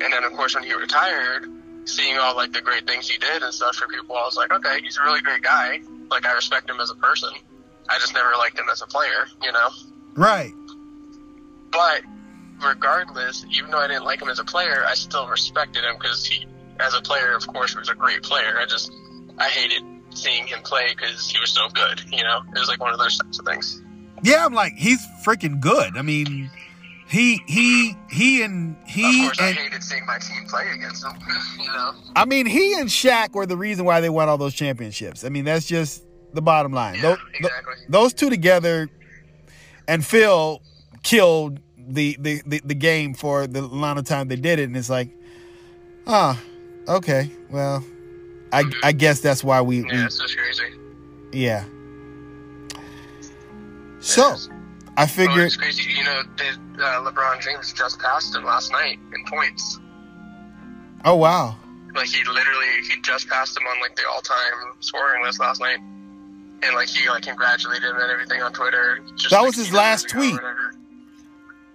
[0.00, 1.50] And then of course when he retired,
[1.88, 4.52] seeing all like the great things he did and stuff for people, I was like,
[4.52, 5.80] okay, he's a really great guy.
[6.10, 7.30] Like I respect him as a person.
[7.88, 9.68] I just never liked him as a player, you know.
[10.14, 10.52] right.
[11.70, 12.02] But
[12.64, 16.24] regardless, even though I didn't like him as a player, I still respected him because
[16.24, 16.46] he,
[16.80, 18.58] as a player, of course, was a great player.
[18.58, 18.90] I just,
[19.38, 22.00] I hated seeing him play because he was so good.
[22.10, 23.82] You know, it was like one of those types of things.
[24.22, 25.96] Yeah, I'm like he's freaking good.
[25.96, 26.50] I mean,
[27.08, 31.12] he he he and he of course, I hated seeing my team play against him.
[31.58, 34.54] You know, I mean he and Shaq were the reason why they won all those
[34.54, 35.24] championships.
[35.24, 36.04] I mean that's just
[36.34, 36.96] the bottom line.
[36.96, 37.74] Yeah, Tho- tho- exactly.
[37.88, 38.88] those two together,
[39.86, 40.60] and Phil
[41.02, 44.76] killed the, the the the game for the amount of time they did it, and
[44.76, 45.08] it's like,
[46.06, 46.38] ah,
[46.86, 47.82] okay, well,
[48.52, 50.64] I I guess that's why we, we yeah, it's just crazy.
[51.32, 51.64] yeah.
[54.00, 54.36] So,
[54.98, 55.38] I figured.
[55.38, 55.92] Oh, it's crazy.
[55.92, 59.78] You know, uh, LeBron James just passed him last night in points.
[61.04, 61.56] Oh wow.
[61.94, 65.78] Like he literally, he just passed him on like the all-time scoring list last night,
[65.78, 68.98] and like he like congratulated him and everything on Twitter.
[69.14, 70.40] Just, That like, was his last hours ago or tweet.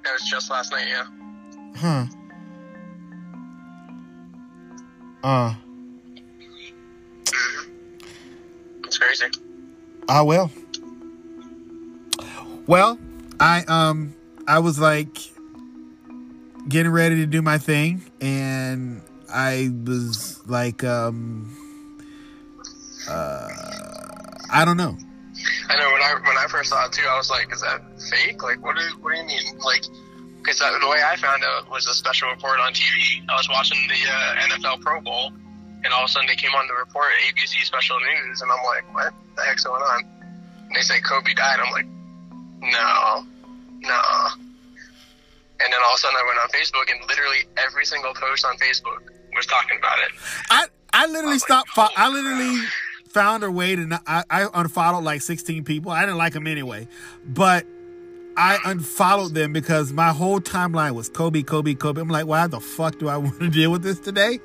[0.03, 1.05] That was just last night, yeah.
[1.77, 2.05] Huh.
[5.23, 5.55] Uh.
[8.83, 9.25] It's crazy.
[10.09, 10.51] Ah well.
[12.67, 12.97] Well,
[13.43, 14.15] I um
[14.47, 15.17] I was like
[16.69, 21.53] getting ready to do my thing and I was like um
[23.09, 23.49] uh
[24.49, 24.95] I don't know.
[25.67, 27.81] I know when I when I first saw it too, I was like, "Is that
[27.99, 28.41] fake?
[28.41, 29.59] Like, what do what do you mean?
[29.59, 29.83] Like,
[30.37, 33.27] because the way I found out was a special report on TV.
[33.27, 35.33] I was watching the uh, NFL Pro Bowl,
[35.83, 38.63] and all of a sudden they came on the report ABC Special News, and I'm
[38.63, 40.05] like, "What the heck's going on?"
[40.67, 41.59] And they say Kobe died.
[41.59, 41.87] I'm like,
[42.61, 43.25] "No,
[43.83, 44.01] no."
[45.59, 48.45] And then all of a sudden I went on Facebook, and literally every single post
[48.45, 50.11] on Facebook was talking about it.
[50.49, 52.65] I I literally oh stopped fo- I literally
[53.13, 55.91] found a way to not, I, I unfollowed like 16 people.
[55.91, 56.87] I didn't like them anyway.
[57.25, 57.65] But
[58.35, 62.01] I unfollowed them because my whole timeline was Kobe, Kobe, Kobe.
[62.01, 64.39] I'm like, why the fuck do I want to deal with this today?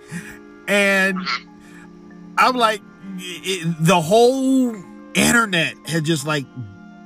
[0.68, 1.48] And mm-hmm.
[2.36, 2.82] I'm like,
[3.18, 4.76] it, the whole
[5.14, 6.44] internet had just like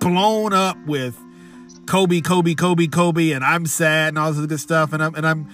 [0.00, 1.16] blown up with
[1.93, 4.94] Kobe, Kobe, Kobe, Kobe, and I'm sad and all this good stuff.
[4.94, 5.47] And I'm and I'm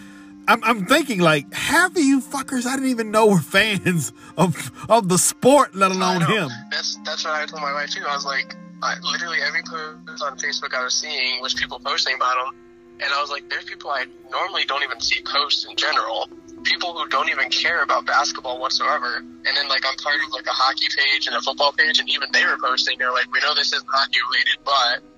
[0.47, 4.71] I'm, I'm thinking like half of you fuckers I didn't even know were fans of
[4.89, 6.49] of the sport, let alone him.
[6.71, 8.05] That's that's what I told my wife too.
[8.09, 8.55] I was like,
[8.85, 12.55] I, literally every post on Facebook I was seeing was people posting about him,
[13.01, 16.29] and I was like, there's people I normally don't even see post in general.
[16.63, 19.17] People who don't even care about basketball whatsoever.
[19.17, 22.09] And then like I'm part of like a hockey page and a football page, and
[22.09, 22.97] even they were posting.
[22.97, 25.18] They're like, we know this isn't hockey related, but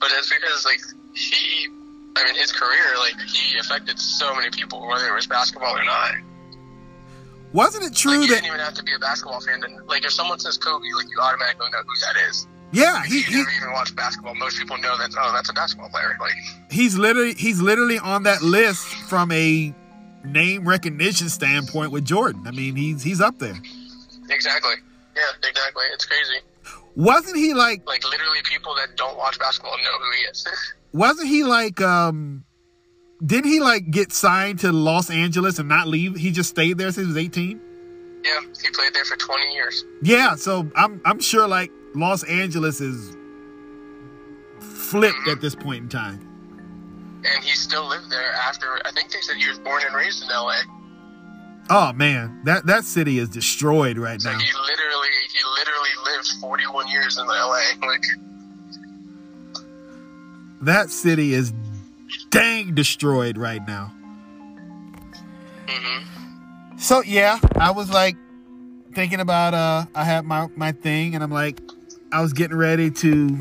[0.00, 0.80] but it's because like
[1.14, 1.68] he.
[2.18, 5.84] I mean, his career, like, he affected so many people, whether it was basketball or
[5.84, 6.14] not.
[7.52, 9.60] Wasn't it Like, true you that didn't even have to be a basketball fan.
[9.60, 12.46] To, like, if someone says Kobe, like, you automatically know who that is.
[12.72, 14.34] yeah, he, you he never even watched basketball.
[14.34, 15.10] Most people know that.
[15.18, 16.16] Oh, that's a basketball player.
[16.18, 16.32] Like,
[16.70, 19.74] he's literally he's literally on that list from a
[20.24, 22.44] name recognition standpoint with Jordan.
[22.46, 23.56] I mean, he's he's up there.
[24.30, 24.74] exactly.
[25.14, 25.84] Yeah, exactly.
[25.92, 26.40] It's crazy.
[26.96, 30.46] Wasn't he like Like, literally, people that don't watch basketball know who he is.
[30.92, 32.44] wasn't he like um
[33.24, 36.16] didn't he like get signed to Los Angeles and not leave?
[36.16, 37.60] He just stayed there since he was 18?
[38.24, 39.84] yeah, he played there for 20 years.
[40.02, 43.16] Yeah, so I'm I'm sure like Los Angeles is
[44.60, 46.20] flipped at this point in time.
[47.24, 50.22] And he still lived there after, I think they said he was born and raised
[50.22, 50.60] in LA.
[51.68, 54.38] Oh man, that that city is destroyed right Like, now.
[54.38, 57.60] he literally, he literally lived 41 years in LA.
[57.82, 58.04] Like,
[60.62, 61.52] That city is
[62.30, 63.92] dang destroyed right now.
[65.68, 66.02] hmm
[66.78, 68.16] So yeah, I was like
[68.94, 71.60] thinking about uh I had my my thing and I'm like
[72.12, 73.38] I was getting ready to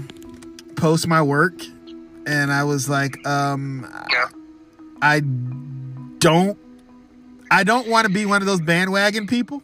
[0.76, 1.54] post my work,
[2.26, 4.28] and I was like, um, Yeah.
[5.02, 5.20] I
[6.20, 6.58] don't
[7.52, 9.62] I don't want to be one of those bandwagon people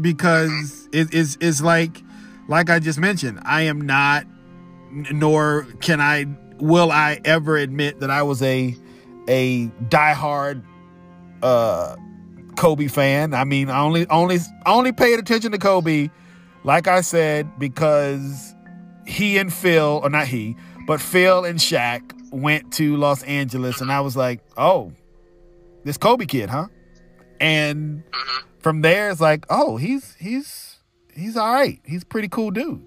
[0.00, 2.02] because it is is like
[2.48, 4.26] like I just mentioned, I am not
[4.90, 6.26] nor can I
[6.58, 8.76] will I ever admit that I was a
[9.28, 10.62] a diehard
[11.42, 11.96] uh
[12.56, 13.34] Kobe fan.
[13.34, 16.08] I mean, I only only only paid attention to Kobe
[16.64, 18.54] like I said because
[19.06, 20.56] he and Phil, or not he,
[20.86, 24.92] but Phil and Shaq went to Los Angeles, and I was like, oh,
[25.84, 26.68] this Kobe kid, huh?
[27.40, 28.02] And
[28.60, 30.78] from there, it's like, oh, he's he's
[31.14, 31.80] he's all right.
[31.84, 32.84] He's a pretty cool dude.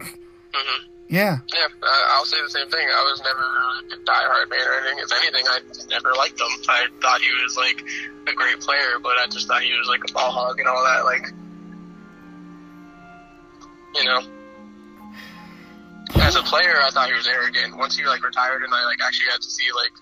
[0.00, 2.86] hmm Yeah, Yeah, uh, I'll say the same thing.
[2.88, 4.98] I was never a diehard fan or anything.
[4.98, 6.48] If anything, I never liked him.
[6.68, 7.82] I thought he was like
[8.28, 10.82] a great player, but I just thought he was like a ball hog and all
[10.84, 11.04] that.
[11.04, 11.26] Like,
[13.94, 14.20] you know,
[16.22, 17.76] as a player, I thought he was arrogant.
[17.76, 19.92] Once he like retired and I like actually got to see like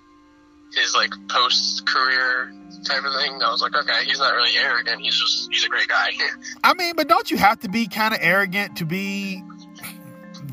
[0.74, 2.52] his like post career
[2.84, 5.00] type of thing, I was like, okay, he's not really arrogant.
[5.02, 6.10] He's just he's a great guy.
[6.64, 9.42] I mean, but don't you have to be kind of arrogant to be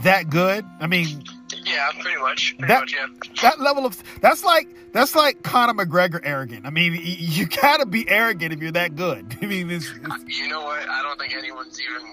[0.04, 0.66] that good?
[0.80, 1.24] I mean,
[1.66, 2.56] yeah, pretty much.
[2.58, 3.08] Pretty That- much, yeah.
[3.42, 6.66] that level of that's like that's like Conor McGregor arrogant.
[6.66, 9.38] I mean, you gotta be arrogant if you're that good.
[9.42, 10.88] I mean, it's, it's You know what?
[10.90, 12.08] I don't think anyone's even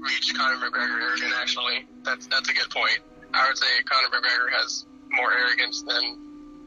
[0.00, 1.32] reached Conor McGregor arrogant.
[1.36, 2.98] Actually, that's that's a good point.
[3.32, 6.18] I would say Conor McGregor has more arrogance than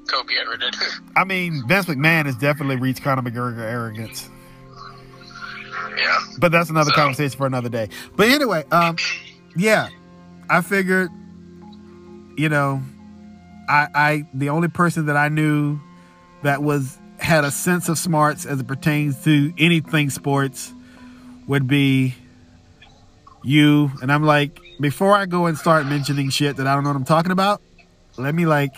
[0.08, 0.76] Kobe ever did.
[1.16, 4.30] I mean, Vince McMahon has definitely reached Conor McGregor arrogance.
[5.98, 7.90] yeah, But that's another So- conversation for another day.
[8.16, 8.98] But anyway, um,
[9.56, 9.90] yeah,
[10.50, 11.10] I figured,
[12.38, 12.82] you know,
[13.70, 15.80] I, I, the only person that I knew
[16.44, 20.72] that was had a sense of smarts as it pertains to anything sports
[21.48, 22.14] would be
[23.44, 23.92] you.
[24.02, 26.96] And I'm like, before I go and start mentioning shit that I don't know what
[26.96, 27.62] I'm talking about,
[28.18, 28.74] let me like,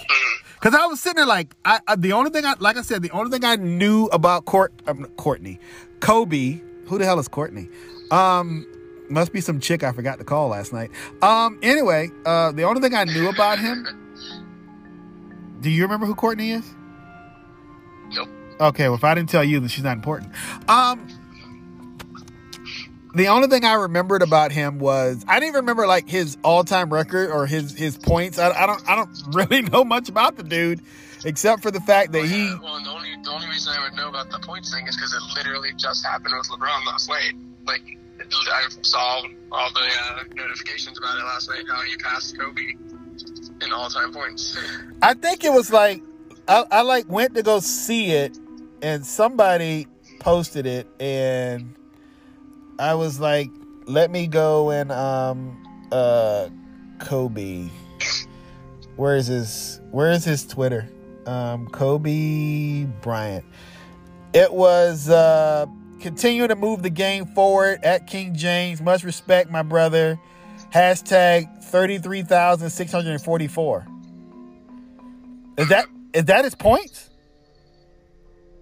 [0.60, 3.02] because I was sitting there like, I, I the only thing I, like I said,
[3.02, 5.60] the only thing I knew about Court, um, Courtney,
[6.00, 6.62] Kobe.
[6.88, 7.70] Who the hell is Courtney?
[8.10, 8.66] Um,
[9.10, 10.92] must be some chick I forgot to call last night.
[11.22, 13.88] Um, anyway, uh, the only thing I knew about him.
[15.62, 16.66] Do you remember who Courtney is?
[18.12, 18.30] Nope.
[18.60, 20.34] Okay, well, if I didn't tell you, then she's not important.
[20.68, 21.08] Um,
[23.14, 26.94] the only thing I remembered about him was I didn't even remember like his all-time
[26.94, 28.38] record or his his points.
[28.38, 30.82] I, I don't I don't really know much about the dude,
[31.26, 32.54] except for the fact that he.
[32.62, 35.14] Well, the only the only reason I would know about the points thing is because
[35.14, 37.34] it literally just happened with LeBron last night.
[37.66, 41.64] Like I saw all the uh, notifications about it last night.
[41.68, 42.76] How he passed Kobe
[43.62, 44.58] in all-time points.
[45.02, 46.04] I think it was like
[46.48, 48.38] I, I like went to go see it,
[48.82, 49.88] and somebody
[50.20, 51.76] posted it, and
[52.80, 53.50] I was like,
[53.86, 56.50] "Let me go and um uh
[57.00, 57.70] Kobe.
[58.96, 60.90] Where is his Where is his Twitter?
[61.26, 63.46] Um, Kobe Bryant.
[64.34, 65.66] It was uh
[66.00, 68.82] continue to move the game forward at King James.
[68.82, 70.20] Much respect, my brother.
[70.74, 73.86] Hashtag thirty three thousand six hundred and forty four.
[75.58, 77.10] Is that is that his points?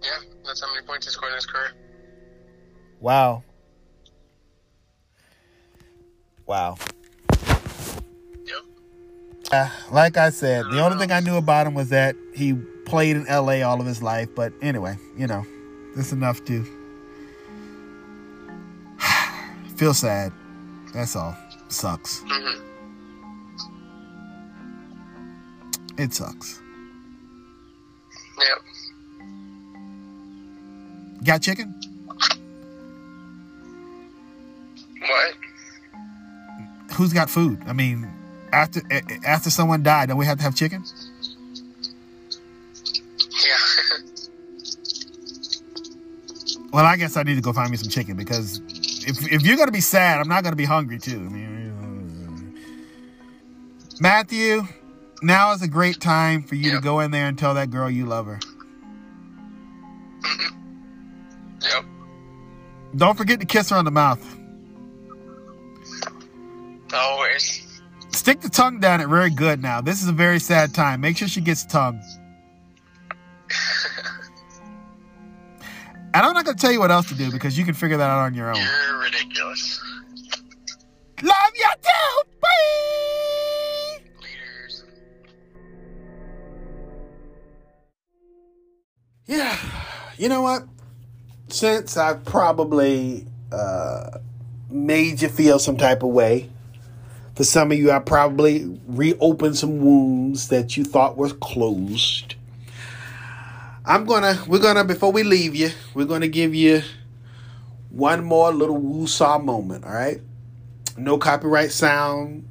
[0.03, 0.09] yeah,
[0.45, 1.71] that's how many points he scored in his career.
[2.99, 3.43] Wow.
[6.47, 6.77] Wow.
[8.45, 8.63] Yep.
[9.51, 12.53] Uh, like I said, the only thing I knew about him was that he
[12.85, 14.29] played in LA all of his life.
[14.33, 15.45] But anyway, you know,
[15.95, 16.65] that's enough to
[19.75, 20.31] feel sad.
[20.93, 21.35] That's all.
[21.67, 22.23] Sucks.
[22.25, 22.63] hmm
[25.97, 26.61] It sucks.
[28.39, 28.63] Yep.
[31.25, 31.73] Got chicken?
[35.01, 35.33] What?
[36.97, 37.61] Who's got food?
[37.67, 38.11] I mean,
[38.51, 38.81] after
[39.23, 40.83] after someone died, don't we have to have chicken?
[43.45, 43.97] Yeah.
[46.73, 48.61] Well, I guess I need to go find me some chicken because
[49.05, 51.17] if if you're gonna be sad, I'm not gonna be hungry too.
[51.17, 52.57] I mean,
[53.99, 54.63] Matthew,
[55.21, 57.91] now is a great time for you to go in there and tell that girl
[57.91, 58.39] you love her.
[60.23, 60.57] Mm-hmm.
[61.61, 61.85] yep.
[62.95, 64.36] Don't forget to kiss her on the mouth.
[66.93, 67.81] Always.
[68.11, 69.81] Stick the tongue down it very good now.
[69.81, 71.01] This is a very sad time.
[71.01, 72.01] Make sure she gets tongue.
[76.17, 78.09] And I'm not gonna tell you what else to do because you can figure that
[78.09, 78.55] out on your own.
[78.55, 79.79] You're ridiculous.
[81.21, 82.29] Love you too.
[82.41, 84.03] Bye.
[84.23, 84.83] Leaders.
[89.27, 89.59] Yeah,
[90.17, 90.63] you know what?
[91.49, 94.17] Since I've probably uh,
[94.71, 96.49] made you feel some type of way
[97.37, 102.33] For some of you, I probably reopened some wounds that you thought were closed.
[103.85, 106.81] I'm gonna, we're gonna, before we leave you, we're gonna give you
[107.91, 110.19] one more little woo-saw moment, all right?
[110.97, 112.47] No copyright sound.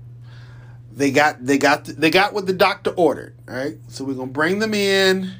[0.92, 3.78] They got, they got, they got what the doctor ordered, all right?
[3.88, 5.32] So we're gonna bring them in,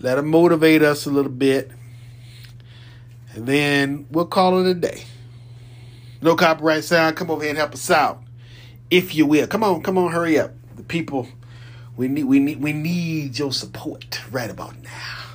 [0.00, 1.70] let them motivate us a little bit,
[3.32, 5.04] and then we'll call it a day.
[6.20, 7.16] No copyright sound.
[7.16, 8.22] Come over here and help us out,
[8.90, 9.46] if you will.
[9.46, 10.52] Come on, come on, hurry up.
[10.76, 11.28] The people,
[11.96, 15.25] we need, we need, we need your support right about now.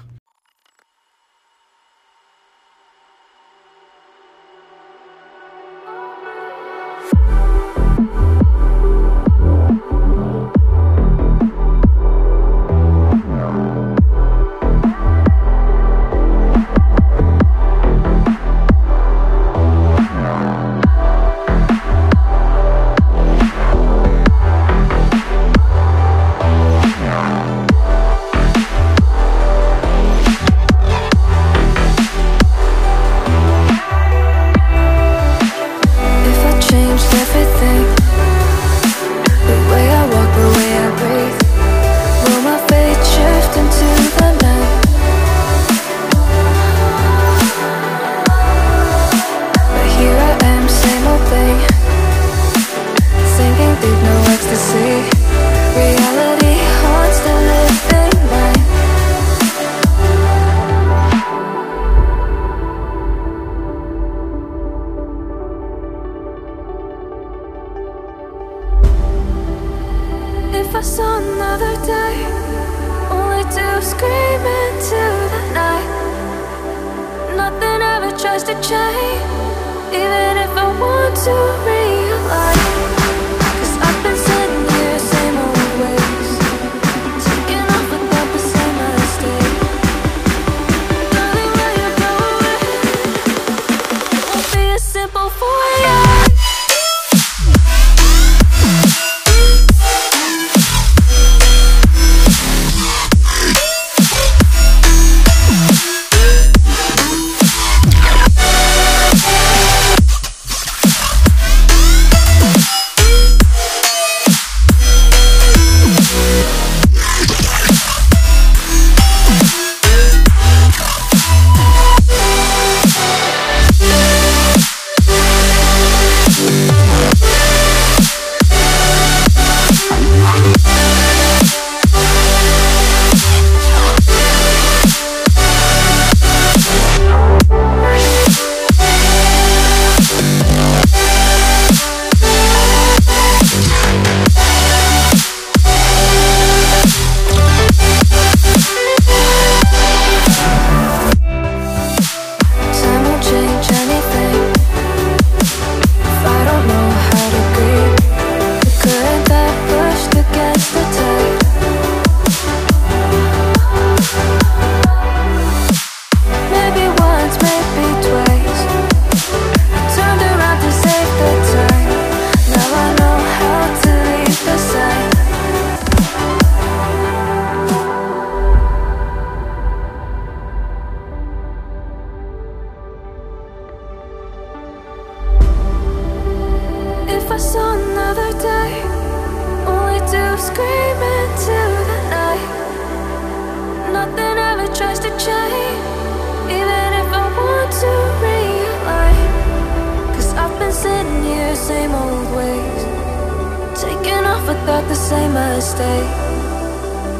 [205.33, 206.11] Mistake.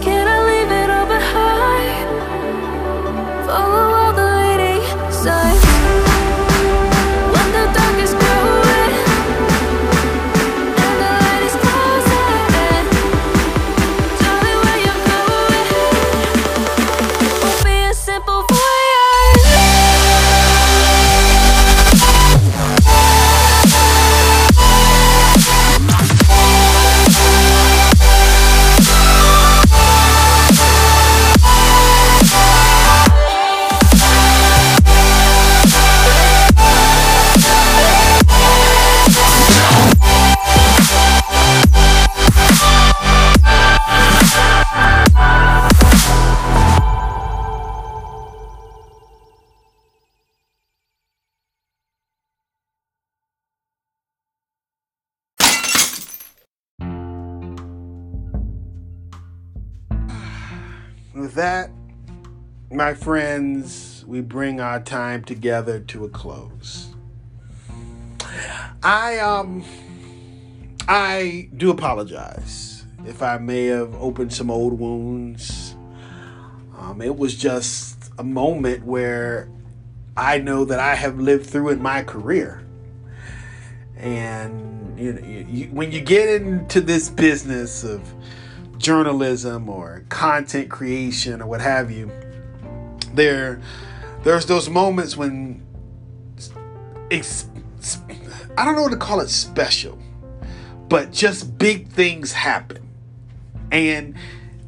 [0.04, 2.08] Can I leave it all behind?
[3.48, 4.31] Follow all the
[62.92, 66.90] my friends, we bring our time together to a close.
[68.84, 69.64] I um
[70.90, 75.74] I do apologize if I may have opened some old wounds.
[76.78, 79.48] Um, it was just a moment where
[80.18, 82.62] I know that I have lived through in my career.
[83.96, 88.02] And you know, you, when you get into this business of
[88.78, 92.12] journalism or content creation or what have you,
[93.16, 93.62] there
[94.24, 95.66] there's those moments when
[97.10, 97.48] it's,
[98.58, 99.98] I don't know what to call it special,
[100.88, 102.88] but just big things happen.
[103.72, 104.16] And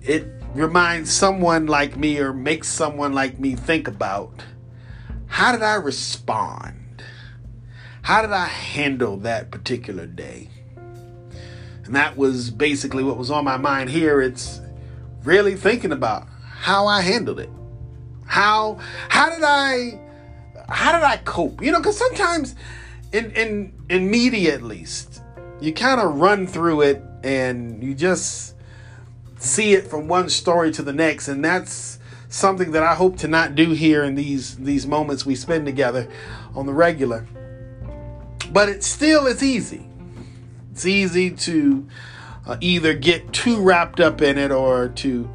[0.02, 4.44] it reminds someone like me or makes someone like me think about
[5.28, 7.04] how did I respond?
[8.02, 10.50] How did I handle that particular day?
[11.86, 14.22] And that was basically what was on my mind here.
[14.22, 14.62] It's
[15.24, 16.28] really thinking about
[16.60, 17.50] how I handled it.
[18.26, 18.80] How
[19.10, 20.00] how did I
[20.70, 21.62] how did I cope?
[21.62, 22.56] You know, because sometimes
[23.12, 25.22] in in in media at least,
[25.62, 28.56] you kind of run through it and you just
[29.38, 33.28] see it from one story to the next, and that's something that I hope to
[33.28, 36.10] not do here in these these moments we spend together
[36.56, 37.28] on the regular.
[38.52, 39.88] But it still is easy.
[40.72, 41.88] It's easy to
[42.46, 45.30] uh, either get too wrapped up in it or to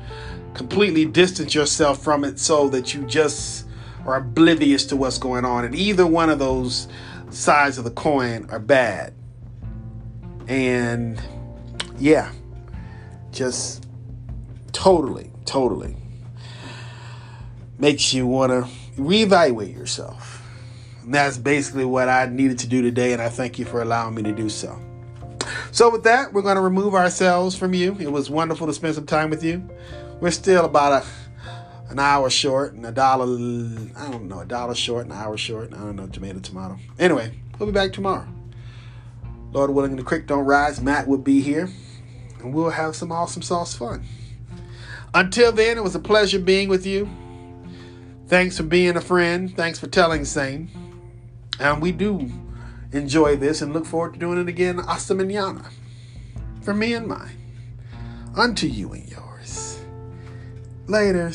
[0.59, 3.67] completely distance yourself from it so that you just
[4.05, 5.65] are oblivious to what's going on.
[5.65, 6.89] And either one of those
[7.31, 9.15] sides of the coin are bad.
[10.49, 11.23] And
[11.99, 12.33] yeah,
[13.31, 13.87] just
[14.73, 15.97] totally, totally
[17.79, 18.69] makes you want to
[19.01, 20.43] reevaluate yourself.
[21.05, 24.17] And that's basically what I needed to do today, and I thank you for allowing
[24.17, 24.77] me to do so.
[25.71, 27.97] So, with that, we're going to remove ourselves from you.
[28.01, 29.69] It was wonderful to spend some time with you.
[30.21, 31.07] We're still about a
[31.91, 35.73] an hour short and a dollar, I don't know, a dollar short, an hour short.
[35.73, 36.77] I don't know, tomato, tomato.
[36.99, 38.27] Anyway, we'll be back tomorrow.
[39.53, 40.81] Lord willing, the creek don't rise.
[40.81, 41.71] Matt will be here,
[42.41, 44.05] and we'll have some awesome sauce fun.
[45.15, 47.09] Until then, it was a pleasure being with you.
[48.27, 49.57] Thanks for being a friend.
[49.57, 50.69] Thanks for telling same.
[51.59, 52.31] And we do
[52.93, 55.71] enjoy this and look forward to doing it again hasta mañana.
[56.61, 57.37] For me and mine.
[58.37, 59.28] Unto you and yours.
[60.89, 61.35] Later.